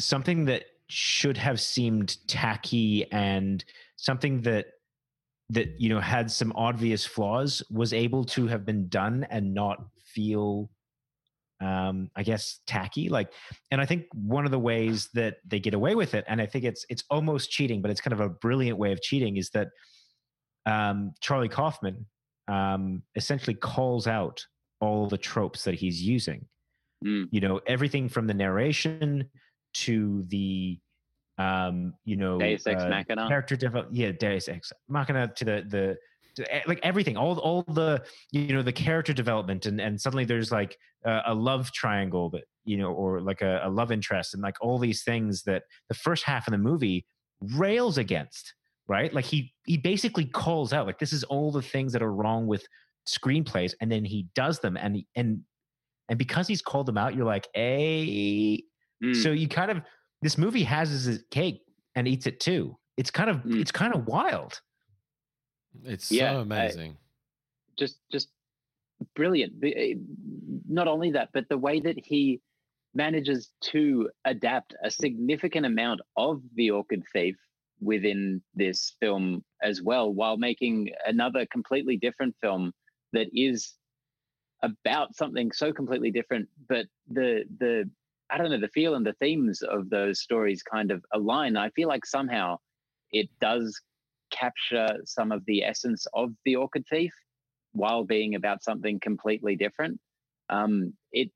something 0.00 0.46
that 0.46 0.64
should 0.88 1.36
have 1.36 1.60
seemed 1.60 2.16
tacky 2.26 3.10
and 3.12 3.64
something 3.96 4.42
that 4.42 4.66
that 5.54 5.80
you 5.80 5.88
know 5.88 6.00
had 6.00 6.30
some 6.30 6.52
obvious 6.56 7.06
flaws 7.06 7.62
was 7.70 7.92
able 7.92 8.24
to 8.24 8.46
have 8.46 8.64
been 8.66 8.88
done 8.88 9.26
and 9.30 9.54
not 9.54 9.84
feel 10.04 10.70
um 11.60 12.10
i 12.16 12.22
guess 12.22 12.60
tacky 12.66 13.08
like 13.08 13.32
and 13.70 13.80
i 13.80 13.86
think 13.86 14.04
one 14.12 14.44
of 14.44 14.50
the 14.50 14.58
ways 14.58 15.08
that 15.14 15.36
they 15.46 15.60
get 15.60 15.72
away 15.74 15.94
with 15.94 16.14
it 16.14 16.24
and 16.28 16.40
i 16.40 16.46
think 16.46 16.64
it's 16.64 16.84
it's 16.88 17.04
almost 17.10 17.50
cheating 17.50 17.80
but 17.80 17.90
it's 17.90 18.00
kind 18.00 18.12
of 18.12 18.20
a 18.20 18.28
brilliant 18.28 18.76
way 18.76 18.92
of 18.92 19.00
cheating 19.00 19.36
is 19.36 19.50
that 19.50 19.68
um 20.66 21.12
charlie 21.20 21.48
kaufman 21.48 22.04
um 22.48 23.02
essentially 23.14 23.54
calls 23.54 24.06
out 24.06 24.44
all 24.80 25.06
the 25.06 25.18
tropes 25.18 25.64
that 25.64 25.74
he's 25.74 26.02
using 26.02 26.44
mm. 27.04 27.26
you 27.30 27.40
know 27.40 27.60
everything 27.66 28.08
from 28.08 28.26
the 28.26 28.34
narration 28.34 29.30
to 29.72 30.24
the 30.28 30.78
um, 31.38 31.94
you 32.04 32.16
know, 32.16 32.38
Deus 32.38 32.66
Ex 32.66 32.82
uh, 32.82 32.88
Machina, 32.88 33.28
character 33.28 33.56
develop, 33.56 33.88
yeah, 33.90 34.12
Deus 34.12 34.48
Ex 34.48 34.72
Machina 34.88 35.32
to 35.36 35.44
the 35.44 35.64
the 35.68 35.96
like 36.66 36.80
everything, 36.82 37.16
all 37.16 37.38
all 37.38 37.62
the 37.62 38.02
you 38.30 38.54
know 38.54 38.62
the 38.62 38.72
character 38.72 39.12
development, 39.12 39.66
and 39.66 39.80
and 39.80 40.00
suddenly 40.00 40.24
there's 40.24 40.52
like 40.52 40.76
a, 41.04 41.22
a 41.26 41.34
love 41.34 41.72
triangle 41.72 42.30
that 42.30 42.44
you 42.64 42.76
know, 42.76 42.92
or 42.92 43.20
like 43.20 43.42
a, 43.42 43.60
a 43.64 43.70
love 43.70 43.92
interest, 43.92 44.34
and 44.34 44.42
like 44.42 44.56
all 44.60 44.78
these 44.78 45.02
things 45.02 45.42
that 45.44 45.64
the 45.88 45.94
first 45.94 46.24
half 46.24 46.46
of 46.46 46.52
the 46.52 46.58
movie 46.58 47.06
rails 47.56 47.98
against, 47.98 48.54
right? 48.88 49.12
Like 49.12 49.24
he 49.24 49.52
he 49.66 49.76
basically 49.76 50.24
calls 50.24 50.72
out 50.72 50.86
like 50.86 50.98
this 50.98 51.12
is 51.12 51.24
all 51.24 51.50
the 51.52 51.62
things 51.62 51.92
that 51.92 52.02
are 52.02 52.12
wrong 52.12 52.46
with 52.46 52.64
screenplays, 53.06 53.74
and 53.80 53.90
then 53.90 54.04
he 54.04 54.28
does 54.34 54.60
them, 54.60 54.76
and 54.76 55.02
and 55.16 55.40
and 56.08 56.18
because 56.18 56.46
he's 56.46 56.62
called 56.62 56.86
them 56.86 56.98
out, 56.98 57.14
you're 57.14 57.26
like, 57.26 57.48
a. 57.56 58.62
Mm. 59.02 59.22
So 59.22 59.32
you 59.32 59.48
kind 59.48 59.70
of 59.70 59.82
this 60.24 60.38
movie 60.38 60.64
has 60.64 60.88
his 60.88 61.22
cake 61.30 61.60
and 61.94 62.08
eats 62.08 62.26
it 62.26 62.40
too. 62.40 62.78
It's 62.96 63.10
kind 63.10 63.28
of 63.28 63.36
mm. 63.42 63.60
it's 63.60 63.70
kind 63.70 63.94
of 63.94 64.06
wild. 64.06 64.58
It's 65.84 66.10
yeah, 66.10 66.32
so 66.32 66.40
amazing. 66.40 66.92
I, 66.92 67.72
just 67.78 67.98
just 68.10 68.30
brilliant. 69.14 69.52
Eh, 69.62 69.94
not 70.66 70.88
only 70.88 71.10
that, 71.10 71.28
but 71.34 71.46
the 71.50 71.58
way 71.58 71.78
that 71.78 71.96
he 72.02 72.40
manages 72.94 73.50
to 73.72 74.08
adapt 74.24 74.74
a 74.82 74.90
significant 74.90 75.66
amount 75.66 76.00
of 76.16 76.40
the 76.54 76.70
Orchid 76.70 77.02
Thief 77.12 77.36
within 77.80 78.40
this 78.54 78.96
film 79.00 79.44
as 79.62 79.82
well, 79.82 80.10
while 80.10 80.38
making 80.38 80.88
another 81.06 81.44
completely 81.52 81.98
different 81.98 82.34
film 82.40 82.72
that 83.12 83.26
is 83.34 83.74
about 84.62 85.14
something 85.14 85.52
so 85.52 85.70
completely 85.70 86.10
different. 86.10 86.48
But 86.66 86.86
the 87.10 87.44
the 87.58 87.90
I 88.30 88.38
don't 88.38 88.50
know, 88.50 88.60
the 88.60 88.68
feel 88.68 88.94
and 88.94 89.06
the 89.06 89.12
themes 89.14 89.62
of 89.62 89.90
those 89.90 90.20
stories 90.20 90.62
kind 90.62 90.90
of 90.90 91.04
align. 91.12 91.56
I 91.56 91.70
feel 91.70 91.88
like 91.88 92.06
somehow 92.06 92.58
it 93.12 93.28
does 93.40 93.80
capture 94.32 94.88
some 95.04 95.30
of 95.30 95.44
the 95.46 95.62
essence 95.62 96.06
of 96.14 96.30
the 96.44 96.56
Orchid 96.56 96.84
Thief 96.90 97.12
while 97.72 98.04
being 98.04 98.34
about 98.34 98.62
something 98.62 98.98
completely 99.00 99.56
different. 99.56 100.00
Um, 100.48 100.94
it 101.12 101.30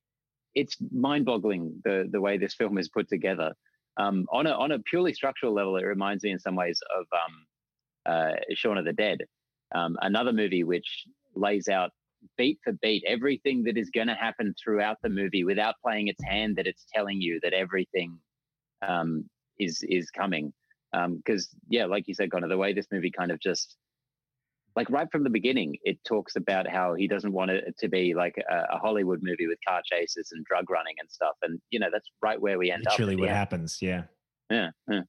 it's 0.54 0.76
mind-boggling 0.90 1.80
the 1.84 2.08
the 2.10 2.20
way 2.20 2.36
this 2.36 2.54
film 2.54 2.78
is 2.78 2.88
put 2.88 3.08
together. 3.08 3.52
Um, 3.98 4.26
on 4.32 4.46
a 4.46 4.50
on 4.50 4.72
a 4.72 4.78
purely 4.80 5.12
structural 5.12 5.52
level, 5.52 5.76
it 5.76 5.84
reminds 5.84 6.24
me 6.24 6.30
in 6.30 6.38
some 6.38 6.56
ways 6.56 6.80
of 6.96 7.06
um, 7.12 7.46
uh, 8.06 8.32
Shaun 8.54 8.78
of 8.78 8.84
the 8.84 8.92
Dead, 8.92 9.18
um, 9.74 9.96
another 10.02 10.32
movie 10.32 10.64
which 10.64 11.04
lays 11.34 11.68
out 11.68 11.90
beat 12.36 12.58
for 12.62 12.72
beat 12.82 13.04
everything 13.06 13.62
that 13.64 13.76
is 13.76 13.90
going 13.90 14.06
to 14.06 14.14
happen 14.14 14.54
throughout 14.62 14.96
the 15.02 15.08
movie 15.08 15.44
without 15.44 15.74
playing 15.82 16.08
its 16.08 16.22
hand 16.24 16.56
that 16.56 16.66
it's 16.66 16.86
telling 16.94 17.20
you 17.20 17.38
that 17.42 17.52
everything 17.52 18.18
um, 18.86 19.24
is 19.58 19.84
is 19.88 20.10
coming. 20.10 20.52
Because 20.92 21.48
um, 21.52 21.60
yeah, 21.68 21.84
like 21.84 22.08
you 22.08 22.14
said, 22.14 22.30
Connor, 22.30 22.48
the 22.48 22.56
way 22.56 22.72
this 22.72 22.86
movie 22.90 23.10
kind 23.10 23.30
of 23.30 23.40
just 23.40 23.76
like 24.74 24.88
right 24.90 25.08
from 25.10 25.24
the 25.24 25.30
beginning, 25.30 25.76
it 25.82 25.98
talks 26.04 26.36
about 26.36 26.68
how 26.68 26.94
he 26.94 27.08
doesn't 27.08 27.32
want 27.32 27.50
it 27.50 27.74
to 27.78 27.88
be 27.88 28.14
like 28.14 28.36
a, 28.50 28.74
a 28.74 28.78
Hollywood 28.78 29.20
movie 29.22 29.46
with 29.46 29.58
car 29.66 29.82
chases 29.84 30.30
and 30.32 30.44
drug 30.44 30.70
running 30.70 30.94
and 30.98 31.10
stuff. 31.10 31.34
And 31.42 31.60
you 31.70 31.78
know, 31.78 31.88
that's 31.92 32.08
right 32.22 32.40
where 32.40 32.58
we 32.58 32.70
end 32.70 32.84
Literally 32.84 33.14
up. 33.14 33.18
Literally, 33.18 33.28
what 33.28 33.36
happens. 33.36 33.78
Yeah. 33.80 34.04
Yeah. 34.50 34.70
Yeah 34.88 35.00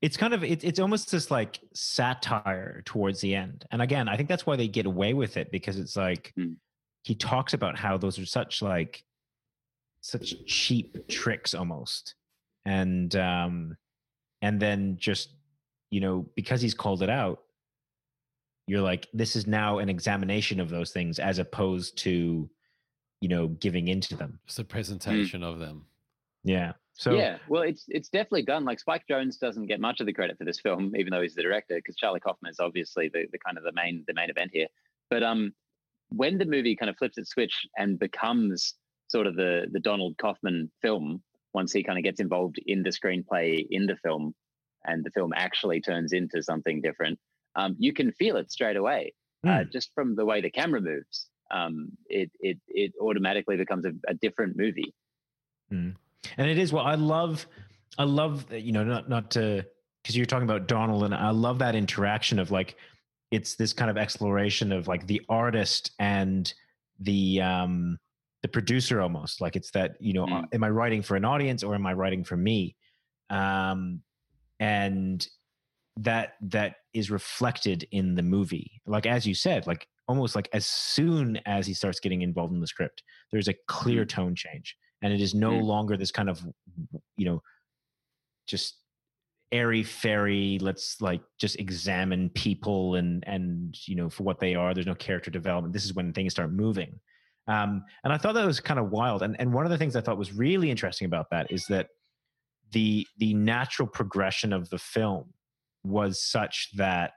it's 0.00 0.16
kind 0.16 0.32
of 0.32 0.44
it, 0.44 0.64
it's 0.64 0.78
almost 0.78 1.10
this 1.10 1.30
like 1.30 1.58
satire 1.74 2.82
towards 2.84 3.20
the 3.20 3.34
end 3.34 3.64
and 3.70 3.82
again 3.82 4.08
i 4.08 4.16
think 4.16 4.28
that's 4.28 4.46
why 4.46 4.56
they 4.56 4.68
get 4.68 4.86
away 4.86 5.14
with 5.14 5.36
it 5.36 5.50
because 5.50 5.78
it's 5.78 5.96
like 5.96 6.32
mm. 6.38 6.54
he 7.02 7.14
talks 7.14 7.54
about 7.54 7.76
how 7.76 7.96
those 7.96 8.18
are 8.18 8.26
such 8.26 8.62
like 8.62 9.02
such 10.00 10.44
cheap 10.46 11.08
tricks 11.08 11.54
almost 11.54 12.14
and 12.64 13.16
um 13.16 13.76
and 14.42 14.60
then 14.60 14.96
just 14.98 15.34
you 15.90 16.00
know 16.00 16.26
because 16.36 16.60
he's 16.60 16.74
called 16.74 17.02
it 17.02 17.10
out 17.10 17.40
you're 18.66 18.82
like 18.82 19.08
this 19.12 19.34
is 19.34 19.46
now 19.46 19.78
an 19.78 19.88
examination 19.88 20.60
of 20.60 20.68
those 20.68 20.92
things 20.92 21.18
as 21.18 21.38
opposed 21.38 21.98
to 21.98 22.48
you 23.20 23.28
know 23.28 23.48
giving 23.48 23.88
into 23.88 24.16
them 24.16 24.38
it's 24.46 24.58
a 24.58 24.64
presentation 24.64 25.40
mm. 25.40 25.50
of 25.50 25.58
them 25.58 25.84
yeah 26.44 26.72
so 26.98 27.12
yeah, 27.14 27.38
well, 27.48 27.62
it's 27.62 27.84
it's 27.86 28.08
definitely 28.08 28.42
done. 28.42 28.64
Like 28.64 28.80
Spike 28.80 29.04
Jonze 29.08 29.38
doesn't 29.38 29.66
get 29.66 29.78
much 29.78 30.00
of 30.00 30.06
the 30.06 30.12
credit 30.12 30.36
for 30.36 30.44
this 30.44 30.58
film, 30.58 30.96
even 30.96 31.12
though 31.12 31.22
he's 31.22 31.36
the 31.36 31.42
director, 31.42 31.76
because 31.76 31.94
Charlie 31.94 32.18
Kaufman 32.18 32.50
is 32.50 32.58
obviously 32.58 33.08
the, 33.08 33.26
the 33.30 33.38
kind 33.38 33.56
of 33.56 33.62
the 33.62 33.70
main 33.72 34.02
the 34.08 34.14
main 34.14 34.30
event 34.30 34.50
here. 34.52 34.66
But 35.08 35.22
um, 35.22 35.52
when 36.08 36.38
the 36.38 36.44
movie 36.44 36.74
kind 36.74 36.90
of 36.90 36.96
flips 36.96 37.16
its 37.16 37.30
switch 37.30 37.54
and 37.78 38.00
becomes 38.00 38.74
sort 39.06 39.28
of 39.28 39.36
the 39.36 39.68
the 39.70 39.78
Donald 39.78 40.18
Kaufman 40.18 40.72
film, 40.82 41.22
once 41.54 41.72
he 41.72 41.84
kind 41.84 41.98
of 41.98 42.02
gets 42.02 42.18
involved 42.18 42.56
in 42.66 42.82
the 42.82 42.90
screenplay 42.90 43.64
in 43.70 43.86
the 43.86 43.96
film, 44.02 44.34
and 44.84 45.04
the 45.04 45.12
film 45.12 45.32
actually 45.36 45.80
turns 45.80 46.12
into 46.12 46.42
something 46.42 46.82
different, 46.82 47.16
um, 47.54 47.76
you 47.78 47.92
can 47.92 48.10
feel 48.10 48.36
it 48.36 48.50
straight 48.50 48.76
away, 48.76 49.12
mm. 49.46 49.50
uh, 49.50 49.62
hmm. 49.62 49.70
just 49.72 49.92
from 49.94 50.16
the 50.16 50.24
way 50.24 50.40
the 50.40 50.50
camera 50.50 50.80
moves. 50.80 51.28
Um, 51.52 51.90
it 52.08 52.32
it 52.40 52.58
it 52.66 52.92
automatically 53.00 53.56
becomes 53.56 53.84
a, 53.84 53.92
a 54.08 54.14
different 54.14 54.56
movie. 54.56 54.92
Mm 55.72 55.94
and 56.36 56.50
it 56.50 56.58
is 56.58 56.72
what 56.72 56.86
I 56.86 56.94
love. 56.94 57.46
I 57.98 58.04
love 58.04 58.52
you 58.52 58.72
know 58.72 58.84
not 58.84 59.08
not 59.08 59.30
to 59.32 59.64
because 60.02 60.16
you're 60.16 60.26
talking 60.26 60.48
about 60.48 60.68
Donald 60.68 61.04
and 61.04 61.14
I 61.14 61.30
love 61.30 61.58
that 61.58 61.74
interaction 61.74 62.38
of 62.38 62.50
like 62.50 62.76
it's 63.30 63.56
this 63.56 63.72
kind 63.72 63.90
of 63.90 63.96
exploration 63.96 64.72
of 64.72 64.88
like 64.88 65.06
the 65.06 65.20
artist 65.28 65.90
and 65.98 66.52
the 67.00 67.40
um 67.42 67.98
the 68.42 68.48
producer 68.48 69.00
almost 69.00 69.40
like 69.40 69.56
it's 69.56 69.70
that 69.72 69.96
you 70.00 70.12
know 70.12 70.26
mm. 70.26 70.44
am 70.52 70.64
I 70.64 70.70
writing 70.70 71.02
for 71.02 71.16
an 71.16 71.24
audience 71.24 71.62
or 71.62 71.74
am 71.74 71.86
I 71.86 71.92
writing 71.92 72.24
for 72.24 72.36
me 72.36 72.76
um 73.30 74.00
and 74.60 75.26
that 75.98 76.34
that 76.40 76.76
is 76.94 77.10
reflected 77.10 77.86
in 77.90 78.14
the 78.14 78.22
movie 78.22 78.80
like 78.86 79.06
as 79.06 79.26
you 79.26 79.34
said 79.34 79.66
like 79.66 79.86
almost 80.06 80.34
like 80.34 80.48
as 80.52 80.64
soon 80.64 81.38
as 81.44 81.66
he 81.66 81.74
starts 81.74 82.00
getting 82.00 82.22
involved 82.22 82.54
in 82.54 82.60
the 82.60 82.66
script 82.66 83.02
there's 83.30 83.48
a 83.48 83.54
clear 83.66 84.04
mm. 84.04 84.08
tone 84.08 84.34
change 84.34 84.76
and 85.02 85.12
it 85.12 85.20
is 85.20 85.34
no 85.34 85.52
mm. 85.52 85.62
longer 85.62 85.96
this 85.96 86.10
kind 86.10 86.28
of 86.28 86.44
you 87.16 87.24
know 87.24 87.42
just 88.46 88.76
airy 89.50 89.82
fairy 89.82 90.58
let's 90.60 91.00
like 91.00 91.22
just 91.38 91.58
examine 91.58 92.28
people 92.30 92.96
and 92.96 93.24
and 93.26 93.76
you 93.86 93.94
know 93.94 94.10
for 94.10 94.22
what 94.24 94.38
they 94.38 94.54
are 94.54 94.74
there's 94.74 94.86
no 94.86 94.94
character 94.94 95.30
development 95.30 95.72
this 95.72 95.84
is 95.84 95.94
when 95.94 96.12
things 96.12 96.32
start 96.32 96.52
moving 96.52 96.98
um, 97.46 97.82
and 98.04 98.12
i 98.12 98.18
thought 98.18 98.34
that 98.34 98.44
was 98.44 98.60
kind 98.60 98.78
of 98.78 98.90
wild 98.90 99.22
and 99.22 99.36
and 99.40 99.52
one 99.52 99.64
of 99.64 99.70
the 99.70 99.78
things 99.78 99.96
i 99.96 100.00
thought 100.00 100.18
was 100.18 100.34
really 100.34 100.70
interesting 100.70 101.06
about 101.06 101.30
that 101.30 101.50
is 101.50 101.64
that 101.66 101.88
the 102.72 103.06
the 103.18 103.32
natural 103.34 103.88
progression 103.88 104.52
of 104.52 104.68
the 104.68 104.78
film 104.78 105.32
was 105.82 106.22
such 106.22 106.68
that 106.76 107.14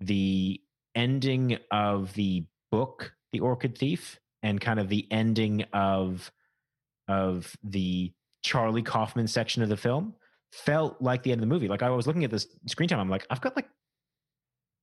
the 0.00 0.60
ending 0.94 1.56
of 1.70 2.12
the 2.14 2.44
book 2.70 3.12
the 3.32 3.40
orchid 3.40 3.78
thief 3.78 4.20
and 4.42 4.60
kind 4.60 4.78
of 4.78 4.90
the 4.90 5.06
ending 5.10 5.64
of 5.72 6.30
of 7.08 7.54
the 7.62 8.12
Charlie 8.42 8.82
Kaufman 8.82 9.26
section 9.26 9.62
of 9.62 9.68
the 9.68 9.76
film 9.76 10.14
felt 10.52 11.00
like 11.00 11.22
the 11.22 11.32
end 11.32 11.40
of 11.42 11.48
the 11.48 11.52
movie. 11.52 11.68
Like 11.68 11.82
I 11.82 11.90
was 11.90 12.06
looking 12.06 12.24
at 12.24 12.30
this 12.30 12.46
screen 12.66 12.88
time, 12.88 13.00
I'm 13.00 13.08
like, 13.08 13.26
I've 13.30 13.40
got 13.40 13.56
like, 13.56 13.68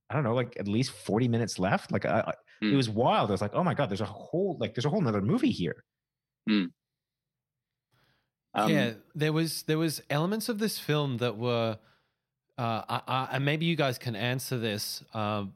I 0.09 0.15
don't 0.15 0.23
know, 0.23 0.35
like 0.35 0.57
at 0.59 0.67
least 0.67 0.91
40 0.91 1.27
minutes 1.27 1.59
left. 1.59 1.91
Like 1.91 2.05
I, 2.05 2.21
mm. 2.21 2.67
it 2.67 2.69
hmm. 2.71 2.77
was 2.77 2.89
wild. 2.89 3.29
I 3.29 3.33
was 3.33 3.41
like, 3.41 3.53
oh 3.53 3.63
my 3.63 3.73
God, 3.73 3.89
there's 3.89 4.01
a 4.01 4.05
whole, 4.05 4.57
like 4.59 4.75
there's 4.75 4.85
a 4.85 4.89
whole 4.89 5.01
nother 5.01 5.21
movie 5.21 5.51
here. 5.51 5.83
Mm. 6.49 6.71
Um, 8.53 8.71
yeah, 8.71 8.91
there 9.15 9.31
was, 9.31 9.63
there 9.63 9.77
was 9.77 10.01
elements 10.09 10.49
of 10.49 10.59
this 10.59 10.77
film 10.77 11.17
that 11.17 11.37
were, 11.37 11.77
uh, 12.57 12.81
I, 12.89 13.01
I, 13.07 13.27
and 13.33 13.45
maybe 13.45 13.65
you 13.65 13.77
guys 13.77 13.97
can 13.97 14.15
answer 14.15 14.57
this. 14.57 15.03
Um, 15.13 15.53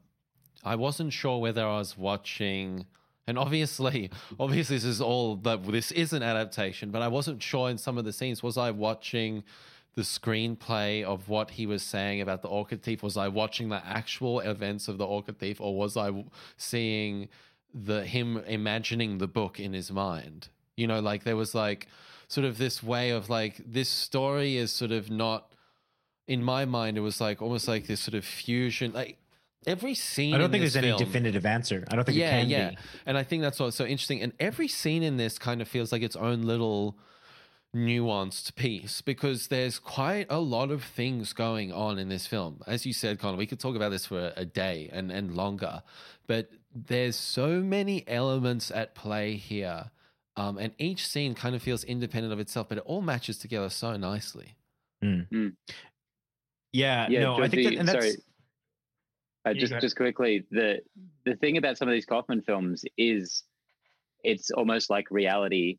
I 0.64 0.76
wasn't 0.76 1.12
sure 1.12 1.38
whether 1.38 1.64
I 1.64 1.78
was 1.78 1.98
watching 1.98 2.86
and 3.26 3.38
obviously, 3.38 4.10
obviously, 4.40 4.76
this 4.76 4.84
is 4.84 5.00
all 5.00 5.36
that 5.36 5.64
this 5.64 5.92
is 5.92 6.12
an 6.12 6.22
adaptation, 6.22 6.90
but 6.90 7.02
I 7.02 7.08
wasn't 7.08 7.42
sure 7.42 7.68
in 7.70 7.78
some 7.78 7.98
of 7.98 8.04
the 8.04 8.12
scenes. 8.12 8.42
Was 8.42 8.56
I 8.56 8.70
watching 8.70 9.44
the 9.94 10.02
screenplay 10.02 11.02
of 11.02 11.28
what 11.28 11.52
he 11.52 11.66
was 11.66 11.82
saying 11.82 12.20
about 12.20 12.42
the 12.42 12.48
Orchid 12.48 12.82
Thief? 12.82 13.02
Was 13.02 13.16
I 13.16 13.28
watching 13.28 13.70
the 13.70 13.84
actual 13.84 14.40
events 14.40 14.88
of 14.88 14.98
the 14.98 15.06
Orchid 15.06 15.38
Thief, 15.38 15.60
or 15.60 15.76
was 15.76 15.96
I 15.96 16.24
seeing 16.56 17.28
the 17.74 18.04
him 18.04 18.38
imagining 18.46 19.18
the 19.18 19.26
book 19.26 19.58
in 19.58 19.72
his 19.72 19.90
mind? 19.90 20.48
You 20.76 20.86
know, 20.86 21.00
like 21.00 21.24
there 21.24 21.36
was 21.36 21.54
like 21.54 21.88
sort 22.28 22.44
of 22.44 22.58
this 22.58 22.82
way 22.82 23.10
of 23.10 23.30
like 23.30 23.56
this 23.66 23.88
story 23.88 24.56
is 24.56 24.72
sort 24.72 24.92
of 24.92 25.10
not 25.10 25.52
in 26.28 26.42
my 26.42 26.64
mind. 26.64 26.98
It 26.98 27.00
was 27.00 27.20
like 27.20 27.40
almost 27.40 27.66
like 27.66 27.86
this 27.86 28.00
sort 28.00 28.14
of 28.14 28.24
fusion, 28.24 28.92
like 28.92 29.18
every 29.66 29.94
scene. 29.94 30.34
I 30.34 30.38
don't 30.38 30.50
think 30.50 30.62
there's 30.62 30.74
film, 30.74 30.84
any 30.84 30.96
definitive 30.96 31.46
answer. 31.46 31.84
I 31.90 31.96
don't 31.96 32.04
think 32.04 32.18
yeah, 32.18 32.36
it 32.36 32.40
can 32.42 32.50
yeah. 32.50 32.70
Be. 32.70 32.76
And 33.06 33.18
I 33.18 33.22
think 33.22 33.42
that's 33.42 33.58
what's 33.58 33.76
so 33.76 33.84
interesting. 33.84 34.22
And 34.22 34.32
every 34.38 34.68
scene 34.68 35.02
in 35.02 35.16
this 35.16 35.38
kind 35.38 35.60
of 35.60 35.68
feels 35.68 35.92
like 35.92 36.02
its 36.02 36.16
own 36.16 36.42
little 36.42 36.98
nuanced 37.74 38.54
piece 38.54 39.02
because 39.02 39.48
there's 39.48 39.78
quite 39.78 40.26
a 40.30 40.38
lot 40.38 40.70
of 40.70 40.82
things 40.82 41.32
going 41.32 41.72
on 41.72 41.98
in 41.98 42.08
this 42.08 42.26
film. 42.26 42.62
As 42.66 42.86
you 42.86 42.92
said, 42.92 43.18
Connor, 43.18 43.36
we 43.36 43.46
could 43.46 43.60
talk 43.60 43.76
about 43.76 43.90
this 43.90 44.06
for 44.06 44.32
a 44.36 44.44
day 44.44 44.88
and, 44.92 45.12
and 45.12 45.34
longer, 45.34 45.82
but 46.26 46.50
there's 46.74 47.16
so 47.16 47.60
many 47.60 48.04
elements 48.08 48.70
at 48.70 48.94
play 48.94 49.34
here. 49.34 49.90
Um, 50.38 50.58
and 50.58 50.72
each 50.78 51.06
scene 51.06 51.34
kind 51.34 51.54
of 51.54 51.62
feels 51.62 51.82
independent 51.84 52.32
of 52.32 52.40
itself, 52.40 52.68
but 52.68 52.78
it 52.78 52.84
all 52.86 53.00
matches 53.00 53.38
together 53.38 53.70
so 53.70 53.96
nicely. 53.96 54.56
Mm. 55.02 55.28
Mm. 55.30 55.52
Yeah, 56.72 57.06
yeah, 57.08 57.20
no, 57.20 57.42
I 57.42 57.48
think 57.48 57.70
that, 57.70 57.78
and 57.78 57.88
that's, 57.88 58.04
sorry. 58.04 58.16
Uh, 59.46 59.54
just 59.54 59.74
just 59.80 59.96
quickly, 59.96 60.44
the 60.50 60.80
the 61.24 61.36
thing 61.36 61.56
about 61.56 61.78
some 61.78 61.88
of 61.88 61.92
these 61.92 62.04
Kaufman 62.04 62.42
films 62.42 62.84
is 62.98 63.44
it's 64.24 64.50
almost 64.50 64.90
like 64.90 65.06
reality. 65.10 65.78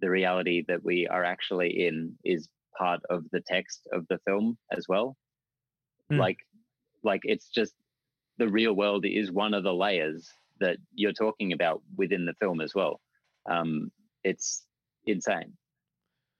The 0.00 0.10
reality 0.10 0.64
that 0.66 0.84
we 0.84 1.06
are 1.06 1.22
actually 1.22 1.86
in 1.86 2.16
is 2.24 2.48
part 2.76 3.00
of 3.10 3.22
the 3.30 3.40
text 3.46 3.86
of 3.92 4.04
the 4.08 4.18
film 4.26 4.58
as 4.76 4.86
well. 4.88 5.16
Mm. 6.12 6.18
Like, 6.18 6.38
like 7.04 7.20
it's 7.22 7.48
just 7.48 7.72
the 8.38 8.48
real 8.48 8.72
world 8.72 9.06
is 9.06 9.30
one 9.30 9.54
of 9.54 9.62
the 9.62 9.72
layers 9.72 10.28
that 10.58 10.78
you're 10.92 11.12
talking 11.12 11.52
about 11.52 11.82
within 11.96 12.26
the 12.26 12.34
film 12.40 12.60
as 12.60 12.74
well. 12.74 13.00
Um, 13.48 13.92
it's 14.24 14.64
insane. 15.06 15.52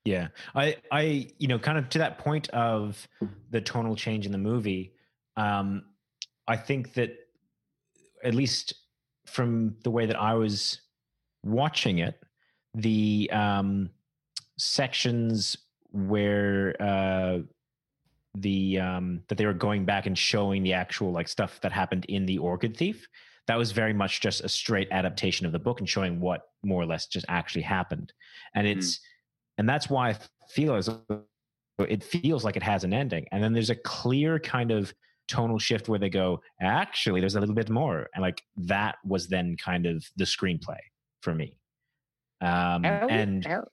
Yeah, 0.04 0.28
I, 0.54 0.76
I, 0.90 1.30
you 1.38 1.46
know, 1.48 1.58
kind 1.58 1.78
of 1.78 1.88
to 1.90 1.98
that 1.98 2.18
point 2.18 2.48
of 2.50 3.08
the 3.50 3.60
tonal 3.60 3.96
change 3.96 4.26
in 4.26 4.32
the 4.32 4.38
movie. 4.38 4.92
Um, 5.36 5.84
I 6.46 6.56
think 6.56 6.94
that 6.94 7.16
at 8.22 8.34
least 8.34 8.74
from 9.26 9.76
the 9.84 9.90
way 9.90 10.06
that 10.06 10.20
I 10.20 10.34
was 10.34 10.80
watching 11.42 11.98
it, 11.98 12.20
the 12.74 13.30
um, 13.32 13.90
sections 14.58 15.56
where 15.90 16.74
uh, 16.80 17.38
the 18.34 18.80
um, 18.80 19.22
that 19.28 19.38
they 19.38 19.46
were 19.46 19.54
going 19.54 19.84
back 19.84 20.06
and 20.06 20.18
showing 20.18 20.62
the 20.62 20.72
actual 20.72 21.12
like 21.12 21.28
stuff 21.28 21.60
that 21.62 21.72
happened 21.72 22.04
in 22.06 22.26
the 22.26 22.38
Orchid 22.38 22.76
Thief, 22.76 23.06
that 23.46 23.56
was 23.56 23.72
very 23.72 23.92
much 23.92 24.20
just 24.20 24.42
a 24.42 24.48
straight 24.48 24.88
adaptation 24.90 25.46
of 25.46 25.52
the 25.52 25.58
book 25.58 25.80
and 25.80 25.88
showing 25.88 26.20
what 26.20 26.42
more 26.64 26.82
or 26.82 26.86
less 26.86 27.06
just 27.06 27.26
actually 27.28 27.62
happened, 27.62 28.12
and 28.54 28.66
hmm. 28.66 28.78
it's 28.78 28.96
mm. 28.96 29.00
and 29.58 29.68
that's 29.68 29.88
why 29.88 30.10
I 30.10 30.16
feel 30.48 30.74
as 30.74 30.90
it 31.78 32.02
feels 32.02 32.44
like 32.44 32.56
it 32.56 32.62
has 32.62 32.84
an 32.84 32.92
ending, 32.92 33.26
and 33.30 33.42
then 33.42 33.52
there's 33.52 33.70
a 33.70 33.76
clear 33.76 34.38
kind 34.40 34.72
of 34.72 34.92
tonal 35.28 35.58
shift 35.58 35.88
where 35.88 35.98
they 35.98 36.10
go, 36.10 36.40
actually, 36.60 37.20
there's 37.20 37.36
a 37.36 37.40
little 37.40 37.54
bit 37.54 37.70
more. 37.70 38.08
And 38.14 38.22
like 38.22 38.42
that 38.56 38.96
was 39.04 39.28
then 39.28 39.56
kind 39.56 39.86
of 39.86 40.04
the 40.16 40.24
screenplay 40.24 40.78
for 41.20 41.34
me. 41.34 41.58
Um, 42.40 42.84
how, 42.84 43.06
and 43.08 43.46
how, 43.46 43.64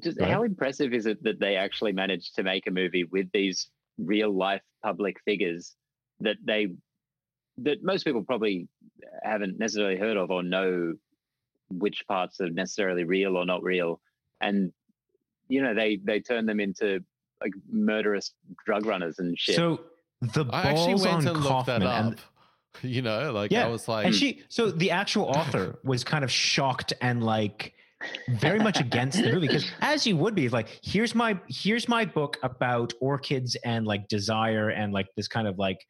just, 0.00 0.20
how 0.20 0.42
impressive 0.42 0.92
is 0.92 1.06
it 1.06 1.22
that 1.22 1.40
they 1.40 1.56
actually 1.56 1.92
managed 1.92 2.34
to 2.34 2.42
make 2.42 2.66
a 2.66 2.70
movie 2.70 3.04
with 3.04 3.30
these 3.32 3.70
real 3.98 4.30
life 4.30 4.62
public 4.82 5.16
figures 5.24 5.74
that 6.20 6.36
they 6.44 6.68
that 7.58 7.82
most 7.82 8.04
people 8.04 8.22
probably 8.22 8.68
haven't 9.22 9.58
necessarily 9.58 9.96
heard 9.96 10.16
of 10.16 10.30
or 10.30 10.42
know 10.42 10.94
which 11.70 12.04
parts 12.06 12.40
are 12.40 12.50
necessarily 12.50 13.04
real 13.04 13.36
or 13.36 13.44
not 13.44 13.62
real 13.62 14.00
and 14.40 14.72
you 15.48 15.62
know 15.62 15.74
they 15.74 15.98
they 16.04 16.20
turn 16.20 16.46
them 16.46 16.60
into 16.60 17.00
like 17.40 17.52
murderous 17.70 18.32
drug 18.64 18.86
runners 18.86 19.18
and 19.18 19.38
shit. 19.38 19.56
So 19.56 19.80
the 20.20 20.44
I 20.50 20.62
actually 20.62 20.94
balls 20.94 21.02
went 21.02 21.16
on 21.16 21.28
and 21.28 21.36
looked 21.36 21.48
Kaufman 21.48 21.80
that 21.80 21.86
up. 21.86 22.04
and 22.04 22.20
you 22.82 23.02
know, 23.02 23.32
like 23.32 23.50
Yeah, 23.50 23.66
I 23.66 23.68
was 23.68 23.88
like, 23.88 24.06
and 24.06 24.14
she 24.14 24.42
so 24.48 24.70
the 24.70 24.90
actual 24.90 25.26
author 25.26 25.78
was 25.84 26.04
kind 26.04 26.24
of 26.24 26.30
shocked 26.30 26.92
and 27.00 27.22
like 27.22 27.74
very 28.28 28.60
much 28.60 28.80
against 28.80 29.20
the 29.20 29.32
movie 29.32 29.48
because 29.48 29.68
as 29.80 30.06
you 30.06 30.16
would 30.16 30.32
be 30.32 30.48
like 30.48 30.78
here's 30.84 31.16
my 31.16 31.36
here's 31.48 31.88
my 31.88 32.04
book 32.04 32.36
about 32.44 32.92
orchids 33.00 33.56
and 33.64 33.88
like 33.88 34.06
desire 34.06 34.68
and 34.68 34.92
like 34.92 35.08
this 35.16 35.26
kind 35.26 35.48
of 35.48 35.58
like 35.58 35.84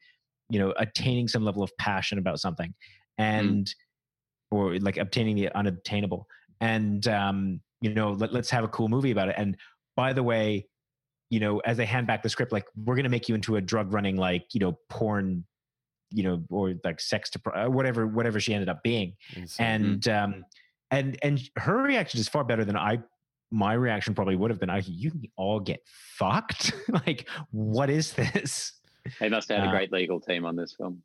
you 0.49 0.57
know 0.57 0.73
attaining 0.77 1.27
some 1.27 1.45
level 1.45 1.61
of 1.61 1.71
passion 1.77 2.17
about 2.17 2.39
something 2.39 2.73
and 3.19 3.75
or 4.49 4.79
like 4.79 4.97
obtaining 4.97 5.35
the 5.35 5.55
unobtainable 5.55 6.25
and 6.61 7.07
um 7.07 7.61
you 7.81 7.93
know 7.93 8.13
let, 8.13 8.33
let's 8.33 8.49
have 8.49 8.63
a 8.63 8.69
cool 8.69 8.89
movie 8.89 9.11
about 9.11 9.29
it. 9.29 9.35
And 9.37 9.55
by 9.95 10.13
the 10.13 10.23
way 10.23 10.65
you 11.29 11.39
know 11.39 11.59
as 11.59 11.77
they 11.77 11.85
hand 11.85 12.07
back 12.07 12.23
the 12.23 12.29
script 12.29 12.51
like 12.51 12.65
we're 12.75 12.95
going 12.95 13.03
to 13.03 13.09
make 13.09 13.29
you 13.29 13.35
into 13.35 13.55
a 13.55 13.61
drug 13.61 13.93
running 13.93 14.15
like 14.15 14.45
you 14.53 14.59
know 14.59 14.77
porn 14.89 15.43
you 16.11 16.23
know 16.23 16.43
or 16.49 16.73
like 16.83 16.99
sex 16.99 17.29
to 17.29 17.39
pro- 17.39 17.65
uh, 17.65 17.69
whatever 17.69 18.07
whatever 18.07 18.39
she 18.39 18.53
ended 18.53 18.69
up 18.69 18.81
being. 18.83 19.13
Insane. 19.35 19.65
and 19.67 20.07
um 20.07 20.45
and 20.91 21.17
and 21.21 21.39
her 21.57 21.77
reaction 21.77 22.19
is 22.19 22.27
far 22.27 22.43
better 22.43 22.65
than 22.65 22.75
i 22.75 22.99
my 23.51 23.73
reaction 23.73 24.13
probably 24.13 24.35
would 24.35 24.51
have 24.51 24.59
been 24.59 24.69
I, 24.69 24.83
you 24.85 25.09
can 25.09 25.23
all 25.35 25.59
get 25.59 25.81
fucked? 25.87 26.71
Like 27.07 27.27
what 27.51 27.89
is 27.89 28.13
this? 28.13 28.73
They 29.19 29.29
must 29.29 29.49
have 29.49 29.59
had 29.59 29.67
uh, 29.67 29.69
a 29.69 29.73
great 29.73 29.91
legal 29.91 30.19
team 30.19 30.45
on 30.45 30.55
this 30.55 30.73
film. 30.73 31.01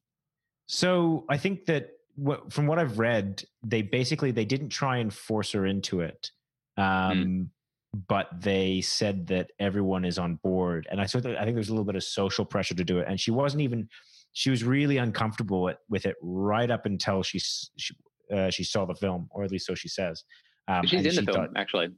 so 0.66 1.24
i 1.28 1.36
think 1.36 1.66
that 1.66 1.90
what 2.16 2.52
from 2.52 2.66
what 2.66 2.78
i've 2.78 2.98
read 2.98 3.42
they 3.62 3.82
basically 3.82 4.30
they 4.30 4.44
didn't 4.44 4.68
try 4.70 4.98
and 4.98 5.12
force 5.12 5.52
her 5.52 5.66
into 5.66 6.00
it. 6.00 6.30
Um 6.78 7.50
but 7.94 8.28
they 8.40 8.80
said 8.80 9.26
that 9.28 9.50
everyone 9.58 10.04
is 10.04 10.18
on 10.18 10.34
board 10.42 10.86
and 10.90 11.00
i 11.00 11.06
saw 11.06 11.20
that 11.20 11.36
i 11.40 11.44
think 11.44 11.54
there's 11.54 11.68
a 11.68 11.72
little 11.72 11.84
bit 11.84 11.94
of 11.96 12.02
social 12.04 12.44
pressure 12.44 12.74
to 12.74 12.84
do 12.84 12.98
it 12.98 13.06
and 13.08 13.20
she 13.20 13.30
wasn't 13.30 13.60
even 13.60 13.88
she 14.32 14.50
was 14.50 14.64
really 14.64 14.96
uncomfortable 14.96 15.62
with, 15.62 15.76
with 15.88 16.06
it 16.06 16.16
right 16.22 16.70
up 16.70 16.86
until 16.86 17.22
she 17.22 17.38
she, 17.38 17.94
uh, 18.34 18.50
she 18.50 18.64
saw 18.64 18.84
the 18.84 18.94
film 18.94 19.28
or 19.30 19.44
at 19.44 19.50
least 19.50 19.66
so 19.66 19.74
she 19.74 19.88
says 19.88 20.24
um, 20.68 20.84
she's 20.86 21.06
in 21.18 21.24
the 21.24 21.32
film 21.32 21.46
thought- 21.46 21.56
actually 21.56 21.88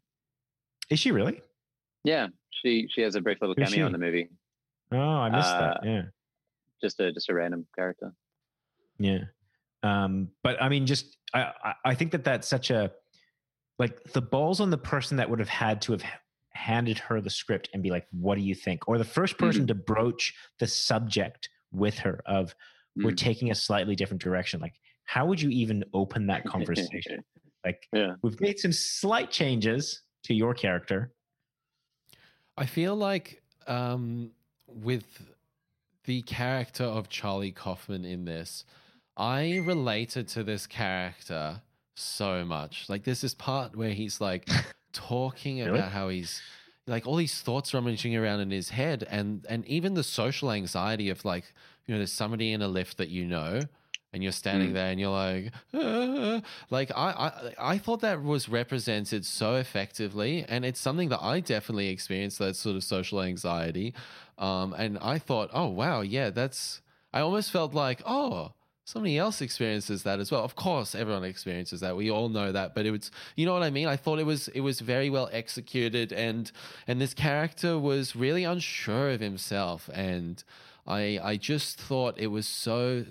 is 0.90 0.98
she 0.98 1.10
really 1.12 1.40
yeah 2.04 2.26
she 2.62 2.86
she 2.94 3.00
has 3.00 3.14
a 3.14 3.20
brief 3.20 3.38
little 3.40 3.54
Who's 3.56 3.68
cameo 3.70 3.84
she? 3.84 3.86
in 3.86 3.92
the 3.92 3.98
movie 3.98 4.28
oh 4.92 4.98
i 4.98 5.30
missed 5.30 5.48
Uh, 5.48 5.60
that 5.60 5.80
yeah 5.84 6.02
just 6.82 7.00
a 7.00 7.10
just 7.12 7.28
a 7.30 7.34
random 7.34 7.66
character 7.74 8.12
Yeah. 8.98 9.24
Um, 9.82 10.28
but 10.42 10.60
I 10.60 10.68
mean, 10.68 10.84
just 10.86 11.16
I, 11.32 11.52
I- 11.62 11.74
I 11.84 11.94
think 11.94 12.10
that 12.12 12.24
that's 12.24 12.48
such 12.48 12.70
a 12.70 12.90
like 13.78 14.02
the 14.12 14.22
balls 14.22 14.60
on 14.60 14.70
the 14.70 14.78
person 14.78 15.16
that 15.18 15.28
would 15.28 15.38
have 15.38 15.48
had 15.48 15.82
to 15.82 15.92
have 15.92 16.02
handed 16.50 16.98
her 16.98 17.20
the 17.20 17.30
script 17.30 17.68
and 17.74 17.82
be 17.82 17.90
like, 17.90 18.06
"What 18.10 18.36
do 18.36 18.40
you 18.40 18.54
think?" 18.54 18.88
Or 18.88 18.96
the 18.98 19.04
first 19.04 19.36
person 19.38 19.66
to 19.66 19.74
broach 19.74 20.34
the 20.58 20.66
subject 20.66 21.48
with 21.72 21.98
her 21.98 22.22
of 22.26 22.54
we're 22.96 23.10
Mm. 23.10 23.16
taking 23.18 23.50
a 23.50 23.54
slightly 23.54 23.94
different 23.94 24.22
direction. 24.22 24.58
Like, 24.60 24.80
how 25.04 25.26
would 25.26 25.40
you 25.42 25.50
even 25.50 25.84
open 25.92 26.26
that 26.28 26.44
conversation? 26.44 27.22
like, 27.64 27.86
Yeah. 27.92 28.14
we've 28.22 28.40
made 28.40 28.58
some 28.58 28.72
slight 28.72 29.30
changes 29.30 30.02
to 30.24 30.32
your 30.34 30.54
character. 30.54 31.12
I 32.56 32.64
feel 32.64 32.96
like 32.96 33.42
um, 33.66 34.30
with 34.66 35.30
the 36.04 36.22
character 36.22 36.84
of 36.84 37.10
Charlie 37.10 37.52
Kaufman 37.52 38.04
in 38.06 38.24
this, 38.24 38.64
I 39.16 39.58
related 39.58 40.28
to 40.28 40.42
this 40.42 40.66
character 40.66 41.60
so 41.98 42.44
much. 42.44 42.88
Like, 42.88 43.04
there's 43.04 43.20
this 43.20 43.34
part 43.34 43.76
where 43.76 43.90
he's 43.90 44.20
like 44.20 44.48
talking 44.92 45.58
Really? 45.60 45.78
about 45.78 45.92
how 45.92 46.08
he's 46.08 46.40
like 46.86 47.06
all 47.06 47.16
these 47.16 47.40
thoughts 47.40 47.74
rummaging 47.74 48.14
around 48.16 48.40
in 48.40 48.50
his 48.50 48.70
head, 48.70 49.06
and 49.10 49.44
and 49.48 49.64
even 49.66 49.94
the 49.94 50.02
social 50.04 50.50
anxiety 50.52 51.10
of 51.10 51.24
like, 51.24 51.52
you 51.86 51.94
know, 51.94 51.98
there's 51.98 52.12
somebody 52.12 52.52
in 52.52 52.62
a 52.62 52.68
lift 52.68 52.98
that 52.98 53.08
you 53.08 53.24
know. 53.26 53.62
And 54.12 54.22
you're 54.22 54.32
standing 54.32 54.70
Mm. 54.70 54.74
there, 54.74 54.90
and 54.92 55.00
you're 55.00 55.10
like, 55.10 55.52
"Ah." 55.74 56.40
like 56.70 56.90
I, 56.96 57.10
I, 57.58 57.72
I 57.74 57.78
thought 57.78 58.00
that 58.00 58.22
was 58.22 58.48
represented 58.48 59.26
so 59.26 59.56
effectively, 59.56 60.42
and 60.48 60.64
it's 60.64 60.80
something 60.80 61.10
that 61.10 61.20
I 61.22 61.40
definitely 61.40 61.88
experienced 61.88 62.38
that 62.38 62.56
sort 62.56 62.76
of 62.76 62.84
social 62.84 63.20
anxiety. 63.20 63.92
Um, 64.38 64.72
and 64.72 64.96
I 65.00 65.18
thought, 65.18 65.50
oh 65.52 65.66
wow, 65.66 66.00
yeah, 66.00 66.30
that's. 66.30 66.80
I 67.12 67.20
almost 67.20 67.50
felt 67.50 67.74
like, 67.74 68.00
oh, 68.06 68.52
somebody 68.86 69.18
else 69.18 69.42
experiences 69.42 70.04
that 70.04 70.20
as 70.20 70.30
well. 70.30 70.44
Of 70.44 70.54
course, 70.54 70.94
everyone 70.94 71.24
experiences 71.24 71.80
that. 71.80 71.96
We 71.96 72.08
all 72.10 72.28
know 72.28 72.52
that, 72.52 72.74
but 72.74 72.86
it 72.86 72.92
was, 72.92 73.10
you 73.34 73.44
know 73.44 73.52
what 73.52 73.64
I 73.64 73.70
mean. 73.70 73.88
I 73.88 73.96
thought 73.96 74.20
it 74.20 74.26
was, 74.26 74.46
it 74.48 74.60
was 74.60 74.80
very 74.80 75.10
well 75.10 75.28
executed, 75.32 76.12
and 76.12 76.50
and 76.86 77.00
this 77.00 77.12
character 77.12 77.78
was 77.78 78.16
really 78.16 78.44
unsure 78.44 79.10
of 79.10 79.20
himself, 79.20 79.90
and 79.92 80.42
I, 80.86 81.18
I 81.22 81.36
just 81.36 81.78
thought 81.78 82.14
it 82.16 82.28
was 82.28 82.46
so. 82.46 83.04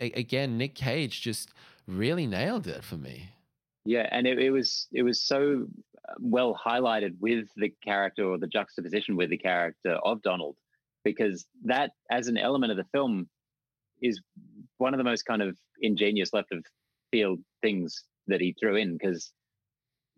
a- 0.00 0.12
Again, 0.12 0.56
Nick 0.56 0.74
Cage 0.74 1.20
just 1.20 1.50
really 1.86 2.26
nailed 2.26 2.66
it 2.66 2.82
for 2.82 2.96
me. 2.96 3.28
Yeah, 3.84 4.08
and 4.10 4.26
it, 4.26 4.38
it 4.38 4.50
was 4.50 4.88
it 4.90 5.02
was 5.02 5.20
so 5.20 5.66
uh, 6.08 6.14
well 6.18 6.58
highlighted 6.66 7.16
with 7.20 7.48
the 7.56 7.68
character 7.84 8.24
or 8.24 8.38
the 8.38 8.46
juxtaposition 8.46 9.16
with 9.16 9.28
the 9.28 9.36
character 9.36 9.92
of 10.02 10.22
Donald, 10.22 10.56
because 11.04 11.46
that 11.64 11.92
as 12.10 12.28
an 12.28 12.38
element 12.38 12.70
of 12.70 12.78
the 12.78 12.86
film 12.92 13.28
is 14.02 14.20
one 14.78 14.94
of 14.94 14.98
the 14.98 15.04
most 15.04 15.24
kind 15.24 15.42
of 15.42 15.56
ingenious 15.80 16.32
left 16.32 16.52
of 16.52 16.64
field 17.10 17.40
things 17.62 18.04
that 18.26 18.40
he 18.40 18.54
threw 18.58 18.76
in. 18.76 18.96
Because 18.96 19.32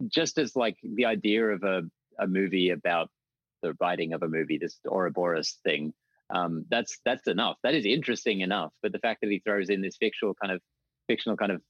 just 0.08 0.38
as 0.38 0.56
like 0.56 0.76
the 0.82 1.04
idea 1.04 1.46
of 1.46 1.62
a 1.62 1.82
a 2.18 2.26
movie 2.26 2.70
about 2.70 3.08
the 3.62 3.74
writing 3.80 4.12
of 4.12 4.22
a 4.22 4.28
movie, 4.28 4.58
this 4.58 4.78
Ouroboros 4.86 5.58
thing, 5.64 5.92
um, 6.34 6.64
that's 6.70 6.98
that's 7.04 7.26
enough. 7.26 7.56
That 7.62 7.74
is 7.74 7.86
interesting 7.86 8.40
enough. 8.40 8.72
But 8.82 8.92
the 8.92 8.98
fact 8.98 9.20
that 9.22 9.30
he 9.30 9.40
throws 9.40 9.70
in 9.70 9.80
this 9.80 9.96
fictional 9.98 10.34
kind 10.34 10.52
of 10.52 10.60
fictional 11.08 11.36
kind 11.36 11.52
of 11.52 11.62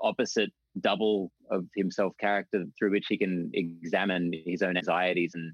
opposite 0.00 0.50
double 0.80 1.30
of 1.50 1.66
himself 1.76 2.12
character 2.18 2.64
through 2.78 2.90
which 2.90 3.06
he 3.08 3.18
can 3.18 3.50
examine 3.54 4.32
his 4.46 4.62
own 4.62 4.76
anxieties 4.76 5.32
and 5.34 5.52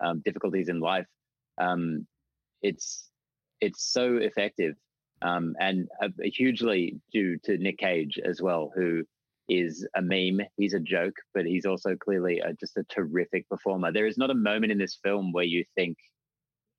um, 0.00 0.22
difficulties 0.24 0.68
in 0.68 0.80
life 0.80 1.06
um, 1.60 2.06
it's 2.62 3.10
it's 3.60 3.92
so 3.92 4.16
effective 4.16 4.74
um, 5.22 5.54
and 5.60 5.88
uh, 6.02 6.08
hugely 6.22 7.00
due 7.12 7.36
to 7.44 7.58
nick 7.58 7.78
cage 7.78 8.18
as 8.24 8.40
well 8.40 8.72
who 8.74 9.02
is 9.48 9.86
a 9.96 10.02
meme. 10.02 10.40
He's 10.56 10.74
a 10.74 10.80
joke 10.80 11.16
but 11.34 11.44
he's 11.44 11.66
also 11.66 11.96
clearly 11.96 12.40
a, 12.40 12.52
just 12.54 12.76
a 12.76 12.84
terrific 12.84 13.48
performer. 13.48 13.92
There 13.92 14.06
is 14.06 14.16
not 14.16 14.30
a 14.30 14.34
moment 14.34 14.70
in 14.72 14.78
this 14.78 14.98
film 15.02 15.32
where 15.32 15.44
you 15.44 15.64
think 15.74 15.96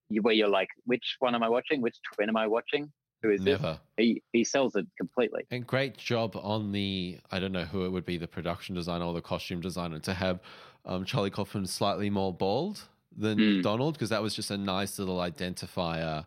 you, 0.10 0.22
where 0.22 0.34
you're 0.34 0.48
like 0.48 0.70
which 0.86 1.18
one 1.20 1.36
am 1.36 1.44
i 1.44 1.50
watching? 1.50 1.82
Which 1.82 1.98
twin 2.14 2.30
am 2.30 2.38
i 2.38 2.48
watching? 2.48 2.92
Who 3.22 3.30
is 3.30 3.44
this 3.44 3.62
Never. 3.62 3.80
he, 3.98 4.24
he 4.34 4.44
sells 4.44 4.76
it 4.76 4.88
completely. 4.98 5.44
And 5.52 5.66
great 5.68 5.96
job 5.96 6.36
on 6.42 6.72
the, 6.72 7.20
I 7.30 7.39
don't 7.39 7.52
know 7.52 7.66
who 7.66 7.86
it 7.86 7.89
would 7.89 8.06
be, 8.06 8.18
the 8.18 8.28
production 8.28 8.74
designer 8.74 9.06
or 9.06 9.14
the 9.14 9.22
costume 9.22 9.62
designer, 9.62 10.00
to 10.00 10.14
have 10.14 10.39
um, 10.86 11.06
Charlie 11.06 11.30
Kaufman 11.30 11.68
slightly 11.68 12.10
more 12.10 12.34
bald 12.34 12.82
than 13.16 13.38
Mm. 13.38 13.62
Donald, 13.62 13.94
because 13.94 14.10
that 14.10 14.24
was 14.24 14.34
just 14.34 14.50
a 14.50 14.58
nice 14.58 14.98
little 14.98 15.18
identifier 15.18 16.26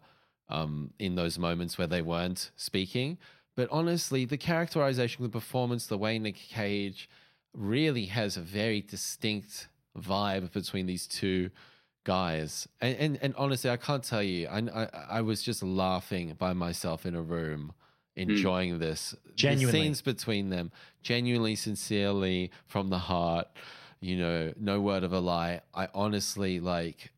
um, 0.49 0.93
in 0.99 1.15
those 1.15 1.39
moments 1.39 1.79
where 1.79 1.87
they 1.87 2.03
weren't 2.03 2.51
speaking. 2.57 3.19
But 3.57 3.69
honestly, 3.71 4.25
the 4.25 4.37
characterization, 4.37 5.23
the 5.23 5.29
performance, 5.29 5.87
the 5.87 5.99
way 5.99 6.19
Nick 6.19 6.37
Cage 6.37 7.09
really 7.53 8.07
has 8.07 8.37
a 8.37 8.41
very 8.41 8.81
distinct 8.81 9.69
vibe 9.97 10.53
between 10.53 10.87
these 10.87 11.07
two 11.07 11.51
guys. 12.05 12.69
And 12.81 12.97
and, 12.97 13.19
and 13.23 13.35
honestly, 13.37 13.71
I 13.71 13.77
can't 13.77 14.05
tell 14.05 14.23
you. 14.23 14.49
I, 14.49 14.59
I 14.59 14.89
I 15.11 15.21
was 15.23 15.43
just 15.43 15.63
laughing 15.63 16.35
by 16.39 16.53
myself 16.53 17.07
in 17.07 17.15
a 17.15 17.23
room, 17.23 17.73
enjoying 18.17 18.79
this. 18.79 19.15
Genuinely. 19.35 19.67
the 19.67 19.85
scenes 19.85 20.03
between 20.03 20.51
them, 20.51 20.71
genuinely, 21.03 21.57
sincerely, 21.57 22.51
from 22.67 22.91
the 22.91 22.99
heart. 22.99 23.49
You 24.01 24.19
know, 24.19 24.53
no 24.61 24.81
word 24.81 25.03
of 25.03 25.13
a 25.13 25.21
lie. 25.21 25.61
I 25.75 25.89
honestly 25.95 26.61
like. 26.61 27.11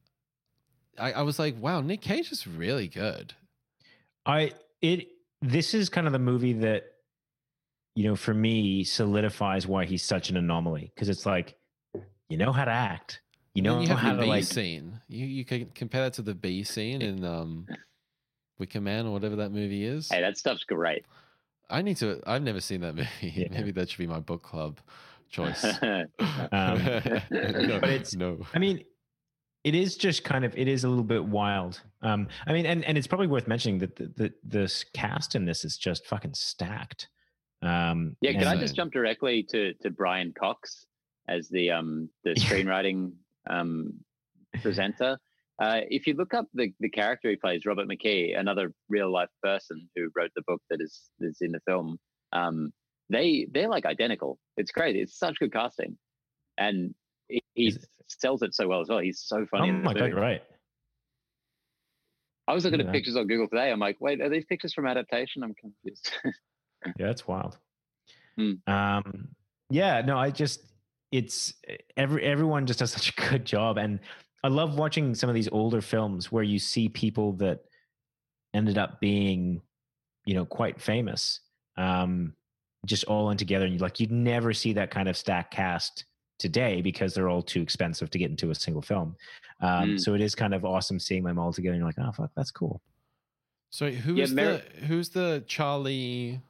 I, 0.99 1.13
I 1.13 1.23
was 1.23 1.39
like, 1.39 1.55
wow, 1.61 1.81
Nick 1.81 2.01
Cage 2.01 2.31
is 2.33 2.47
really 2.47 2.89
good. 2.89 3.35
I 4.25 4.53
it 4.83 5.09
this 5.43 5.75
is 5.75 5.89
kind 5.89 6.07
of 6.07 6.13
the 6.13 6.19
movie 6.19 6.55
that 6.55 6.85
you 7.95 8.05
know 8.05 8.17
for 8.17 8.35
me 8.35 8.85
solidifies 8.85 9.67
why 9.67 9.85
he's 9.85 10.03
such 10.03 10.31
an 10.31 10.37
anomaly 10.37 10.91
because 10.95 11.09
it's 11.09 11.25
like 11.27 11.57
you 12.29 12.37
know 12.37 12.53
how 12.53 12.65
to 12.65 12.71
act 12.71 13.21
you 13.55 13.63
know 13.63 13.81
you 13.81 13.89
have 13.89 13.99
how 13.99 14.11
the 14.15 14.17
to 14.19 14.23
B 14.23 14.29
like 14.29 14.45
scene. 14.45 15.01
You 15.09 15.27
you 15.27 15.45
can 15.45 15.67
compare 15.75 16.03
that 16.03 16.15
to 16.15 16.23
the 16.23 16.35
bee 16.35 16.65
scene 16.65 17.01
in 17.03 17.25
um, 17.25 17.67
Wicker 18.59 18.81
Man 18.81 19.07
or 19.07 19.13
whatever 19.13 19.37
that 19.37 19.51
movie 19.53 19.85
is. 19.85 20.09
hey 20.11 20.21
that 20.21 20.37
stuff's 20.39 20.65
great 20.65 21.05
I 21.69 21.83
need 21.83 21.97
to. 21.97 22.21
I've 22.27 22.43
never 22.43 22.61
seen 22.61 22.81
that 22.83 22.95
movie. 22.97 23.09
Yeah. 23.23 23.49
Maybe 23.51 23.73
that 23.73 23.91
should 23.91 23.99
be 23.99 24.07
my 24.07 24.21
book 24.21 24.43
club 24.45 24.79
choice. 25.31 25.65
Um, 25.65 25.81
no, 26.53 27.79
but 27.81 27.91
it's- 27.91 28.15
no. 28.15 28.47
I 28.55 28.59
mean, 28.61 28.85
it 29.67 29.75
is 29.75 29.97
just 29.97 30.23
kind 30.23 30.45
of 30.45 30.57
it 30.57 30.69
is 30.69 30.85
a 30.85 30.89
little 30.89 31.03
bit 31.03 31.25
wild. 31.25 31.81
Um, 32.01 32.29
I 32.47 32.53
mean, 32.53 32.67
and 32.67 32.85
and 32.85 32.97
it's 32.97 33.09
probably 33.09 33.27
worth 33.27 33.49
mentioning 33.49 33.81
that 33.81 33.97
the, 33.97 34.07
the 34.17 34.33
this 34.45 34.85
cast 34.95 35.35
in 35.35 35.45
this 35.45 35.65
is 35.65 35.77
just 35.77 36.07
fucking 36.07 36.35
stacked. 36.35 37.09
Um, 37.63 38.17
Yeah, 38.21 38.35
can 38.35 38.47
I 38.47 38.55
just 38.55 38.77
jump 38.77 38.93
directly 38.93 39.43
to 39.51 39.75
to 39.83 39.91
Brian 39.91 40.33
Cox 40.39 40.87
as 41.29 41.49
the 41.49 41.73
um 41.73 42.09
the 42.23 42.31
screenwriting 42.35 43.11
um 43.51 43.93
presenter? 44.63 45.19
Uh, 45.61 45.81
if 45.91 46.07
you 46.07 46.15
look 46.15 46.33
up 46.33 46.47
the 46.55 46.73
the 46.79 46.89
character 46.89 47.29
he 47.29 47.35
plays, 47.35 47.67
Robert 47.67 47.89
McKee, 47.89 48.39
another 48.39 48.73
real 48.89 49.11
life 49.13 49.31
person 49.43 49.89
who 49.97 50.11
wrote 50.15 50.31
the 50.37 50.43
book 50.47 50.63
that 50.71 50.81
is 50.81 51.11
is 51.19 51.39
in 51.41 51.51
the 51.51 51.61
film, 51.67 51.99
um, 52.33 52.73
they 53.11 53.49
they're 53.51 53.69
like 53.69 53.85
identical. 53.85 54.39
It's 54.57 54.71
crazy. 54.71 55.01
It's 55.01 55.19
such 55.19 55.41
good 55.41 55.53
casting, 55.53 55.99
and 56.57 56.95
he, 57.29 57.43
he 57.55 57.75
sells 58.09 58.43
it 58.43 58.55
so 58.55 58.69
well 58.69 58.81
as 58.81 58.89
well. 58.89 58.99
He's 58.99 59.21
so 59.21 59.39
Oh 59.43 59.47
funny. 59.47 59.69
in 59.69 59.83
my 59.83 59.95
god, 59.95 60.15
right. 60.15 60.43
I 62.49 62.55
was 62.55 62.65
looking 62.65 62.79
Look 62.79 62.87
at 62.87 62.91
at 62.91 62.95
pictures 62.95 63.17
on 63.17 63.27
Google 63.27 63.49
today. 63.49 63.71
I'm 63.73 63.81
like, 63.81 64.01
wait, 64.01 64.21
are 64.21 64.29
these 64.29 64.45
pictures 64.45 64.73
from 64.73 64.87
adaptation? 64.87 65.43
I'm 65.43 65.55
confused. 65.55 66.13
Yeah, 66.99 67.07
that's 67.07 67.27
wild. 67.27 67.59
Hmm. 68.39 68.53
Um, 68.69 69.29
yeah, 69.71 70.03
no, 70.03 70.17
I 70.19 70.31
just 70.31 70.61
it's 71.11 71.55
every 71.97 72.23
everyone 72.23 72.67
just 72.67 72.79
does 72.79 72.93
such 72.93 73.09
a 73.17 73.29
good 73.31 73.45
job, 73.45 73.77
and 73.77 73.99
I 74.45 74.49
love 74.49 74.79
watching 74.79 75.15
some 75.17 75.29
of 75.29 75.35
these 75.35 75.49
older 75.49 75.81
films 75.81 76.31
where 76.31 76.45
you 76.45 76.61
see 76.61 76.89
people 76.89 77.33
that 77.39 77.61
ended 78.55 78.79
up 78.79 79.01
being, 79.01 79.63
you 80.27 80.35
know, 80.35 80.45
quite 80.45 80.81
famous, 80.81 81.41
um, 81.77 82.35
just 82.85 83.05
all 83.05 83.31
in 83.31 83.37
together, 83.39 83.65
and 83.65 83.75
you 83.75 83.81
like 83.81 83.99
you'd 83.99 84.13
never 84.13 84.53
see 84.53 84.75
that 84.75 84.93
kind 84.93 85.09
of 85.09 85.17
stack 85.17 85.51
cast 85.51 86.05
today 86.39 86.83
because 86.83 87.15
they're 87.15 87.29
all 87.29 87.43
too 87.43 87.63
expensive 87.63 88.11
to 88.11 88.19
get 88.19 88.31
into 88.31 88.51
a 88.51 88.55
single 88.55 88.83
film. 88.83 89.17
Um, 89.61 89.91
Mm. 89.91 90.01
So 90.01 90.15
it 90.15 90.21
is 90.21 90.35
kind 90.35 90.55
of 90.55 90.65
awesome 90.65 90.99
seeing 91.01 91.25
them 91.25 91.39
all 91.39 91.53
together, 91.53 91.75
and 91.75 91.81
you're 91.81 91.89
like, 91.89 91.99
oh 91.99 92.13
fuck, 92.13 92.31
that's 92.37 92.51
cool. 92.51 92.81
So 93.71 93.91
who 93.91 94.15
Yeah, 94.15 94.27
Mer- 94.27 94.63
the 94.81 94.87
who's 94.87 95.09
the 95.09 95.45
Charlie 95.47 96.41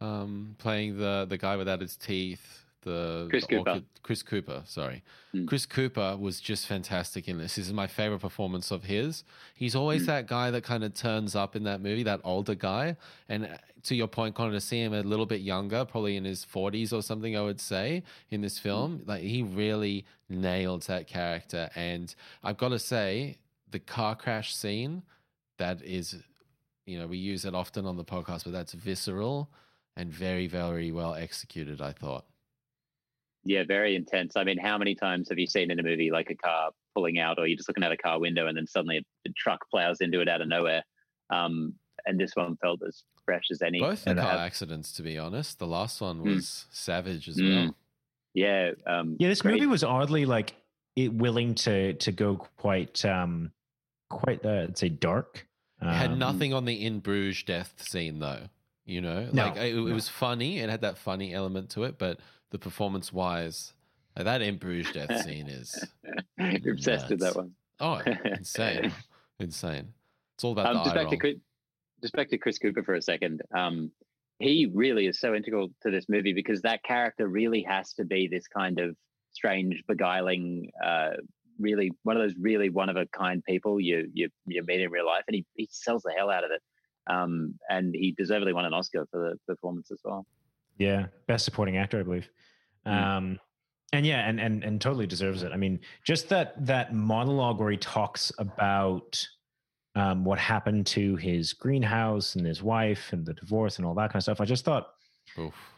um 0.00 0.54
playing 0.58 0.96
the 0.98 1.26
the 1.28 1.38
guy 1.38 1.56
without 1.56 1.80
his 1.80 1.96
teeth? 1.96 2.64
The 2.88 3.26
Chris 3.30 3.44
the 3.46 3.56
Cooper. 3.56 3.70
orchid- 3.70 3.84
Chris 4.02 4.22
Cooper, 4.22 4.62
sorry. 4.66 5.02
Mm. 5.34 5.46
Chris 5.46 5.66
Cooper 5.66 6.16
was 6.18 6.40
just 6.40 6.66
fantastic 6.66 7.28
in 7.28 7.38
this. 7.38 7.56
This 7.56 7.66
is 7.66 7.72
my 7.72 7.86
favorite 7.86 8.20
performance 8.20 8.70
of 8.70 8.84
his. 8.84 9.24
He's 9.54 9.74
always 9.74 10.02
Mm. 10.04 10.06
that 10.06 10.26
guy 10.26 10.50
that 10.50 10.64
kind 10.64 10.82
of 10.84 10.94
turns 10.94 11.34
up 11.36 11.54
in 11.54 11.64
that 11.64 11.80
movie, 11.80 12.02
that 12.04 12.20
older 12.24 12.54
guy. 12.54 12.96
And 13.28 13.44
uh, 13.46 13.56
to 13.84 13.94
your 13.94 14.08
point, 14.08 14.34
Connor, 14.34 14.52
to 14.52 14.60
see 14.60 14.80
him 14.82 14.92
a 14.94 15.02
little 15.02 15.26
bit 15.26 15.40
younger, 15.42 15.84
probably 15.84 16.16
in 16.16 16.24
his 16.24 16.44
40s 16.44 16.92
or 16.92 17.02
something, 17.02 17.36
I 17.36 17.42
would 17.42 17.60
say, 17.60 18.02
in 18.30 18.40
this 18.40 18.58
film, 18.58 19.02
like 19.06 19.22
he 19.22 19.42
really 19.42 20.04
nailed 20.28 20.82
that 20.82 21.06
character. 21.06 21.68
And 21.76 22.14
I've 22.42 22.56
got 22.58 22.70
to 22.70 22.78
say, 22.78 23.38
the 23.70 23.78
car 23.78 24.16
crash 24.16 24.54
scene, 24.54 25.02
that 25.58 25.82
is, 25.82 26.16
you 26.86 26.98
know, 26.98 27.06
we 27.06 27.18
use 27.18 27.44
it 27.44 27.54
often 27.54 27.84
on 27.84 27.96
the 27.98 28.04
podcast, 28.04 28.44
but 28.44 28.52
that's 28.52 28.72
visceral 28.72 29.50
and 29.96 30.10
very, 30.12 30.46
very 30.46 30.90
well 30.92 31.14
executed, 31.14 31.80
I 31.82 31.92
thought. 31.92 32.24
Yeah, 33.44 33.64
very 33.66 33.94
intense. 33.96 34.36
I 34.36 34.44
mean, 34.44 34.58
how 34.58 34.76
many 34.78 34.94
times 34.94 35.28
have 35.30 35.38
you 35.38 35.46
seen 35.46 35.70
in 35.70 35.78
a 35.78 35.82
movie 35.82 36.10
like 36.10 36.30
a 36.30 36.34
car 36.34 36.70
pulling 36.94 37.18
out, 37.18 37.38
or 37.38 37.46
you're 37.46 37.56
just 37.56 37.68
looking 37.68 37.84
out 37.84 37.92
a 37.92 37.96
car 37.96 38.18
window 38.18 38.46
and 38.46 38.56
then 38.56 38.66
suddenly 38.66 38.98
a, 39.26 39.30
truck 39.36 39.60
plows 39.70 40.00
into 40.00 40.20
it 40.20 40.28
out 40.28 40.40
of 40.40 40.48
nowhere? 40.48 40.82
Um, 41.30 41.74
and 42.06 42.18
this 42.18 42.32
one 42.34 42.56
felt 42.56 42.80
as 42.86 43.02
fresh 43.24 43.44
as 43.50 43.62
any. 43.62 43.80
Both 43.80 44.04
the 44.04 44.14
car 44.14 44.24
have- 44.24 44.40
accidents, 44.40 44.92
to 44.92 45.02
be 45.02 45.18
honest. 45.18 45.58
The 45.58 45.66
last 45.66 46.00
one 46.00 46.20
Mm. 46.20 46.34
was 46.34 46.66
savage 46.70 47.28
as 47.28 47.36
Mm. 47.36 47.66
well. 47.66 47.74
yeah, 48.34 48.70
um, 48.86 49.16
Yeah, 49.18 49.28
this 49.28 49.42
great. 49.42 49.54
movie 49.54 49.66
was 49.66 49.82
oddly 49.84 50.24
like 50.26 50.54
it 50.96 51.12
willing 51.14 51.54
to 51.54 51.92
to 51.94 52.10
go 52.12 52.36
quite 52.36 53.04
um 53.04 53.52
quite 54.10 54.44
uh, 54.44 54.62
I'd 54.64 54.78
say 54.78 54.88
dark. 54.88 55.46
It 55.80 55.86
had 55.86 56.10
Um, 56.12 56.18
nothing 56.18 56.52
on 56.54 56.64
the 56.64 56.84
in 56.84 56.98
Bruges 57.00 57.42
death 57.44 57.80
scene 57.82 58.18
though. 58.18 58.48
You 58.84 59.00
know, 59.02 59.28
No, 59.32 59.46
like 59.46 59.56
it, 59.58 59.74
it 59.74 59.76
no. 59.76 59.94
was 59.94 60.08
funny. 60.08 60.58
It 60.60 60.70
had 60.70 60.80
that 60.80 60.96
funny 60.98 61.34
element 61.34 61.70
to 61.70 61.84
it, 61.84 61.98
but 61.98 62.18
the 62.50 62.58
performance 62.58 63.12
wise, 63.12 63.72
that 64.16 64.42
in 64.42 64.56
Bruges 64.56 64.92
death 64.92 65.22
scene 65.24 65.48
is 65.48 65.84
You're 66.38 66.74
obsessed 66.74 67.08
with 67.10 67.20
that 67.20 67.36
one. 67.36 67.52
oh 67.80 68.00
insane, 68.24 68.92
insane. 69.38 69.92
It's 70.34 70.44
all 70.44 70.52
about 70.52 70.66
Um, 70.66 70.74
the 70.78 70.84
just 70.84 70.94
back 70.94 71.08
to 71.10 71.16
Chris, 71.16 71.36
just 72.02 72.14
back 72.14 72.28
to 72.30 72.38
Chris 72.38 72.58
Cooper 72.58 72.82
for 72.82 72.94
a 72.94 73.02
second. 73.02 73.42
Um, 73.56 73.90
he 74.38 74.70
really 74.72 75.06
is 75.06 75.18
so 75.18 75.34
integral 75.34 75.68
to 75.82 75.90
this 75.90 76.08
movie 76.08 76.32
because 76.32 76.62
that 76.62 76.82
character 76.84 77.26
really 77.28 77.62
has 77.62 77.92
to 77.94 78.04
be 78.04 78.28
this 78.28 78.46
kind 78.46 78.78
of 78.78 78.96
strange, 79.32 79.82
beguiling, 79.88 80.70
uh, 80.84 81.10
really 81.58 81.90
one 82.04 82.16
of 82.16 82.22
those 82.22 82.36
really 82.40 82.70
one 82.70 82.88
of 82.88 82.96
a 82.96 83.04
kind 83.06 83.42
people 83.44 83.80
you 83.80 84.08
you 84.14 84.28
you 84.46 84.62
meet 84.64 84.80
in 84.80 84.90
real 84.90 85.06
life, 85.06 85.24
and 85.26 85.34
he 85.34 85.44
he 85.54 85.68
sells 85.70 86.02
the 86.02 86.12
hell 86.16 86.30
out 86.30 86.44
of 86.44 86.50
it. 86.52 86.62
Um, 87.12 87.54
and 87.70 87.94
he 87.94 88.12
deservedly 88.16 88.52
won 88.52 88.64
an 88.66 88.74
Oscar 88.74 89.06
for 89.10 89.18
the 89.30 89.36
performance 89.52 89.90
as 89.90 89.98
well. 90.04 90.26
Yeah, 90.78 91.06
best 91.26 91.44
supporting 91.44 91.76
actor, 91.76 92.00
I 92.00 92.02
believe. 92.02 92.28
Mm. 92.86 93.02
Um, 93.02 93.40
and 93.92 94.06
yeah, 94.06 94.28
and 94.28 94.38
and 94.40 94.62
and 94.64 94.80
totally 94.80 95.06
deserves 95.06 95.42
it. 95.42 95.52
I 95.52 95.56
mean, 95.56 95.80
just 96.04 96.28
that 96.28 96.54
that 96.66 96.94
monologue 96.94 97.58
where 97.58 97.70
he 97.70 97.76
talks 97.76 98.30
about 98.38 99.26
um, 99.94 100.24
what 100.24 100.38
happened 100.38 100.86
to 100.86 101.16
his 101.16 101.52
greenhouse 101.52 102.36
and 102.36 102.46
his 102.46 102.62
wife 102.62 103.12
and 103.12 103.24
the 103.24 103.34
divorce 103.34 103.78
and 103.78 103.86
all 103.86 103.94
that 103.94 104.10
kind 104.12 104.16
of 104.16 104.22
stuff. 104.22 104.40
I 104.40 104.44
just 104.44 104.64
thought, 104.64 104.88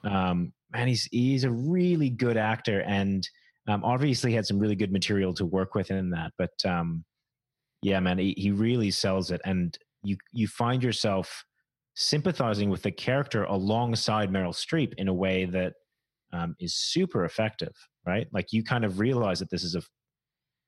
um, 0.05 0.53
man, 0.73 0.89
he's 0.89 1.05
he's 1.13 1.45
a 1.45 1.51
really 1.51 2.11
good 2.11 2.37
actor, 2.37 2.83
and 2.83 3.27
um, 3.69 3.85
obviously 3.85 4.33
had 4.33 4.47
some 4.47 4.59
really 4.59 4.77
good 4.77 4.93
material 4.93 5.33
to 5.35 5.47
work 5.47 5.75
with 5.75 5.91
in 5.91 6.11
that. 6.11 6.33
But 6.37 6.53
um, 6.67 7.05
yeah, 7.83 8.01
man, 8.01 8.19
he, 8.19 8.35
he 8.37 8.51
really 8.51 8.91
sells 8.91 9.31
it, 9.31 9.41
and 9.45 9.77
you 10.03 10.17
you 10.33 10.49
find 10.49 10.83
yourself 10.83 11.45
sympathizing 11.95 12.70
with 12.70 12.82
the 12.82 12.91
character 12.91 13.45
alongside 13.45 14.30
Meryl 14.30 14.55
Streep 14.55 14.95
in 14.99 15.09
a 15.09 15.14
way 15.14 15.45
that 15.47 15.74
um, 16.32 16.55
is 16.61 16.74
super 16.74 17.24
effective, 17.24 17.74
right? 18.07 18.26
Like 18.32 18.53
you 18.53 18.62
kind 18.62 18.84
of 18.84 18.99
realize 19.01 19.38
that 19.41 19.51
this 19.51 19.64
is 19.64 19.74
a 19.74 19.82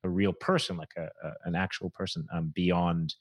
a 0.04 0.08
real 0.08 0.32
person, 0.32 0.76
like 0.76 0.90
a, 0.98 1.02
a 1.26 1.32
an 1.44 1.54
actual 1.54 1.88
person, 1.90 2.26
um, 2.34 2.50
beyond 2.56 3.14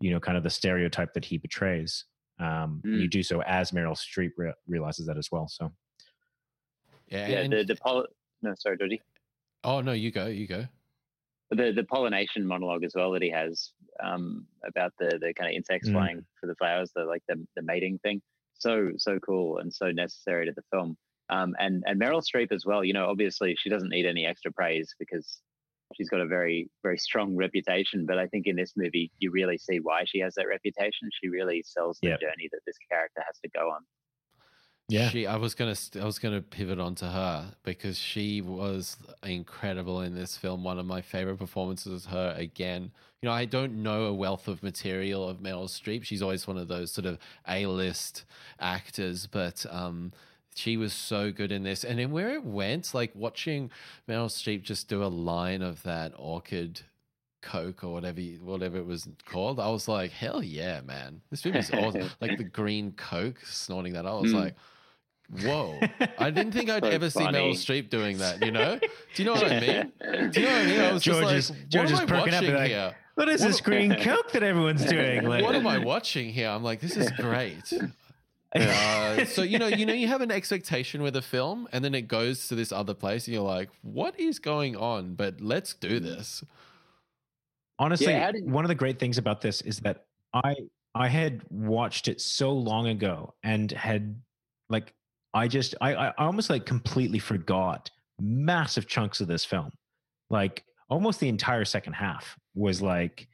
you 0.00 0.12
know 0.12 0.20
kind 0.20 0.36
of 0.36 0.44
the 0.44 0.50
stereotype 0.50 1.12
that 1.14 1.24
he 1.24 1.38
betrays. 1.38 2.04
Um, 2.40 2.80
and 2.84 3.00
You 3.00 3.08
do 3.08 3.20
so 3.24 3.42
as 3.42 3.72
Meryl 3.72 3.96
Streep 3.98 4.30
re- 4.36 4.52
realizes 4.68 5.06
that 5.06 5.18
as 5.18 5.28
well. 5.32 5.48
So 5.48 5.72
Yeah, 7.08 7.26
Yeah, 7.28 7.38
and- 7.40 7.52
the 7.52 7.64
the 7.64 7.74
pol- 7.76 8.06
no, 8.42 8.54
sorry, 8.56 8.78
Georgie. 8.78 9.02
oh 9.64 9.80
no, 9.80 9.90
you 9.90 10.12
go, 10.12 10.26
you 10.26 10.46
go. 10.46 10.66
The 11.50 11.72
the 11.72 11.84
pollination 11.84 12.46
monologue 12.46 12.84
as 12.84 12.92
well 12.94 13.12
that 13.12 13.22
he 13.22 13.30
has 13.30 13.72
um, 14.02 14.46
about 14.66 14.92
the 14.98 15.18
the 15.20 15.32
kind 15.34 15.50
of 15.50 15.56
insects 15.56 15.88
Mm. 15.88 15.90
flying 15.90 16.26
for 16.40 16.46
the 16.46 16.54
flowers, 16.56 16.92
the 16.94 17.04
like 17.04 17.22
the 17.28 17.46
the 17.56 17.62
mating 17.62 17.98
thing. 18.00 18.22
So 18.54 18.92
so 18.96 19.18
cool 19.20 19.58
and 19.58 19.72
so 19.72 19.90
necessary 19.90 20.46
to 20.46 20.52
the 20.52 20.62
film. 20.72 20.96
Um, 21.30 21.54
and 21.58 21.82
and 21.86 22.00
Meryl 22.00 22.22
Streep 22.22 22.52
as 22.52 22.64
well. 22.66 22.84
You 22.84 22.92
know, 22.92 23.08
obviously 23.08 23.54
she 23.58 23.70
doesn't 23.70 23.90
need 23.90 24.06
any 24.06 24.26
extra 24.26 24.52
praise 24.52 24.94
because 24.98 25.40
she's 25.96 26.08
got 26.10 26.20
a 26.20 26.26
very 26.26 26.70
very 26.82 26.98
strong 26.98 27.36
reputation. 27.36 28.06
But 28.06 28.18
I 28.18 28.26
think 28.26 28.46
in 28.46 28.56
this 28.56 28.74
movie 28.76 29.12
you 29.18 29.30
really 29.30 29.58
see 29.58 29.78
why 29.80 30.04
she 30.06 30.18
has 30.20 30.34
that 30.34 30.48
reputation. 30.48 31.08
She 31.22 31.28
really 31.28 31.62
sells 31.66 32.00
the 32.04 32.10
Yep. 32.10 32.20
journey 32.20 32.48
that 32.52 32.60
this 32.66 32.76
character 32.90 33.22
has 33.26 33.38
to 33.44 33.50
go 33.50 33.70
on. 33.70 33.84
Yeah. 34.88 35.10
She, 35.10 35.26
I 35.26 35.36
was 35.36 35.54
gonna, 35.54 35.74
st- 35.74 36.02
I 36.02 36.06
was 36.06 36.18
gonna 36.18 36.40
pivot 36.40 36.78
onto 36.80 37.04
her 37.06 37.52
because 37.62 37.98
she 37.98 38.40
was 38.40 38.96
incredible 39.22 40.00
in 40.00 40.14
this 40.14 40.36
film. 40.36 40.64
One 40.64 40.78
of 40.78 40.86
my 40.86 41.02
favorite 41.02 41.36
performances 41.38 41.92
is 41.92 42.06
her 42.06 42.34
again. 42.36 42.90
You 43.20 43.28
know, 43.28 43.34
I 43.34 43.44
don't 43.44 43.82
know 43.82 44.04
a 44.04 44.14
wealth 44.14 44.48
of 44.48 44.62
material 44.62 45.28
of 45.28 45.38
Meryl 45.38 45.64
Streep. 45.68 46.04
She's 46.04 46.22
always 46.22 46.46
one 46.46 46.56
of 46.56 46.68
those 46.68 46.90
sort 46.92 47.04
of 47.04 47.18
A-list 47.48 48.24
actors, 48.60 49.26
but 49.26 49.66
um, 49.70 50.12
she 50.54 50.76
was 50.76 50.92
so 50.92 51.32
good 51.32 51.52
in 51.52 51.64
this. 51.64 51.84
And 51.84 51.98
then 51.98 52.10
where 52.12 52.30
it 52.30 52.44
went, 52.44 52.94
like 52.94 53.10
watching 53.14 53.70
Meryl 54.08 54.28
Streep 54.30 54.62
just 54.62 54.88
do 54.88 55.02
a 55.04 55.06
line 55.08 55.60
of 55.62 55.82
that 55.82 56.12
orchid 56.16 56.80
coke 57.40 57.84
or 57.84 57.92
whatever 57.92 58.20
whatever 58.42 58.78
it 58.78 58.84
was 58.84 59.08
called 59.24 59.60
i 59.60 59.68
was 59.70 59.86
like 59.86 60.10
hell 60.10 60.42
yeah 60.42 60.80
man 60.80 61.20
this 61.30 61.44
movie's 61.44 61.70
awesome 61.72 62.10
like 62.20 62.36
the 62.36 62.42
green 62.42 62.90
coke 62.96 63.38
snorting 63.46 63.92
that 63.92 64.04
i 64.04 64.12
was 64.12 64.32
Mm. 64.32 64.40
like 64.40 64.54
whoa. 65.42 65.78
I 66.18 66.30
didn't 66.30 66.52
think 66.52 66.70
i'd 66.70 66.82
So 66.82 66.88
ever 66.90 67.10
see 67.10 67.24
funny. 67.24 67.38
meryl 67.38 67.50
streep 67.52 67.90
doing 67.90 68.18
that 68.18 68.44
you 68.44 68.50
know? 68.50 68.78
Do 68.78 69.22
you 69.22 69.24
know 69.26 69.34
what 69.34 69.50
i 69.52 69.60
mean? 69.60 69.92
Do 70.30 70.40
you 70.40 70.46
know 70.46 70.52
what 70.52 70.62
i 70.62 70.64
mean? 70.66 70.80
I 70.80 70.92
was 70.92 71.02
George 71.02 71.24
just 71.24 71.34
is- 71.34 71.50
like 71.50 71.68
George 71.68 71.92
what 71.92 71.92
is 71.92 72.00
am 72.00 72.06
i 72.06 72.18
perking 72.18 72.34
up 72.34 72.42
watching 72.42 72.54
like, 72.54 72.68
here? 72.70 72.96
What 73.14 73.28
is 73.28 73.40
What- 73.40 73.46
this 73.48 73.60
green 73.60 73.94
coke 74.00 74.32
that 74.32 74.42
everyone's 74.42 74.84
doing? 74.84 75.24
Like, 75.24 75.42
what 75.44 75.54
am 75.54 75.66
i 75.66 75.78
watching 75.78 76.30
here? 76.30 76.48
I'm 76.48 76.62
like 76.62 76.80
this 76.80 76.96
is 76.96 77.10
great. 77.12 77.72
Uh, 78.54 79.26
so 79.26 79.42
you 79.42 79.58
know 79.58 79.66
you 79.66 79.84
know 79.84 79.92
you 79.92 80.08
have 80.08 80.22
an 80.22 80.30
expectation 80.30 81.02
with 81.02 81.14
a 81.16 81.20
film 81.20 81.68
and 81.72 81.84
then 81.84 81.94
it 81.94 82.08
goes 82.08 82.48
to 82.48 82.54
this 82.54 82.72
other 82.72 82.94
place 82.94 83.26
and 83.26 83.34
you're 83.34 83.42
like 83.42 83.68
what 83.82 84.18
is 84.18 84.38
going 84.38 84.76
on? 84.76 85.14
But 85.14 85.40
let's 85.42 85.74
do 85.74 86.00
this. 86.00 86.42
Honestly, 87.78 88.06
Yeah, 88.12 88.24
how 88.26 88.32
did- 88.32 88.50
one 88.50 88.64
of 88.64 88.68
the 88.68 88.74
great 88.74 88.98
things 88.98 89.18
about 89.18 89.40
this 89.42 89.60
is 89.60 89.80
that 89.80 90.06
I 90.32 90.54
I 90.94 91.08
had 91.08 91.42
watched 91.50 92.08
it 92.08 92.20
so 92.20 92.50
long 92.52 92.88
ago 92.88 93.34
and 93.42 93.70
had 93.70 94.16
like 94.70 94.94
I 95.34 95.48
just 95.48 95.74
I 95.80 95.94
I 95.94 96.12
almost 96.18 96.50
like 96.50 96.66
completely 96.66 97.18
forgot 97.18 97.90
massive 98.20 98.86
chunks 98.88 99.20
of 99.20 99.28
this 99.28 99.44
film. 99.44 99.70
Like 100.30 100.64
almost 100.90 101.20
the 101.20 101.28
entire 101.28 101.64
second 101.64 101.92
half 101.94 102.36
was 102.54 102.80
like 102.82 103.28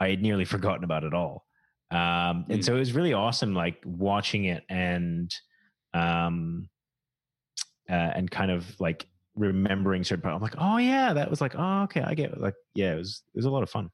I 0.00 0.10
had 0.10 0.22
nearly 0.22 0.44
forgotten 0.54 0.84
about 0.84 1.04
it 1.04 1.14
all. 1.14 1.44
Um, 1.90 2.44
and 2.50 2.60
Mm. 2.60 2.64
so 2.64 2.76
it 2.76 2.78
was 2.78 2.92
really 2.92 3.14
awesome, 3.14 3.54
like 3.54 3.82
watching 3.84 4.44
it 4.44 4.62
and 4.68 5.34
um, 5.94 6.68
uh, 7.88 7.92
and 8.14 8.30
kind 8.30 8.50
of 8.50 8.78
like 8.80 9.06
remembering 9.34 10.04
certain 10.04 10.22
part. 10.22 10.34
I'm 10.34 10.42
like, 10.42 10.54
oh 10.58 10.76
yeah, 10.76 11.12
that 11.14 11.30
was 11.30 11.40
like, 11.40 11.54
oh 11.56 11.82
okay, 11.84 12.02
I 12.02 12.14
get 12.14 12.32
it. 12.32 12.40
like 12.40 12.54
yeah, 12.74 12.92
it 12.94 12.98
was 12.98 13.22
it 13.34 13.38
was 13.38 13.46
a 13.46 13.50
lot 13.50 13.62
of 13.62 13.70
fun. 13.70 13.90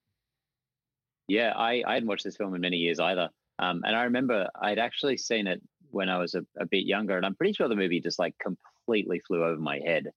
Yeah, 1.29 1.53
I, 1.57 1.83
I 1.87 1.95
hadn't 1.95 2.09
watched 2.09 2.25
this 2.25 2.37
film 2.37 2.55
in 2.55 2.61
many 2.61 2.77
years 2.77 2.99
either. 3.01 3.31
Um, 3.59 3.83
and 3.87 3.95
I 3.97 4.05
remember 4.05 4.49
I'd 4.61 4.79
actually 4.81 5.17
seen 5.17 5.47
it 5.47 5.63
when 5.95 6.09
I 6.09 6.19
was 6.19 6.35
a, 6.35 6.45
a 6.59 6.67
bit 6.67 6.85
younger, 6.85 7.17
and 7.17 7.25
I'm 7.25 7.35
pretty 7.35 7.53
sure 7.55 7.69
the 7.69 7.77
movie 7.77 8.01
just 8.01 8.19
like 8.19 8.35
completely 8.39 9.21
flew 9.27 9.45
over 9.45 9.61
my 9.61 9.79
head. 9.79 10.11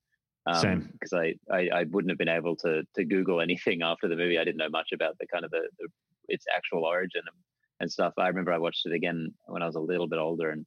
Same. 0.61 0.87
Because 0.93 1.11
I, 1.11 1.35
I, 1.51 1.69
I 1.73 1.83
wouldn't 1.83 2.09
have 2.09 2.17
been 2.17 2.29
able 2.29 2.55
to 2.57 2.83
to 2.95 3.03
Google 3.05 3.41
anything 3.41 3.81
after 3.91 4.07
the 4.07 4.15
movie. 4.15 4.39
I 4.39 4.43
didn't 4.43 4.57
know 4.57 4.69
much 4.69 4.89
about 4.93 5.17
the 5.19 5.27
kind 5.27 5.45
of 5.45 5.51
the, 5.51 5.67
the 5.79 5.87
its 6.29 6.45
actual 6.55 6.83
origin 6.85 7.21
and, 7.25 7.35
and 7.81 7.91
stuff. 7.91 8.13
I 8.17 8.27
remember 8.27 8.51
I 8.53 8.57
watched 8.57 8.85
it 8.85 8.93
again 8.93 9.33
when 9.45 9.61
I 9.61 9.65
was 9.65 9.75
a 9.75 9.79
little 9.79 10.07
bit 10.07 10.19
older 10.19 10.49
and 10.51 10.65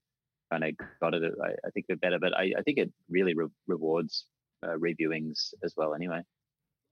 kind 0.50 0.64
of 0.64 0.70
got 1.00 1.14
it. 1.14 1.22
I, 1.42 1.48
I 1.66 1.70
think 1.72 1.86
a 1.86 1.92
bit 1.92 2.00
better, 2.02 2.18
but 2.18 2.36
I, 2.36 2.52
I 2.58 2.62
think 2.62 2.78
it 2.78 2.92
really 3.08 3.34
re- 3.34 3.46
rewards 3.66 4.26
uh, 4.62 4.76
reviewings 4.76 5.54
as 5.64 5.74
well. 5.76 5.94
Anyway. 5.94 6.20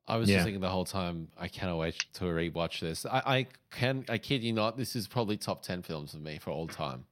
I 0.06 0.16
was 0.16 0.30
Yeah. 0.30 0.36
just 0.36 0.44
thinking 0.46 0.62
the 0.62 0.70
whole 0.70 0.86
time. 0.86 1.28
I 1.38 1.48
cannot 1.48 1.76
wait 1.76 2.06
to 2.14 2.24
rewatch 2.24 2.80
this. 2.80 3.04
I, 3.04 3.22
I 3.26 3.46
can. 3.70 4.06
I 4.08 4.16
kid 4.16 4.42
you 4.42 4.54
not. 4.54 4.78
This 4.78 4.96
is 4.96 5.06
probably 5.06 5.36
top 5.36 5.60
ten 5.62 5.82
films 5.82 6.14
of 6.14 6.22
me 6.22 6.38
for 6.38 6.50
all 6.50 6.66
time. 6.66 7.04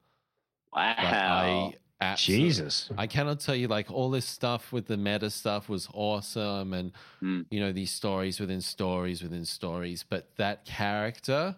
Wow. 0.72 1.66
Like, 1.66 1.78
I 2.00 2.14
Jesus. 2.14 2.90
I 2.98 3.06
cannot 3.06 3.40
tell 3.40 3.54
you 3.54 3.68
like 3.68 3.90
all 3.90 4.10
this 4.10 4.26
stuff 4.26 4.70
with 4.70 4.86
the 4.86 4.98
meta 4.98 5.30
stuff 5.30 5.68
was 5.68 5.88
awesome, 5.94 6.74
and 6.74 6.92
Mm. 7.22 7.46
you 7.50 7.58
know 7.60 7.72
these 7.72 7.90
stories 7.90 8.38
within 8.38 8.60
stories 8.60 9.22
within 9.22 9.44
stories. 9.46 10.04
But 10.06 10.28
that 10.36 10.64
character 10.66 11.56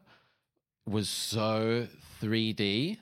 was 0.86 1.08
so 1.08 1.88
3D 2.20 2.98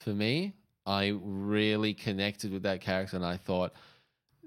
for 0.00 0.10
me. 0.10 0.52
I 0.86 1.18
really 1.22 1.94
connected 1.94 2.52
with 2.52 2.62
that 2.64 2.82
character, 2.82 3.16
and 3.16 3.24
I 3.24 3.38
thought 3.38 3.72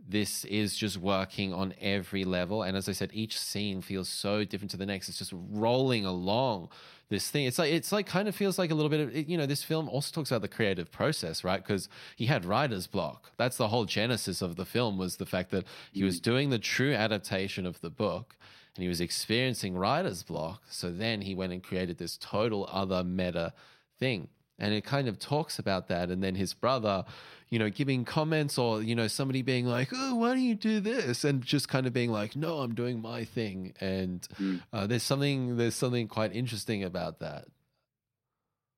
this 0.08 0.46
is 0.46 0.76
just 0.76 0.98
working 0.98 1.54
on 1.54 1.74
every 1.82 2.24
level. 2.24 2.64
And 2.64 2.78
as 2.78 2.88
I 2.88 2.94
said, 2.94 3.12
each 3.14 3.38
scene 3.38 3.82
feels 3.82 4.08
so 4.08 4.46
different 4.46 4.72
to 4.72 4.78
the 4.78 4.86
next. 4.86 5.10
It's 5.10 5.18
just 5.18 5.34
rolling 5.34 6.06
along 6.06 6.70
this 7.10 7.30
thing. 7.30 7.46
It's 7.46 7.60
like 7.60 7.72
it's 7.72 7.92
like 7.92 8.06
kind 8.06 8.28
of 8.28 8.36
feels 8.36 8.58
like 8.58 8.72
a 8.72 8.76
little 8.76 8.90
bit 8.90 9.00
of 9.00 9.30
you 9.30 9.38
know. 9.38 9.46
This 9.46 9.64
film 9.64 9.90
also 9.90 10.14
talks 10.14 10.32
about 10.32 10.42
the 10.42 10.48
creative 10.48 10.92
process, 10.92 11.44
right? 11.44 11.62
Because 11.62 11.90
he 12.16 12.26
had 12.26 12.46
writer's 12.46 12.88
block. 12.88 13.32
That's 13.38 13.58
the 13.58 13.68
whole 13.68 13.86
genesis 13.86 14.42
of 14.42 14.56
the 14.56 14.66
film 14.66 14.98
was 14.98 15.18
the 15.18 15.26
fact 15.26 15.52
that 15.52 15.66
he 15.92 16.04
was 16.04 16.20
mm. 16.20 16.24
doing 16.24 16.50
the 16.50 16.60
true 16.60 16.94
adaptation 16.94 17.66
of 17.66 17.82
the 17.82 17.90
book. 17.90 18.36
And 18.76 18.84
he 18.84 18.90
was 18.90 19.02
experiencing 19.02 19.76
writer's 19.76 20.22
block. 20.22 20.62
So 20.70 20.92
then 20.92 21.22
he 21.22 21.34
went 21.34 21.52
and 21.52 21.64
created 21.64 21.98
this 21.98 22.16
total 22.16 22.70
other 22.72 23.04
meta 23.04 23.54
thing 24.00 24.30
and 24.60 24.74
it 24.74 24.84
kind 24.84 25.08
of 25.08 25.20
talks 25.20 25.60
about 25.60 25.88
that 25.88 26.10
and 26.10 26.24
then 26.24 26.36
his 26.36 26.54
brother 26.54 27.06
you 27.50 27.60
know 27.60 27.70
giving 27.70 28.04
comments 28.04 28.58
or 28.58 28.82
you 28.82 28.96
know 28.96 29.08
somebody 29.08 29.42
being 29.42 29.66
like 29.66 29.90
oh 29.94 30.16
why 30.16 30.30
don't 30.30 30.42
you 30.42 30.56
do 30.56 30.80
this 30.80 31.24
and 31.24 31.42
just 31.42 31.70
kind 31.70 31.86
of 31.88 31.94
being 31.94 32.12
like 32.12 32.36
no 32.36 32.60
i'm 32.60 32.74
doing 32.76 33.02
my 33.02 33.24
thing 33.24 33.74
and 33.80 34.28
Mm. 34.40 34.62
uh, 34.74 34.88
there's 34.88 35.04
something 35.04 35.58
there's 35.58 35.76
something 35.76 36.08
quite 36.08 36.36
interesting 36.36 36.84
about 36.84 37.20
that 37.20 37.46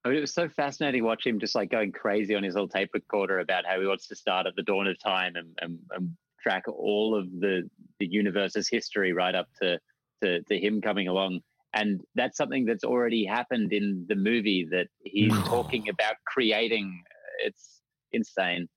I 0.05 0.09
mean, 0.09 0.17
it 0.17 0.21
was 0.21 0.33
so 0.33 0.47
fascinating 0.47 1.03
watching 1.03 1.33
him 1.33 1.39
just 1.39 1.55
like 1.55 1.69
going 1.69 1.91
crazy 1.91 2.33
on 2.33 2.41
his 2.43 2.53
little 2.53 2.69
tape 2.69 2.91
recorder 2.93 3.39
about 3.39 3.65
how 3.65 3.79
he 3.81 3.85
wants 3.85 4.07
to 4.07 4.15
start 4.15 4.47
at 4.47 4.55
the 4.55 4.63
dawn 4.63 4.87
of 4.87 4.97
time 4.97 5.35
and, 5.35 5.57
and, 5.61 5.79
and 5.91 6.15
track 6.41 6.63
all 6.69 7.15
of 7.15 7.29
the 7.39 7.69
the 7.99 8.07
universe's 8.07 8.69
history 8.69 9.11
right 9.11 9.35
up 9.35 9.49
to, 9.61 9.77
to 10.23 10.41
to 10.43 10.57
him 10.57 10.79
coming 10.79 11.09
along. 11.09 11.41
And 11.73 12.01
that's 12.15 12.37
something 12.37 12.65
that's 12.65 12.83
already 12.83 13.25
happened 13.25 13.71
in 13.73 14.05
the 14.09 14.15
movie 14.15 14.67
that 14.71 14.87
he's 15.03 15.31
No. 15.33 15.41
talking 15.45 15.89
about 15.89 16.15
creating. 16.25 17.03
It's 17.43 17.81
insane. 18.11 18.67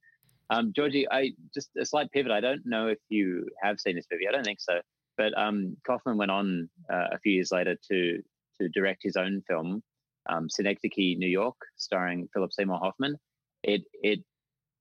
Um, 0.50 0.72
Georgie, 0.76 1.06
I 1.10 1.32
just 1.54 1.70
a 1.80 1.86
slight 1.86 2.10
pivot. 2.12 2.32
I 2.32 2.40
don't 2.40 2.60
know 2.66 2.88
if 2.88 2.98
you 3.08 3.46
have 3.62 3.80
seen 3.80 3.96
this 3.96 4.06
movie. 4.12 4.28
I 4.28 4.32
don't 4.32 4.44
think 4.44 4.60
so. 4.60 4.80
But 5.16 5.36
um, 5.38 5.76
Kaufman 5.86 6.18
went 6.18 6.30
on 6.30 6.68
uh, 6.92 7.08
a 7.12 7.18
few 7.18 7.32
years 7.32 7.50
later 7.52 7.76
to 7.90 8.20
to 8.60 8.68
direct 8.68 9.00
his 9.02 9.16
own 9.16 9.42
film, 9.48 9.82
um, 10.28 10.48
Synecdoche, 10.50 11.16
New 11.16 11.28
York, 11.28 11.56
starring 11.76 12.28
Philip 12.34 12.52
Seymour 12.52 12.78
Hoffman. 12.78 13.16
It 13.62 13.82
it 14.02 14.20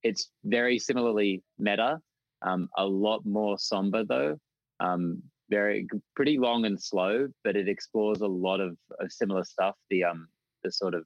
it's 0.04 0.30
very 0.44 0.80
similarly 0.80 1.44
meta, 1.58 2.00
um, 2.42 2.68
a 2.78 2.86
lot 2.86 3.26
more 3.26 3.58
somber 3.58 4.04
though. 4.04 4.38
Um, 4.80 5.22
very 5.52 5.88
pretty 6.16 6.40
long 6.40 6.66
and 6.66 6.82
slow, 6.82 7.28
but 7.44 7.56
it 7.56 7.68
explores 7.70 8.22
a 8.22 8.28
lot 8.28 8.60
of, 8.60 8.76
of 9.00 9.12
similar 9.12 9.44
stuff. 9.44 9.76
The 9.92 10.04
um 10.06 10.28
the 10.64 10.72
sort 10.72 10.96
of 10.96 11.06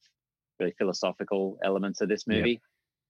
really 0.60 0.74
philosophical 0.78 1.58
elements 1.64 2.00
of 2.02 2.08
this 2.08 2.24
Yeah. 2.28 2.38
movie. 2.38 2.62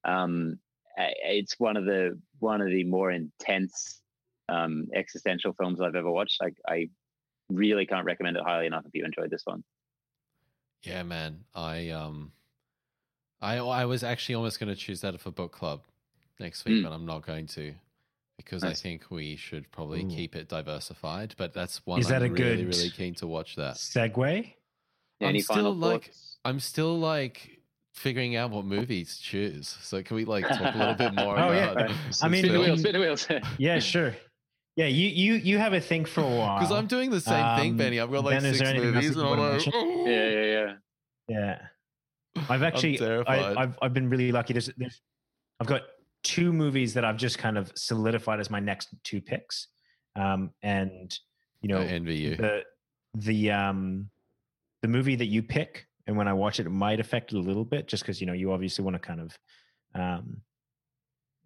Um, 0.04 0.60
it's 0.98 1.56
one 1.60 1.78
of 1.78 1.86
the 1.86 2.20
one 2.40 2.62
of 2.62 2.70
the 2.70 2.84
more 2.86 3.12
intense 3.12 4.02
um, 4.50 4.88
existential 4.96 5.54
films 5.60 5.82
I've 5.82 5.96
ever 5.96 6.10
watched. 6.12 6.42
Like 6.42 6.56
I 6.68 6.90
really 7.50 7.86
can't 7.86 8.06
recommend 8.06 8.38
it 8.38 8.44
highly 8.44 8.66
enough 8.68 8.86
if 8.88 8.94
you 8.96 9.04
enjoyed 9.06 9.30
this 9.30 9.44
one. 9.46 9.64
yeah 10.84 11.04
man 11.04 11.44
i 11.56 11.90
um 11.90 12.32
i 13.42 13.58
i 13.58 13.86
was 13.86 14.04
actually 14.04 14.36
almost 14.36 14.60
going 14.60 14.70
to 14.70 14.76
choose 14.76 15.02
that 15.02 15.20
for 15.20 15.32
book 15.32 15.52
club 15.52 15.82
next 16.40 16.66
week 16.66 16.76
Mm. 16.78 16.84
but 16.84 16.92
i'm 16.94 17.06
not 17.06 17.26
going 17.26 17.48
to 17.48 17.74
because 18.38 18.64
i 18.64 18.74
think 18.74 19.10
we 19.10 19.36
should 19.36 19.70
probably 19.72 20.04
Ooh. 20.04 20.10
keep 20.10 20.36
it 20.36 20.50
diversified 20.50 21.34
but 21.38 21.54
that's 21.54 21.86
one 21.86 22.00
Is 22.00 22.08
that 22.10 22.22
i'm 22.24 22.32
a 22.32 22.34
really 22.34 22.64
good- 22.64 22.76
really 22.76 22.90
keen 22.90 23.14
to 23.16 23.28
watch 23.28 23.56
that 23.56 23.76
Segue. 23.76 24.54
I'm 25.22 25.28
Any 25.30 25.40
still, 25.40 25.56
final 25.56 25.76
like- 25.76 26.06
thoughts? 26.06 26.38
I'm 26.44 26.60
still 26.60 27.00
like 27.00 27.62
figuring 27.94 28.36
out 28.36 28.52
what 28.52 28.66
movies 28.66 29.16
to 29.18 29.24
choose. 29.24 29.70
So 29.82 30.04
can 30.04 30.18
we 30.18 30.26
like 30.26 30.46
talk 30.46 30.76
a 30.76 30.78
little 30.78 30.94
bit 30.94 31.14
more 31.24 31.40
Oh, 31.40 31.52
about? 31.54 31.56
yeah. 31.90 31.96
I 32.22 32.28
mean, 32.28 32.44
spin 32.44 32.52
the 32.54 32.60
wheels, 32.60 32.80
spin 32.82 32.94
the 32.94 33.00
wheels. 33.00 33.26
Yeah, 33.58 33.80
sure. 33.80 34.14
Yeah, 34.76 34.88
you 34.88 35.08
you 35.08 35.34
you 35.36 35.58
have 35.58 35.72
a 35.72 35.80
thing 35.80 36.04
for 36.04 36.20
a 36.20 36.28
while. 36.28 36.60
Because 36.60 36.74
I'm 36.74 36.86
doing 36.88 37.12
the 37.12 37.22
same 37.22 37.58
thing, 37.58 37.72
Um, 37.72 37.78
Benny. 37.78 38.02
I've 38.02 38.12
got 38.12 38.26
like 38.26 38.36
Ben, 38.42 38.46
is 38.52 38.58
six 38.58 38.60
there 38.60 38.68
anything 38.76 38.94
movies, 38.94 39.16
and 39.16 39.26
I'm 39.26 39.40
like, 39.40 39.68
"Oh." 39.74 40.06
yeah, 40.06 40.30
yeah, 40.30 40.44
yeah. 40.44 40.74
Yeah, 41.30 41.62
I've 42.50 42.62
actually, 42.64 42.98
terrified. 42.98 43.40
I, 43.58 43.62
I've 43.62 43.80
I've 43.82 43.94
been 43.94 44.10
really 44.10 44.34
lucky. 44.34 44.52
There's, 44.52 44.70
there's, 44.76 45.02
I've 45.62 45.68
got 45.68 45.84
two 46.26 46.52
movies 46.52 46.94
that 46.96 47.06
I've 47.06 47.18
just 47.18 47.38
kind 47.38 47.58
of 47.58 47.72
solidified 47.76 48.40
as 48.40 48.50
my 48.50 48.60
next 48.60 48.90
two 49.04 49.22
picks, 49.22 49.68
um, 50.18 50.50
and 50.62 51.18
you 51.62 51.70
know, 51.70 51.80
I 51.80 51.86
envy 51.86 52.16
you. 52.16 52.36
the 52.36 52.64
the 53.14 53.52
um 53.52 54.10
the 54.82 54.88
movie 54.90 55.16
that 55.16 55.28
you 55.28 55.42
pick, 55.42 55.88
and 56.08 56.18
when 56.18 56.28
I 56.28 56.34
watch 56.34 56.60
it, 56.60 56.66
it 56.66 56.72
might 56.72 57.00
affect 57.00 57.32
it 57.32 57.38
a 57.38 57.40
little 57.40 57.64
bit, 57.64 57.88
just 57.88 58.04
because 58.04 58.20
you 58.20 58.28
know 58.28 58.34
you 58.34 58.52
obviously 58.52 58.84
want 58.84 58.96
to 58.96 59.00
kind 59.00 59.22
of 59.22 59.38
um 59.94 60.42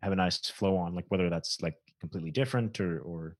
have 0.01 0.13
a 0.13 0.15
nice 0.15 0.39
flow 0.49 0.77
on, 0.77 0.95
like 0.95 1.05
whether 1.09 1.30
that's 1.30 1.61
like 1.61 1.75
completely 1.99 2.32
different 2.32 2.80
or 2.80 2.99
or 2.99 3.36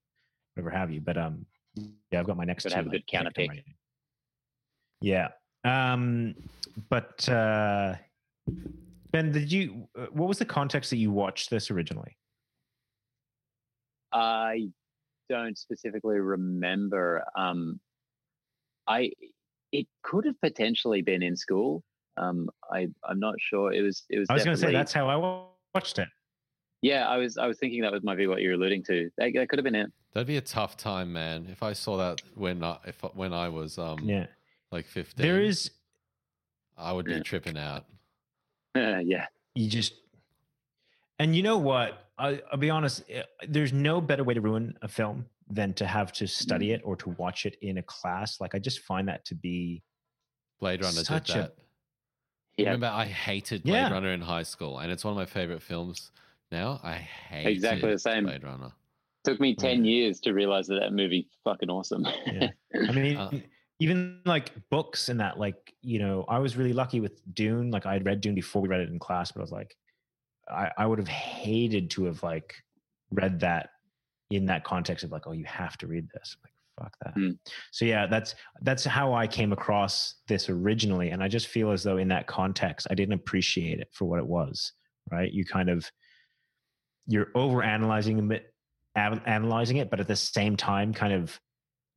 whatever 0.54 0.70
have 0.70 0.90
you. 0.90 1.00
But 1.00 1.16
um, 1.16 1.46
yeah, 1.74 2.20
I've 2.20 2.26
got 2.26 2.36
my 2.36 2.44
next. 2.44 2.64
Gotta 2.64 2.74
two, 2.74 2.78
have 2.78 2.86
a 2.86 2.90
good 2.90 3.06
counter 3.06 3.30
picked 3.30 3.36
pick. 3.36 3.48
already. 3.48 3.76
Yeah. 5.00 5.28
Um, 5.64 6.34
but 6.88 7.28
uh, 7.28 7.94
Ben, 9.12 9.32
did 9.32 9.50
you? 9.50 9.88
uh, 9.98 10.06
What 10.12 10.28
was 10.28 10.38
the 10.38 10.44
context 10.44 10.90
that 10.90 10.96
you 10.96 11.10
watched 11.10 11.50
this 11.50 11.70
originally? 11.70 12.16
I 14.12 14.68
don't 15.28 15.56
specifically 15.56 16.18
remember. 16.18 17.24
Um, 17.36 17.80
I 18.86 19.12
it 19.72 19.86
could 20.02 20.24
have 20.24 20.40
potentially 20.40 21.02
been 21.02 21.22
in 21.22 21.36
school. 21.36 21.82
Um, 22.16 22.50
I 22.70 22.88
I'm 23.04 23.20
not 23.20 23.34
sure. 23.38 23.72
It 23.72 23.82
was 23.82 24.04
it 24.10 24.18
was. 24.18 24.28
I 24.30 24.34
was 24.34 24.44
going 24.44 24.56
to 24.56 24.60
say 24.60 24.72
that's 24.72 24.92
how 24.92 25.08
I 25.08 25.44
watched 25.74 25.98
it. 25.98 26.08
Yeah, 26.82 27.06
I 27.08 27.18
was 27.18 27.36
I 27.38 27.46
was 27.46 27.58
thinking 27.58 27.82
that 27.82 27.92
was 27.92 28.02
might 28.02 28.16
be 28.16 28.26
what 28.26 28.40
you're 28.42 28.54
alluding 28.54 28.82
to. 28.84 29.10
That, 29.18 29.32
that 29.34 29.48
could 29.48 29.58
have 29.58 29.64
been 29.64 29.74
it. 29.74 29.92
That'd 30.12 30.26
be 30.26 30.38
a 30.38 30.42
tough 30.42 30.76
time, 30.76 31.12
man. 31.12 31.46
If 31.50 31.62
I 31.62 31.72
saw 31.72 31.96
that 31.98 32.20
when 32.34 32.64
I, 32.64 32.78
if 32.84 33.00
when 33.14 33.32
I 33.32 33.48
was 33.48 33.78
um 33.78 34.00
Yeah, 34.08 34.26
like 34.72 34.86
15, 34.86 35.22
there 35.24 35.40
is. 35.40 35.70
I 36.76 36.92
would 36.92 37.04
be 37.04 37.12
Yeah. 37.12 37.20
tripping 37.20 37.58
out. 37.58 37.84
Yeah, 38.74 39.26
You 39.54 39.68
just, 39.68 39.94
and 41.18 41.34
you 41.34 41.42
know 41.42 41.58
what? 41.58 42.06
I, 42.18 42.40
I'll 42.52 42.58
be 42.58 42.70
honest. 42.70 43.02
eh, 43.08 43.22
There's 43.48 43.72
no 43.72 44.00
better 44.00 44.24
way 44.24 44.34
to 44.34 44.40
ruin 44.40 44.76
a 44.82 44.88
film 44.88 45.26
than 45.48 45.72
to 45.74 45.86
have 45.86 46.12
to 46.12 46.26
study 46.26 46.68
Mm. 46.68 46.74
it 46.74 46.80
or 46.84 46.96
to 46.96 47.10
watch 47.10 47.46
it 47.46 47.56
in 47.62 47.78
a 47.78 47.82
class. 47.82 48.40
Like 48.40 48.54
I 48.54 48.58
just 48.58 48.80
find 48.80 49.08
that 49.08 49.24
to 49.26 49.34
be. 49.34 49.82
Blade 50.60 50.82
Runner 50.82 51.02
Such 51.02 51.28
did 51.28 51.36
a- 51.36 51.38
that. 51.40 51.54
yeah. 52.58 52.64
Remember, 52.66 52.88
I 52.88 53.06
hated 53.06 53.62
Blade 53.62 53.72
Yeah. 53.72 53.90
Runner 53.90 54.12
in 54.12 54.20
high 54.20 54.42
school, 54.42 54.78
and 54.78 54.92
it's 54.92 55.04
one 55.04 55.12
of 55.12 55.16
my 55.16 55.24
favorite 55.26 55.62
films. 55.62 56.10
Now 56.52 56.80
I 56.82 56.94
hate 56.96 57.46
Exactly 57.46 57.90
the 57.90 57.98
same. 57.98 58.24
Blade 58.24 58.44
Runner. 58.44 58.70
Took 59.24 59.40
me 59.40 59.54
ten 59.54 59.84
years 59.84 60.20
to 60.20 60.32
realize 60.32 60.66
that 60.68 60.80
that 60.80 60.92
movie 60.92 61.28
fucking 61.44 61.70
awesome. 61.70 62.06
Yeah. 62.26 62.50
I 62.88 62.92
mean, 62.92 63.16
Uh, 63.18 63.30
even 63.80 64.20
like 64.24 64.52
books 64.70 65.08
and 65.08 65.18
that, 65.20 65.38
like, 65.38 65.74
you 65.82 65.98
know, 65.98 66.24
I 66.28 66.38
was 66.38 66.56
really 66.56 66.72
lucky 66.72 67.00
with 67.00 67.20
Dune. 67.34 67.70
Like, 67.70 67.86
I 67.86 67.94
had 67.94 68.04
read 68.04 68.20
Dune 68.20 68.34
before 68.34 68.62
we 68.62 68.68
read 68.68 68.80
it 68.80 68.90
in 68.90 68.98
class, 68.98 69.32
but 69.32 69.40
I 69.40 69.42
was 69.42 69.52
like, 69.52 69.74
I, 70.48 70.70
I 70.78 70.86
would 70.86 70.98
have 70.98 71.08
hated 71.08 71.90
to 71.92 72.04
have 72.04 72.22
like 72.22 72.54
read 73.10 73.40
that 73.40 73.70
in 74.30 74.46
that 74.46 74.64
context 74.64 75.04
of 75.04 75.10
like, 75.10 75.26
oh, 75.26 75.32
you 75.32 75.44
have 75.44 75.76
to 75.78 75.86
read 75.86 76.08
this. 76.12 76.36
Like, 76.44 76.52
fuck 76.78 76.96
that. 77.04 77.16
Mm. 77.16 77.38
So 77.72 77.84
yeah, 77.84 78.06
that's 78.06 78.34
that's 78.62 78.84
how 78.84 79.14
I 79.14 79.26
came 79.26 79.52
across 79.52 80.16
this 80.28 80.48
originally, 80.48 81.10
and 81.10 81.22
I 81.22 81.28
just 81.28 81.48
feel 81.48 81.70
as 81.70 81.82
though 81.82 81.96
in 81.96 82.08
that 82.08 82.26
context, 82.26 82.86
I 82.90 82.94
didn't 82.94 83.14
appreciate 83.14 83.80
it 83.80 83.88
for 83.92 84.06
what 84.06 84.18
it 84.18 84.26
was. 84.26 84.72
Right? 85.10 85.32
You 85.32 85.44
kind 85.44 85.68
of 85.68 85.90
you're 87.06 87.28
over 87.34 87.62
analyzing 87.62 88.30
it, 88.30 88.52
analyzing 88.94 89.78
it, 89.78 89.90
but 89.90 90.00
at 90.00 90.06
the 90.06 90.16
same 90.16 90.56
time, 90.56 90.92
kind 90.92 91.12
of 91.12 91.40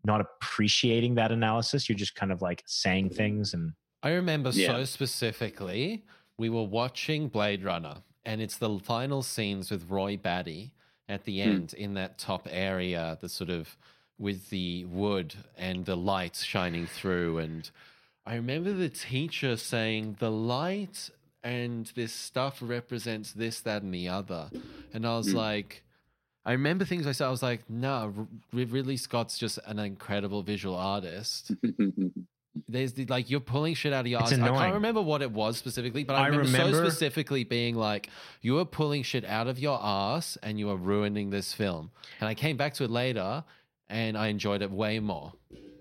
not 0.04 0.22
appreciating 0.22 1.16
that 1.16 1.32
analysis. 1.32 1.88
You're 1.88 1.98
just 1.98 2.16
kind 2.16 2.32
of 2.32 2.42
like 2.42 2.64
saying 2.66 3.12
things 3.12 3.54
and. 3.54 3.74
I 4.02 4.12
remember 4.12 4.52
Yeah. 4.52 4.68
so 4.68 4.84
specifically, 4.86 6.04
we 6.38 6.50
were 6.50 6.64
watching 6.64 7.30
Blade 7.30 7.64
Runner, 7.64 8.04
and 8.26 8.42
it's 8.42 8.58
the 8.58 8.78
final 8.80 9.24
scenes 9.24 9.72
with 9.72 9.90
Roy 9.90 10.18
Batty 10.18 10.74
at 11.08 11.24
the 11.24 11.42
Hmm. 11.42 11.50
end 11.50 11.74
in 11.74 11.94
that 11.94 12.18
top 12.18 12.48
area, 12.52 13.18
the 13.22 13.30
sort 13.30 13.50
of 13.50 13.78
with 14.18 14.50
the 14.50 14.84
wood 14.86 15.34
and 15.58 15.86
the 15.86 15.96
lights 15.96 16.44
shining 16.44 16.86
through. 16.86 17.38
And 17.38 17.70
I 18.26 18.36
remember 18.36 18.74
the 18.74 18.90
teacher 18.90 19.56
saying, 19.56 20.18
The 20.20 20.32
light 20.32 21.10
and 21.42 21.86
this 21.96 22.14
stuff 22.14 22.60
represents 22.62 23.32
this, 23.32 23.62
that, 23.62 23.84
and 23.84 23.94
the 23.94 24.10
other. 24.10 24.52
And 24.94 25.06
I 25.08 25.18
was 25.18 25.32
Hmm. 25.32 25.38
like, 25.38 25.84
I 26.46 26.52
remember 26.54 26.86
things 26.86 27.08
I 27.08 27.14
said. 27.14 27.28
I 27.28 27.30
was 27.30 27.44
like, 27.44 27.70
no, 27.70 28.14
R- 28.18 28.28
Ridley 28.52 28.98
Scott's 28.98 29.38
just 29.38 29.60
an 29.66 29.80
incredible 29.80 30.44
visual 30.44 30.76
artist. 30.76 31.52
There's 32.68 32.94
the, 32.94 33.06
like 33.06 33.30
you're 33.30 33.40
pulling 33.40 33.74
shit 33.74 33.94
out 33.94 34.02
of 34.02 34.08
your 34.08 34.22
It's 34.22 34.32
ass. 34.34 34.40
I 34.40 34.48
can't 34.50 34.74
remember 34.76 35.02
what 35.02 35.22
it 35.22 35.32
was 35.32 35.58
specifically, 35.58 36.04
but 36.04 36.16
I, 36.16 36.26
I 36.26 36.28
remember, 36.28 36.74
so 36.74 36.90
specifically 36.90 37.44
being 37.44 37.76
like, 37.76 38.10
you 38.42 38.60
are 38.60 38.66
pulling 38.66 39.02
shit 39.04 39.26
out 39.26 39.48
of 39.48 39.58
your 39.58 39.80
ass 39.82 40.38
and 40.44 40.60
you 40.60 40.70
are 40.70 40.76
ruining 40.76 41.30
this 41.32 41.52
film. 41.54 41.92
And 42.20 42.28
I 42.28 42.36
came 42.36 42.56
back 42.56 42.76
to 42.76 42.84
it 42.84 42.92
later 42.92 43.44
and 43.90 44.18
I 44.18 44.28
enjoyed 44.28 44.62
it 44.62 44.70
way 44.70 45.00
more. 45.00 45.34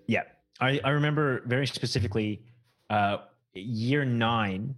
Yeah, 0.07 0.23
I, 0.61 0.81
I 0.83 0.91
remember 0.91 1.43
very 1.47 1.67
specifically, 1.67 2.41
uh, 2.89 3.19
year 3.53 4.05
nine, 4.05 4.75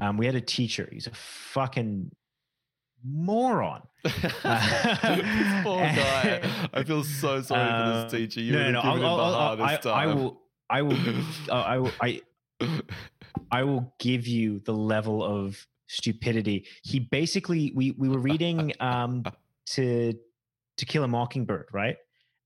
um, 0.00 0.18
we 0.18 0.26
had 0.26 0.34
a 0.34 0.40
teacher. 0.40 0.88
He's 0.92 1.06
a 1.06 1.12
fucking 1.14 2.10
moron. 3.04 3.82
poor 4.02 4.12
guy. 5.80 6.42
I 6.72 6.82
feel 6.84 7.04
so 7.04 7.42
sorry 7.42 7.66
for 7.66 7.74
Uh, 7.74 8.02
this 8.04 8.12
teacher. 8.12 8.40
You 8.40 8.52
no, 8.52 8.70
no, 8.70 8.80
have 8.80 8.84
no. 8.84 8.92
given 8.94 9.06
I'll, 9.06 9.20
I'll, 9.20 9.62
I'll, 9.62 9.62
I, 9.62 10.02
I 10.02 10.06
will, 10.06 10.40
I 10.70 10.82
will, 10.82 10.96
uh, 11.48 11.52
I 11.52 11.78
will, 11.78 11.92
I, 12.00 12.20
I 13.50 13.64
will 13.64 13.92
give 13.98 14.26
you 14.26 14.60
the 14.60 14.72
level 14.72 15.22
of 15.22 15.66
stupidity. 15.88 16.66
He 16.82 16.98
basically, 17.00 17.72
we 17.74 17.92
we 17.92 18.08
were 18.08 18.18
reading 18.20 18.72
um, 18.80 19.24
to 19.74 20.14
To 20.78 20.86
Kill 20.86 21.04
a 21.04 21.08
Mockingbird, 21.08 21.66
right? 21.72 21.96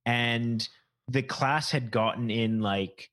And 0.06 0.66
the 1.08 1.22
class 1.22 1.70
had 1.70 1.90
gotten 1.90 2.30
in 2.30 2.60
like 2.60 3.10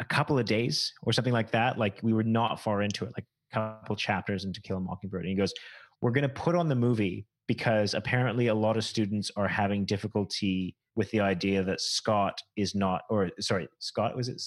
a 0.00 0.04
couple 0.04 0.38
of 0.38 0.46
days 0.46 0.92
or 1.02 1.12
something 1.12 1.32
like 1.32 1.50
that. 1.52 1.78
Like 1.78 1.98
we 2.02 2.12
were 2.12 2.22
not 2.24 2.60
far 2.60 2.82
into 2.82 3.04
it, 3.04 3.12
like 3.16 3.24
a 3.52 3.54
couple 3.54 3.96
chapters 3.96 4.44
into 4.44 4.60
Kill 4.60 4.78
a 4.78 4.80
Mockingbird. 4.80 5.22
And 5.22 5.30
he 5.30 5.34
goes, 5.36 5.52
"We're 6.00 6.10
going 6.12 6.22
to 6.22 6.28
put 6.28 6.54
on 6.54 6.68
the 6.68 6.74
movie 6.74 7.26
because 7.48 7.94
apparently 7.94 8.48
a 8.48 8.54
lot 8.54 8.76
of 8.76 8.84
students 8.84 9.30
are 9.36 9.48
having 9.48 9.84
difficulty 9.84 10.76
with 10.96 11.10
the 11.10 11.20
idea 11.20 11.62
that 11.62 11.80
Scott 11.80 12.40
is 12.56 12.74
not, 12.74 13.02
or 13.10 13.30
sorry, 13.40 13.68
Scott 13.78 14.16
was 14.16 14.28
it 14.28 14.42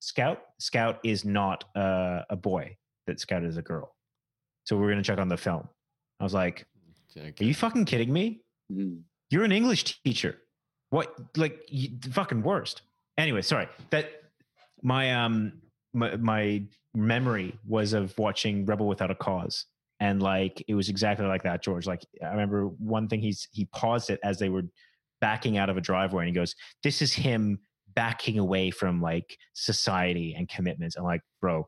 Scout? 0.00 0.38
Scout 0.58 0.98
is 1.04 1.24
not 1.24 1.64
uh, 1.76 2.22
a 2.30 2.36
boy. 2.36 2.76
That 3.06 3.20
Scout 3.20 3.44
is 3.44 3.56
a 3.56 3.62
girl. 3.62 3.94
So 4.64 4.76
we're 4.76 4.88
going 4.90 5.02
to 5.02 5.04
check 5.04 5.18
on 5.18 5.28
the 5.28 5.36
film." 5.36 5.68
I 6.20 6.24
was 6.24 6.34
like, 6.34 6.66
Okay. 7.16 7.32
"Are 7.40 7.44
you 7.44 7.54
fucking 7.54 7.86
kidding 7.86 8.12
me? 8.12 8.42
Mm. 8.72 9.02
You're 9.30 9.44
an 9.44 9.52
English 9.52 10.02
teacher. 10.02 10.38
What 10.90 11.14
like 11.36 11.60
you, 11.68 11.90
the 11.98 12.10
fucking 12.10 12.42
worst. 12.42 12.82
Anyway, 13.16 13.42
sorry. 13.42 13.68
That 13.90 14.10
my 14.82 15.12
um 15.12 15.60
my, 15.92 16.16
my 16.16 16.62
memory 16.94 17.58
was 17.66 17.92
of 17.92 18.16
watching 18.18 18.64
Rebel 18.66 18.86
Without 18.86 19.10
a 19.10 19.14
Cause. 19.14 19.66
And 20.00 20.22
like 20.22 20.64
it 20.66 20.74
was 20.74 20.88
exactly 20.88 21.26
like 21.26 21.42
that, 21.42 21.62
George. 21.62 21.86
Like 21.86 22.02
I 22.22 22.28
remember 22.28 22.64
one 22.66 23.06
thing 23.08 23.20
he's 23.20 23.46
he 23.52 23.66
paused 23.66 24.08
it 24.10 24.18
as 24.24 24.38
they 24.38 24.48
were 24.48 24.62
backing 25.20 25.58
out 25.58 25.68
of 25.68 25.76
a 25.76 25.80
driveway 25.80 26.22
and 26.24 26.28
he 26.28 26.34
goes, 26.34 26.54
This 26.82 27.02
is 27.02 27.12
him 27.12 27.60
backing 27.94 28.38
away 28.38 28.70
from 28.70 29.02
like 29.02 29.36
society 29.52 30.34
and 30.36 30.48
commitments. 30.48 30.96
I'm 30.96 31.04
like, 31.04 31.20
bro, 31.40 31.66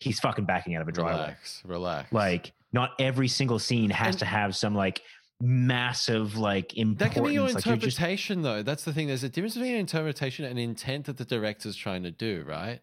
he's 0.00 0.18
fucking 0.20 0.46
backing 0.46 0.76
out 0.76 0.82
of 0.82 0.88
a 0.88 0.92
driveway. 0.92 1.20
Relax, 1.20 1.62
relax. 1.66 2.12
Like 2.12 2.52
not 2.72 2.92
every 2.98 3.28
single 3.28 3.58
scene 3.58 3.90
has 3.90 4.14
And- 4.14 4.18
to 4.20 4.24
have 4.24 4.56
some 4.56 4.74
like 4.74 5.02
massive 5.40 6.36
like 6.36 6.76
importance. 6.76 6.98
That 6.98 7.12
can 7.12 7.24
be 7.24 7.34
your 7.34 7.44
like, 7.44 7.54
just- 7.54 7.66
interpretation, 7.66 8.42
though. 8.42 8.62
That's 8.62 8.84
the 8.84 8.92
thing. 8.92 9.08
There's 9.08 9.24
a 9.24 9.28
difference 9.28 9.54
between 9.54 9.76
interpretation 9.76 10.44
and 10.44 10.58
intent 10.58 11.06
that 11.06 11.16
the 11.18 11.24
director's 11.24 11.76
trying 11.76 12.02
to 12.04 12.10
do, 12.10 12.44
right? 12.46 12.80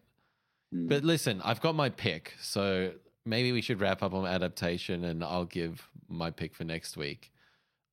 Mm. 0.74 0.88
But 0.88 1.04
listen, 1.04 1.40
I've 1.44 1.60
got 1.60 1.74
my 1.74 1.88
pick, 1.90 2.34
so 2.40 2.92
maybe 3.26 3.52
we 3.52 3.60
should 3.60 3.80
wrap 3.80 4.02
up 4.02 4.14
on 4.14 4.26
adaptation, 4.26 5.04
and 5.04 5.22
I'll 5.22 5.44
give 5.44 5.88
my 6.08 6.30
pick 6.30 6.54
for 6.54 6.64
next 6.64 6.96
week. 6.96 7.32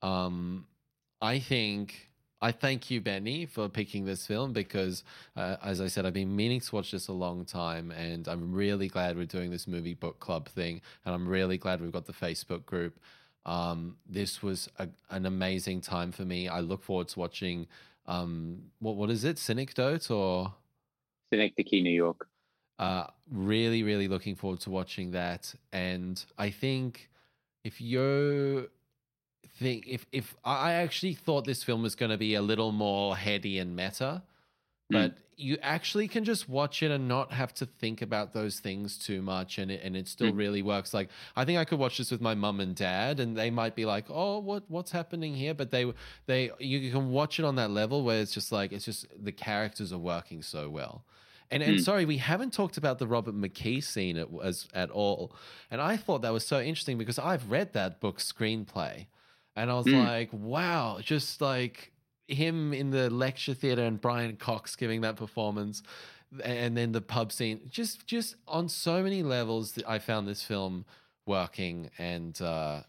Um, 0.01 0.65
I 1.21 1.39
think 1.39 2.11
I 2.43 2.51
thank 2.51 2.91
you, 2.91 2.99
Benny, 2.99 3.45
for 3.45 3.69
picking 3.69 4.03
this 4.03 4.27
film 4.27 4.51
because, 4.51 5.05
uh, 5.37 5.55
as 5.63 5.79
I 5.79 5.87
said, 5.87 6.05
I've 6.05 6.13
been 6.13 6.35
meaning 6.35 6.59
to 6.59 6.75
watch 6.75 6.91
this 6.91 7.07
a 7.07 7.13
long 7.13 7.45
time, 7.45 7.89
and 7.91 8.27
I'm 8.27 8.51
really 8.53 8.89
glad 8.89 9.15
we're 9.15 9.25
doing 9.25 9.49
this 9.49 9.65
movie 9.65 9.93
book 9.93 10.19
club 10.19 10.49
thing, 10.49 10.81
and 11.05 11.15
I'm 11.15 11.25
really 11.25 11.57
glad 11.57 11.79
we've 11.79 11.93
got 11.93 12.05
the 12.05 12.11
Facebook 12.11 12.65
group. 12.65 12.99
Um, 13.45 13.95
this 14.09 14.43
was 14.43 14.69
a, 14.77 14.89
an 15.09 15.25
amazing 15.25 15.79
time 15.79 16.11
for 16.11 16.23
me. 16.23 16.49
I 16.49 16.59
look 16.59 16.83
forward 16.83 17.07
to 17.09 17.19
watching. 17.19 17.65
Um, 18.07 18.63
what 18.79 18.97
what 18.97 19.09
is 19.09 19.23
it? 19.23 19.37
Synecdote 19.37 20.11
or? 20.11 20.53
Synecdoche, 21.31 21.81
New 21.81 21.91
York. 21.91 22.27
Uh, 22.79 23.05
really, 23.31 23.83
really 23.83 24.07
looking 24.07 24.35
forward 24.35 24.59
to 24.61 24.69
watching 24.69 25.11
that. 25.11 25.53
And 25.71 26.23
I 26.37 26.49
think 26.49 27.09
if 27.63 27.79
you 27.79 28.69
think 29.59 29.85
if 29.87 30.05
if 30.11 30.35
I 30.43 30.73
actually 30.73 31.13
thought 31.13 31.45
this 31.45 31.63
film 31.63 31.83
was 31.83 31.95
going 31.95 32.11
to 32.11 32.17
be 32.17 32.33
a 32.35 32.41
little 32.41 32.71
more 32.71 33.15
heady 33.15 33.59
and 33.59 33.75
meta, 33.75 34.23
but 34.89 35.17
you 35.35 35.57
actually 35.61 36.07
can 36.07 36.23
just 36.23 36.47
watch 36.49 36.83
it 36.83 36.91
and 36.91 37.07
not 37.07 37.31
have 37.31 37.53
to 37.55 37.65
think 37.65 38.01
about 38.01 38.33
those 38.33 38.59
things 38.59 38.97
too 38.97 39.21
much, 39.21 39.57
and 39.59 39.71
it 39.71 39.81
and 39.83 39.95
it 39.95 40.07
still 40.07 40.31
Mm. 40.31 40.37
really 40.37 40.61
works. 40.63 40.93
Like 40.93 41.09
I 41.35 41.45
think 41.45 41.59
I 41.59 41.65
could 41.65 41.79
watch 41.79 41.97
this 41.99 42.11
with 42.11 42.21
my 42.21 42.33
mum 42.35 42.59
and 42.59 42.75
dad, 42.75 43.19
and 43.19 43.37
they 43.37 43.51
might 43.51 43.75
be 43.75 43.85
like, 43.85 44.05
"Oh, 44.09 44.39
what 44.39 44.63
what's 44.69 44.91
happening 44.91 45.35
here?" 45.35 45.53
But 45.53 45.69
they 45.71 45.93
they 46.25 46.51
you 46.59 46.91
can 46.91 47.11
watch 47.11 47.39
it 47.39 47.45
on 47.45 47.55
that 47.55 47.69
level 47.69 48.03
where 48.03 48.19
it's 48.21 48.33
just 48.33 48.51
like 48.51 48.71
it's 48.71 48.85
just 48.85 49.05
the 49.23 49.31
characters 49.31 49.93
are 49.93 49.99
working 49.99 50.41
so 50.41 50.69
well. 50.69 51.05
And, 51.53 51.63
and 51.63 51.77
Mm. 51.77 51.83
sorry, 51.83 52.05
we 52.05 52.17
haven't 52.17 52.51
talked 52.53 52.77
about 52.77 52.99
the 52.99 53.07
Robert 53.07 53.35
McKee 53.35 53.83
scene 53.83 54.17
at, 54.17 54.27
as, 54.43 54.67
at 54.73 54.89
all. 54.89 55.35
And 55.71 55.79
I 55.81 55.95
thought 55.97 56.21
that 56.23 56.33
was 56.33 56.45
so 56.45 56.59
interesting 56.59 56.97
because 56.97 57.19
I've 57.19 57.49
read 57.51 57.73
that 57.73 57.99
book 57.99 58.17
screenplay. 58.19 59.07
And 59.55 59.69
I 59.69 59.75
was 59.75 59.85
Mm. 59.85 60.03
like, 60.05 60.29
wow, 60.33 60.99
just 61.01 61.39
like 61.41 61.91
him 62.27 62.73
in 62.73 62.89
the 62.89 63.09
lecture 63.09 63.53
theater 63.53 63.83
and 63.83 64.01
Brian 64.01 64.35
Cox 64.37 64.75
giving 64.75 65.01
that 65.01 65.15
performance 65.15 65.83
and 66.43 66.75
then 66.75 66.93
the 66.93 67.01
pub 67.01 67.31
scene 67.31 67.59
just 67.69 68.07
just 68.07 68.35
on 68.47 68.67
so 68.67 69.03
many 69.03 69.21
levels 69.21 69.73
that 69.73 69.87
I 69.87 69.99
found 69.99 70.27
this 70.27 70.41
film 70.41 70.83
working 71.27 71.91
and 71.99 72.41
uh 72.41 72.81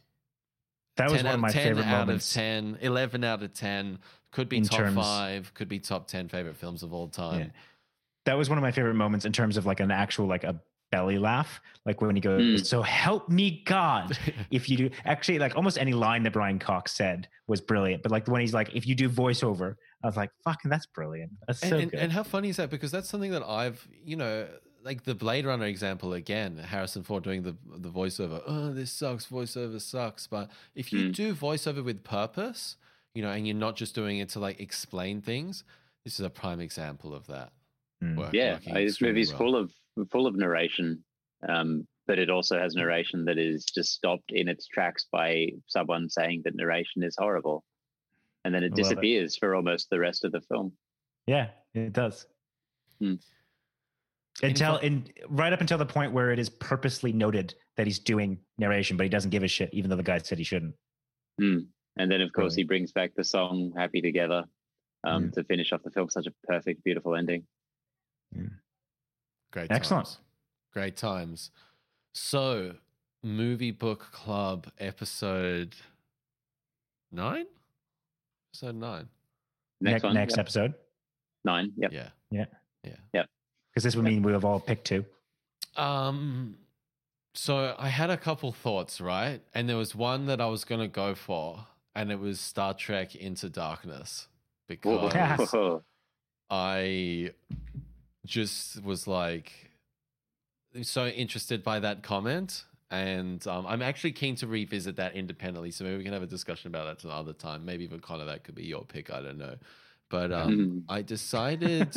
that 0.96 1.10
was 1.10 1.22
one 1.22 1.34
of 1.34 1.40
my 1.40 1.50
10 1.50 1.62
favorite 1.62 1.84
out 1.86 2.06
moments. 2.06 2.30
of 2.30 2.34
10 2.34 2.78
11 2.80 3.24
out 3.24 3.42
of 3.42 3.52
10 3.52 3.98
could 4.30 4.48
be 4.48 4.58
In 4.58 4.62
top 4.64 4.78
terms- 4.78 4.94
5 4.96 5.52
could 5.52 5.68
be 5.68 5.78
top 5.78 6.06
10 6.06 6.28
favorite 6.28 6.56
films 6.56 6.82
of 6.82 6.94
all 6.94 7.08
time 7.08 7.40
Yeah. 7.40 7.46
That 8.26 8.36
was 8.38 8.48
one 8.48 8.58
of 8.58 8.62
my 8.62 8.70
favorite 8.72 8.94
moments 8.94 9.24
in 9.24 9.32
terms 9.32 9.56
of 9.56 9.66
like 9.66 9.80
an 9.80 9.90
actual 9.90 10.26
like 10.26 10.44
a 10.44 10.60
belly 10.90 11.18
laugh, 11.18 11.60
like 11.84 12.00
when 12.00 12.14
he 12.14 12.20
goes, 12.20 12.42
Mm. 12.62 12.66
"So 12.66 12.82
help 12.82 13.28
me 13.28 13.62
God." 13.64 14.16
If 14.50 14.68
you 14.70 14.76
do 14.76 14.90
actually 15.04 15.38
like 15.38 15.56
almost 15.56 15.76
any 15.78 15.92
line 15.92 16.22
that 16.24 16.32
Brian 16.32 16.58
Cox 16.58 16.92
said 16.92 17.28
was 17.48 17.60
brilliant, 17.60 18.02
but 18.02 18.12
like 18.12 18.28
when 18.28 18.40
he's 18.40 18.54
like, 18.54 18.74
"If 18.74 18.86
you 18.86 18.94
do 18.94 19.08
voiceover," 19.08 19.76
I 20.02 20.06
was 20.06 20.16
like, 20.16 20.30
"Fucking, 20.44 20.70
that's 20.70 20.86
brilliant. 20.86 21.32
That's 21.46 21.62
and, 21.62 21.70
so 21.70 21.78
and, 21.78 21.90
good." 21.90 22.00
and 22.00 22.12
how 22.12 22.22
funny 22.22 22.48
is 22.50 22.56
that? 22.56 22.70
Because 22.70 22.90
that's 22.92 23.08
something 23.08 23.32
that 23.32 23.42
I've, 23.42 23.86
you 24.04 24.16
know, 24.16 24.46
like 24.84 25.04
the 25.04 25.14
Blade 25.14 25.44
Runner 25.46 25.64
example 25.66 26.12
again, 26.14 26.58
Harrison 26.58 27.02
Ford 27.02 27.24
doing 27.24 27.42
the 27.42 27.56
the 27.78 27.90
voiceover. 27.90 28.42
Oh, 28.46 28.72
this 28.72 28.92
sucks. 28.92 29.26
Voiceover 29.26 29.80
sucks. 29.80 30.26
But 30.26 30.50
if 30.74 30.92
you 30.92 31.08
Mm. 31.10 31.14
do 31.14 31.34
voiceover 31.34 31.82
with 31.84 32.04
purpose, 32.04 32.76
you 33.14 33.22
know, 33.22 33.30
and 33.30 33.46
you're 33.46 33.56
not 33.56 33.76
just 33.76 33.94
doing 33.94 34.18
it 34.18 34.28
to 34.30 34.38
like 34.40 34.60
explain 34.60 35.20
things, 35.20 35.64
this 36.04 36.14
is 36.20 36.24
a 36.24 36.30
prime 36.30 36.60
example 36.60 37.14
of 37.14 37.26
that. 37.26 37.52
Mm. 38.04 38.16
Work, 38.18 38.32
yeah, 38.34 38.56
this 38.58 38.66
extremely 38.92 39.12
movie's 39.12 39.30
well. 39.30 39.38
full 39.38 39.56
of 39.56 39.72
full 40.10 40.26
of 40.26 40.34
narration, 40.36 41.02
um, 41.48 41.86
but 42.06 42.18
it 42.18 42.28
also 42.30 42.58
has 42.58 42.74
narration 42.74 43.24
that 43.24 43.38
is 43.38 43.64
just 43.64 43.92
stopped 43.92 44.30
in 44.30 44.48
its 44.48 44.66
tracks 44.66 45.06
by 45.10 45.48
someone 45.66 46.08
saying 46.10 46.42
that 46.44 46.54
narration 46.54 47.02
is 47.02 47.16
horrible, 47.18 47.64
and 48.44 48.54
then 48.54 48.62
it 48.62 48.66
I 48.66 48.68
love 48.70 48.78
it. 48.78 48.82
disappears 48.82 49.36
for 49.36 49.54
almost 49.54 49.88
the 49.90 49.98
rest 49.98 50.24
of 50.24 50.32
the 50.32 50.40
film. 50.42 50.72
yeah, 51.26 51.48
it 51.74 51.92
does. 51.92 52.26
until 54.42 54.76
Info- 54.76 54.78
in 54.86 55.08
right 55.28 55.52
up 55.52 55.60
until 55.60 55.78
the 55.78 55.86
point 55.86 56.12
where 56.12 56.30
it 56.32 56.38
is 56.38 56.48
purposely 56.50 57.12
noted 57.12 57.54
that 57.76 57.86
he's 57.86 57.98
doing 57.98 58.38
narration, 58.58 58.96
but 58.96 59.04
he 59.04 59.10
doesn't 59.10 59.30
give 59.30 59.42
a 59.42 59.48
shit, 59.48 59.70
even 59.72 59.90
though 59.90 59.96
the 59.96 60.02
guy 60.02 60.18
said 60.18 60.38
he 60.38 60.44
shouldn't. 60.44 60.74
Hmm. 61.40 61.58
And 61.96 62.10
then, 62.10 62.20
of 62.20 62.32
course, 62.32 62.52
Right. 62.54 62.58
he 62.58 62.64
brings 62.64 62.92
back 62.92 63.12
the 63.14 63.22
song 63.24 63.72
"Happy 63.76 64.00
Together" 64.00 64.44
um, 65.04 65.24
Mm. 65.28 65.32
to 65.34 65.44
finish 65.44 65.72
off 65.72 65.82
the 65.84 65.90
film. 65.90 66.08
Such 66.10 66.26
a 66.26 66.32
perfect, 66.44 66.82
beautiful 66.82 67.14
ending. 67.14 67.46
Great 69.52 69.70
Excellent. 69.70 70.06
times. 70.06 70.18
Great 70.72 70.96
times. 70.96 71.50
So, 72.12 72.74
movie 73.22 73.70
book 73.70 74.08
club 74.12 74.66
episode 74.78 75.74
nine? 77.12 77.46
Episode 78.52 78.74
nine. 78.76 79.08
Next 79.80 80.02
Ne- 80.04 80.12
next 80.12 80.32
yep. 80.32 80.40
episode, 80.40 80.74
nine. 81.44 81.72
Yep. 81.76 81.92
Yeah. 81.92 82.08
Yeah. 82.30 82.44
Yeah. 82.84 82.96
Yeah. 83.12 83.24
Because 83.70 83.84
this 83.84 83.96
would 83.96 84.04
mean 84.04 84.22
we 84.22 84.32
have 84.32 84.44
all 84.44 84.60
picked 84.60 84.86
two. 84.86 85.04
Um 85.76 86.56
so 87.34 87.74
I 87.78 87.88
had 87.88 88.10
a 88.10 88.16
couple 88.16 88.52
thoughts, 88.52 89.00
right? 89.00 89.40
And 89.54 89.68
there 89.68 89.76
was 89.76 89.94
one 89.94 90.26
that 90.26 90.40
I 90.40 90.46
was 90.46 90.64
gonna 90.64 90.86
go 90.88 91.14
for, 91.16 91.66
and 91.94 92.12
it 92.12 92.20
was 92.20 92.40
Star 92.40 92.74
Trek 92.74 93.16
Into 93.16 93.48
Darkness. 93.48 94.28
Because 94.68 95.12
Yes. 95.14 95.54
I 96.50 97.30
just 98.24 98.82
was 98.82 99.06
like 99.06 99.70
so 100.82 101.06
interested 101.06 101.62
by 101.62 101.80
that 101.80 102.02
comment. 102.02 102.64
And 102.90 103.44
um, 103.46 103.66
I'm 103.66 103.82
actually 103.82 104.12
keen 104.12 104.36
to 104.36 104.46
revisit 104.46 104.96
that 104.96 105.14
independently. 105.14 105.70
So 105.70 105.84
maybe 105.84 105.96
we 105.98 106.04
can 106.04 106.12
have 106.12 106.22
a 106.22 106.26
discussion 106.26 106.68
about 106.68 106.86
that 106.86 107.00
some 107.00 107.10
other 107.10 107.32
time. 107.32 107.64
Maybe 107.64 107.84
even 107.84 108.00
Connor, 108.00 108.26
that 108.26 108.44
could 108.44 108.54
be 108.54 108.64
your 108.64 108.84
pick. 108.84 109.10
I 109.10 109.20
don't 109.20 109.38
know. 109.38 109.56
But 110.10 110.32
um, 110.32 110.50
Mhm. 110.50 110.82
I 110.88 111.02
decided 111.02 111.92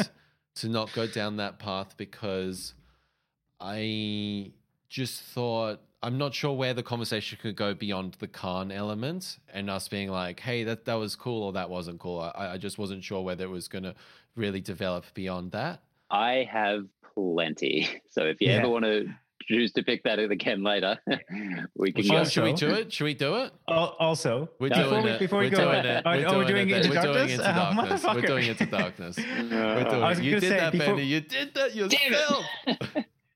to 0.56 0.70
not 0.70 0.92
go 0.94 1.06
down 1.06 1.38
that 1.38 1.60
path 1.60 1.96
because 1.98 2.74
I 3.60 4.52
just 4.90 5.22
thought 5.22 5.82
I'm 6.02 6.18
not 6.18 6.34
sure 6.34 6.54
where 6.56 6.74
the 6.74 6.84
conversation 6.84 7.38
could 7.42 7.56
go 7.56 7.74
beyond 7.74 8.14
the 8.20 8.28
Khan 8.28 8.72
element 8.72 9.40
and 9.54 9.70
us 9.70 9.88
being 9.88 10.10
like, 10.10 10.40
hey, 10.40 10.64
that, 10.64 10.86
that 10.86 10.96
was 10.96 11.16
cool 11.16 11.44
or 11.44 11.54
that 11.54 11.70
wasn't 11.70 12.00
cool. 12.00 12.22
I, 12.22 12.54
I 12.54 12.58
just 12.58 12.78
wasn't 12.78 13.04
sure 13.04 13.24
whether 13.24 13.44
it 13.44 13.50
was 13.50 13.68
going 13.68 13.84
to 13.84 13.96
really 14.36 14.62
develop 14.62 15.06
beyond 15.14 15.52
that. 15.52 15.82
I 16.10 16.48
have 16.52 16.84
plenty. 17.14 17.88
So 18.10 18.24
if 18.26 18.38
you 18.42 18.50
Yeah. 18.50 18.58
ever 18.58 18.70
want 18.70 18.86
to 18.86 19.06
choose 19.44 19.72
to 19.74 19.84
pick 19.84 20.04
that 20.04 20.18
again 20.20 20.64
later, 20.64 20.98
we 21.76 21.92
can 21.94 22.06
Well, 22.10 22.24
go. 22.24 22.30
should 22.30 22.44
we 22.44 22.54
do 22.54 22.70
it? 22.70 22.92
Should 22.92 23.04
we 23.06 23.14
do 23.14 23.36
it? 23.38 23.54
Al- 23.70 23.96
Also, 24.00 24.50
We're 24.60 24.70
Before 24.70 24.84
doing 24.90 25.04
we- 25.04 25.10
it. 25.12 25.20
before 25.20 25.40
we 25.40 25.46
we're 25.50 25.56
go- 25.56 25.72
doing 25.72 25.86
it. 25.86 26.04
oh, 26.06 26.12
We're 26.12 26.28
oh, 26.28 26.38
we're 26.40 26.46
doing 26.46 26.70
it. 26.70 26.78
Into 26.78 26.90
We're 26.90 27.02
doing 27.02 27.14
Darkness? 27.16 27.32
Into 27.34 27.44
Oh, 27.50 27.54
Darkness. 27.54 28.04
We're 28.04 28.10
motherfucker. 28.10 28.28
doing 28.28 28.46
Into 28.48 28.66
Darkness. 28.66 29.18
We're 29.18 29.24
doing 29.84 30.04
I 30.04 30.10
was. 30.10 30.20
You 30.20 30.32
did 30.40 30.50
say, 30.50 30.50
that, 30.58 30.72
before- 30.74 30.96
Benny. 30.96 31.04
You 31.04 31.22
did 31.22 31.54
that 31.54 31.70
Damn 31.76 31.90
yourself. 32.12 32.46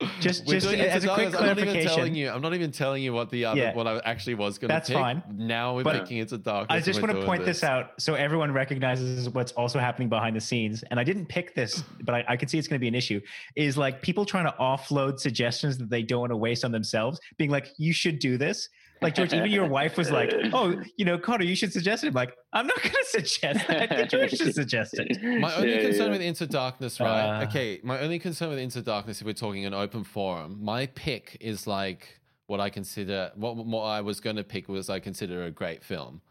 Just- 0.19 0.45
We're 0.47 0.53
just 0.55 0.67
doing 0.67 0.81
as 0.81 1.03
a 1.03 1.07
quick 1.07 1.31
Darkness. 1.31 1.35
I'm 1.41 1.45
not 1.47 1.57
even 1.57 1.63
clarification- 1.65 1.95
telling 1.95 2.15
you. 2.15 2.29
I'm 2.29 2.41
not 2.41 2.53
even 2.53 2.71
telling 2.71 3.03
you 3.03 3.13
what 3.13 3.29
the 3.29 3.45
other 3.45 3.59
Yeah. 3.61 3.73
what 3.75 3.87
I 3.87 3.99
actually 4.05 4.35
was 4.35 4.57
going 4.57 4.69
to 4.69 4.73
That's 4.73 4.89
pick. 4.89 4.97
fine. 4.97 5.23
Now 5.31 5.75
we're 5.75 5.83
But 5.83 6.01
picking 6.01 6.17
Into 6.17 6.37
Darkness. 6.37 6.75
I 6.75 6.79
just 6.83 7.01
want 7.01 7.13
to 7.13 7.25
point 7.25 7.45
this. 7.45 7.63
out 7.63 7.91
so 7.99 8.15
everyone 8.15 8.51
recognizes 8.51 9.29
what's 9.29 9.51
also 9.53 9.79
happening 9.79 10.09
behind 10.09 10.35
the 10.35 10.41
scenes. 10.41 10.83
And 10.89 10.99
I 10.99 11.03
didn't 11.03 11.27
pick 11.27 11.53
this, 11.55 11.83
but 12.03 12.15
I, 12.15 12.25
I 12.29 12.37
can 12.37 12.47
see 12.47 12.57
it's 12.57 12.67
going 12.67 12.79
to 12.79 12.81
be 12.81 12.87
an 12.87 12.95
issue. 12.95 13.21
Is 13.55 13.77
like 13.77 14.01
people 14.01 14.25
trying 14.25 14.45
to 14.45 14.55
offload 14.59 15.19
suggestions 15.19 15.77
that 15.77 15.89
they 15.89 16.03
don't 16.03 16.21
want 16.21 16.31
to 16.31 16.37
waste 16.37 16.65
on 16.65 16.71
themselves, 16.71 17.19
being 17.37 17.49
like, 17.49 17.67
"You 17.77 17.93
should 17.93 18.19
do 18.19 18.37
this." 18.37 18.69
Like 19.01 19.15
George, 19.15 19.33
even 19.33 19.49
your 19.49 19.67
wife 19.67 19.97
was 19.97 20.11
like, 20.11 20.31
"Oh, 20.53 20.79
you 20.95 21.05
know, 21.05 21.17
Connor, 21.17 21.43
you 21.43 21.55
should 21.55 21.73
suggest 21.73 22.03
it." 22.03 22.07
I'm 22.09 22.13
like, 22.13 22.35
"I'm 22.53 22.67
not 22.67 22.79
going 22.81 22.93
to 22.93 23.05
suggest 23.05 23.67
that. 23.67 24.09
George 24.09 24.31
should 24.31 24.53
suggest 24.61 24.93
it." 24.99 25.21
My 25.39 25.55
only 25.55 25.75
Yeah, 25.75 25.81
concern 25.81 26.05
yeah. 26.07 26.11
with 26.11 26.21
Into 26.21 26.45
Darkness, 26.45 26.99
right? 26.99 27.41
Uh. 27.41 27.45
okay, 27.47 27.79
my 27.83 27.99
only 27.99 28.19
concern 28.19 28.49
with 28.49 28.59
Into 28.59 28.81
Darkness, 28.81 29.19
if 29.19 29.25
we're 29.25 29.33
talking 29.33 29.65
an 29.65 29.73
open 29.73 30.03
forum, 30.03 30.59
my 30.61 30.85
pick 30.85 31.37
is 31.41 31.65
like 31.65 32.19
what 32.45 32.59
I 32.59 32.69
consider, 32.69 33.31
what, 33.35 33.55
what 33.55 33.83
I 33.83 34.01
was 34.01 34.19
going 34.19 34.35
to 34.35 34.43
pick 34.43 34.67
was 34.69 34.89
I 34.89 34.99
consider 34.99 35.45
a 35.45 35.51
great 35.51 35.83
film, 35.83 36.21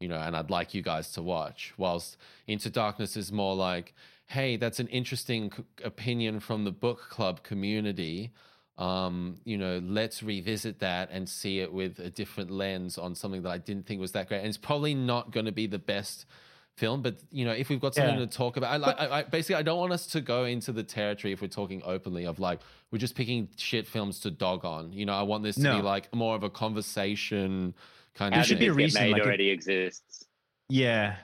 you 0.00 0.08
know, 0.08 0.16
and 0.18 0.36
I'd 0.36 0.50
like 0.50 0.74
you 0.74 0.82
guys 0.82 1.12
to 1.12 1.22
watch. 1.22 1.72
Whilst 1.78 2.16
Into 2.46 2.68
Darkness 2.68 3.16
is 3.16 3.32
more 3.32 3.54
like, 3.54 3.94
hey, 4.26 4.56
that's 4.56 4.80
an 4.80 4.88
interesting 4.88 5.50
opinion 5.82 6.40
from 6.40 6.64
the 6.64 6.72
book 6.72 7.06
club 7.08 7.42
community. 7.42 8.32
Um, 8.78 9.38
you 9.44 9.58
know, 9.58 9.80
let's 9.84 10.22
revisit 10.22 10.78
that 10.78 11.10
and 11.10 11.28
see 11.28 11.58
it 11.60 11.72
with 11.72 11.98
a 11.98 12.10
different 12.10 12.50
lens 12.52 12.96
on 12.96 13.14
something 13.16 13.42
that 13.42 13.50
I 13.50 13.58
didn't 13.58 13.86
think 13.86 14.00
was 14.00 14.12
that 14.12 14.28
great. 14.28 14.38
And 14.38 14.46
it's 14.46 14.56
probably 14.56 14.94
not 14.94 15.32
going 15.32 15.46
to 15.46 15.52
be 15.52 15.66
the 15.66 15.80
best 15.80 16.26
film, 16.76 17.02
but 17.02 17.16
you 17.32 17.44
know, 17.44 17.50
if 17.50 17.68
we've 17.70 17.80
got 17.80 17.96
something 17.96 18.14
Yeah. 18.20 18.26
to 18.26 18.28
talk 18.28 18.56
about, 18.56 18.72
I, 18.72 18.76
like, 18.76 19.00
I, 19.00 19.18
I 19.18 19.22
basically 19.24 19.56
I 19.56 19.62
don't 19.62 19.78
want 19.80 19.92
us 19.92 20.06
to 20.08 20.20
go 20.20 20.44
into 20.44 20.70
the 20.70 20.84
territory 20.84 21.32
if 21.32 21.42
we're 21.42 21.48
talking 21.48 21.82
openly 21.84 22.24
of 22.24 22.38
like 22.38 22.60
we're 22.92 22.98
just 23.00 23.16
picking 23.16 23.48
shit 23.56 23.88
films 23.88 24.20
to 24.20 24.30
dog 24.30 24.64
on. 24.64 24.92
You 24.92 25.04
know, 25.06 25.12
I 25.14 25.22
want 25.22 25.42
this 25.42 25.56
to 25.56 25.62
No. 25.62 25.76
be 25.78 25.82
like 25.82 26.14
more 26.14 26.36
of 26.36 26.44
a 26.44 26.50
conversation 26.50 27.74
kind 28.14 28.32
How 28.32 28.42
of 28.42 28.46
should 28.46 28.60
did 28.60 28.60
be 28.60 28.64
thing. 28.66 28.70
a 28.70 28.74
reason, 28.74 29.00
get 29.00 29.04
made 29.06 29.12
like, 29.14 29.20
if- 29.22 29.26
already 29.26 29.50
exists. 29.50 30.24
Yeah. 30.68 31.16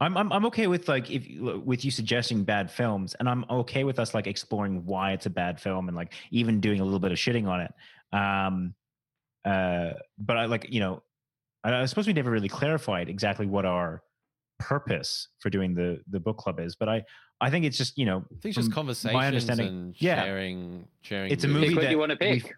I'm, 0.00 0.16
I'm 0.16 0.30
I'm 0.32 0.44
okay 0.46 0.66
with 0.66 0.88
like 0.88 1.10
if 1.10 1.26
with 1.40 1.84
you 1.84 1.90
suggesting 1.90 2.44
bad 2.44 2.70
films, 2.70 3.14
and 3.18 3.28
I'm 3.28 3.44
okay 3.48 3.84
with 3.84 3.98
us 3.98 4.12
like 4.12 4.26
exploring 4.26 4.84
why 4.84 5.12
it's 5.12 5.26
a 5.26 5.30
bad 5.30 5.58
film 5.58 5.88
and 5.88 5.96
like 5.96 6.12
even 6.30 6.60
doing 6.60 6.80
a 6.80 6.84
little 6.84 6.98
bit 6.98 7.12
of 7.12 7.18
shitting 7.18 7.48
on 7.48 7.60
it. 7.62 7.72
Um, 8.12 8.74
uh, 9.44 9.94
but 10.18 10.36
I 10.36 10.44
like 10.46 10.66
you 10.68 10.80
know, 10.80 11.02
I, 11.64 11.82
I 11.82 11.84
suppose 11.86 12.06
we 12.06 12.12
never 12.12 12.30
really 12.30 12.48
clarified 12.48 13.08
exactly 13.08 13.46
what 13.46 13.64
our 13.64 14.02
purpose 14.58 15.28
for 15.38 15.48
doing 15.48 15.74
the 15.74 16.00
the 16.10 16.20
book 16.20 16.36
club 16.36 16.60
is. 16.60 16.76
But 16.76 16.90
I 16.90 17.04
I 17.40 17.48
think 17.48 17.64
it's 17.64 17.78
just 17.78 17.96
you 17.96 18.04
know 18.04 18.18
I 18.18 18.40
think 18.40 18.44
it's 18.44 18.56
just 18.56 18.68
from 18.68 18.74
conversations 18.74 19.14
my 19.14 19.26
understanding, 19.26 19.66
and 19.68 19.94
yeah. 19.98 20.24
sharing 20.24 20.88
sharing. 21.00 21.32
It's 21.32 21.44
a 21.44 21.48
movie 21.48 21.68
Pick 21.68 21.76
what 21.76 21.82
that 21.82 21.90
you 21.90 21.98
want 21.98 22.12
to 22.12 22.18
we've- 22.20 22.40
pick. 22.40 22.54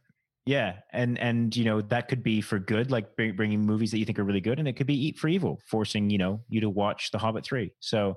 Yeah, 0.48 0.76
and 0.92 1.18
and 1.18 1.54
you 1.54 1.64
know 1.64 1.82
that 1.82 2.08
could 2.08 2.22
be 2.22 2.40
for 2.40 2.58
good, 2.58 2.90
like 2.90 3.14
bring, 3.16 3.36
bringing 3.36 3.60
movies 3.60 3.90
that 3.90 3.98
you 3.98 4.06
think 4.06 4.18
are 4.18 4.24
really 4.24 4.40
good, 4.40 4.58
and 4.58 4.66
it 4.66 4.74
could 4.76 4.86
be 4.86 4.94
eat 5.06 5.18
for 5.18 5.28
evil, 5.28 5.60
forcing 5.66 6.08
you 6.08 6.16
know 6.18 6.40
you 6.48 6.60
to 6.62 6.70
watch 6.70 7.10
The 7.10 7.18
Hobbit 7.18 7.44
three. 7.44 7.72
So, 7.80 8.14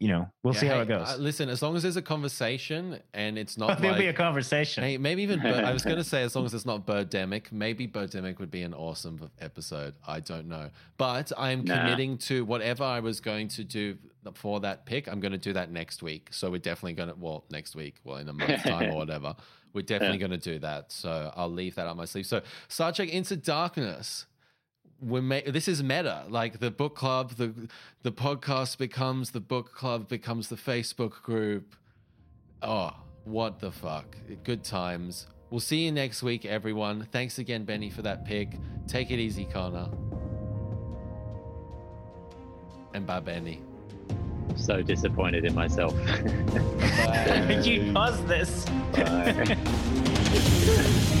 you 0.00 0.08
know, 0.08 0.26
we'll 0.42 0.54
Yeah, 0.54 0.60
see 0.60 0.66
how 0.66 0.76
hey, 0.76 0.82
it 0.82 0.88
goes. 0.88 1.06
uh, 1.08 1.16
listen, 1.18 1.48
as 1.50 1.60
long 1.62 1.76
as 1.76 1.82
there's 1.82 1.96
a 1.96 2.02
conversation 2.02 2.98
and 3.12 3.36
it's 3.38 3.56
not 3.62 3.78
There'll 3.78 3.98
be 3.98 4.06
a 4.06 4.12
conversation. 4.14 4.82
Hey, 4.84 4.96
maybe 4.96 5.22
even 5.22 5.44
I 5.44 5.72
was 5.72 5.84
going 5.84 5.96
to 6.04 6.04
say 6.04 6.22
as 6.22 6.34
long 6.34 6.46
as 6.46 6.54
it's 6.54 6.64
not 6.66 6.86
Birdemic, 6.86 7.52
maybe 7.52 7.86
Birdemic 7.86 8.38
would 8.38 8.50
be 8.50 8.62
an 8.62 8.72
awesome 8.74 9.30
episode. 9.40 9.94
I 10.06 10.20
don't 10.20 10.48
know, 10.48 10.70
but 10.96 11.30
I 11.36 11.50
am 11.52 11.64
Nah. 11.64 11.76
committing 11.76 12.16
to 12.28 12.44
whatever 12.46 12.84
I 12.84 13.00
was 13.00 13.20
going 13.20 13.48
to 13.48 13.64
do 13.64 13.98
for 14.34 14.60
that 14.60 14.86
pick. 14.86 15.08
I'm 15.08 15.20
going 15.20 15.32
to 15.32 15.38
do 15.38 15.52
that 15.52 15.70
next 15.70 16.02
week. 16.02 16.28
So 16.32 16.50
we're 16.50 16.58
definitely 16.58 16.94
going 16.94 17.10
to 17.10 17.14
well 17.16 17.44
next 17.50 17.76
week, 17.76 17.96
well 18.04 18.16
in 18.16 18.28
a 18.30 18.32
month's 18.32 18.62
time 18.64 18.90
or 18.90 18.96
whatever. 19.04 19.36
We're 19.74 19.82
definitely 19.82 20.18
going 20.18 20.30
to 20.30 20.38
do 20.38 20.58
that. 20.60 20.92
So 20.92 21.32
I'll 21.36 21.52
leave 21.52 21.74
that 21.74 21.86
on 21.86 21.96
my 21.96 22.06
sleeve. 22.06 22.26
So 22.26 22.40
Star 22.68 22.92
Trek 22.92 23.10
Into 23.10 23.36
Darkness. 23.36 24.26
We're 25.00 25.20
ma- 25.20 25.40
this 25.46 25.68
is 25.68 25.82
meta. 25.82 26.24
Like 26.28 26.60
the 26.60 26.70
book 26.70 26.94
club, 26.94 27.32
the 27.32 27.52
the 28.02 28.12
podcast 28.12 28.78
becomes 28.78 29.32
the 29.32 29.40
book 29.40 29.74
club, 29.74 30.08
becomes 30.08 30.48
the 30.48 30.56
Facebook 30.56 31.20
group. 31.22 31.74
Oh, 32.62 32.92
what 33.24 33.58
the 33.58 33.72
fuck. 33.72 34.16
Good 34.44 34.64
times. 34.64 35.26
We'll 35.50 35.60
see 35.60 35.84
you 35.84 35.92
next 35.92 36.22
week, 36.22 36.46
everyone. 36.46 37.06
Thanks 37.12 37.38
again, 37.38 37.64
Benny, 37.64 37.90
for 37.90 38.02
that 38.02 38.24
pick. 38.24 38.56
Take 38.86 39.10
it 39.10 39.18
easy, 39.18 39.44
Connor. 39.44 39.88
And 42.94 43.06
bye, 43.06 43.20
Benny. 43.20 43.60
So 44.56 44.82
disappointed 44.82 45.44
in 45.44 45.54
myself. 45.54 45.94
Did 47.48 47.66
you 47.66 47.92
caused 47.92 48.26
this. 48.26 48.64
Bye. 48.92 49.56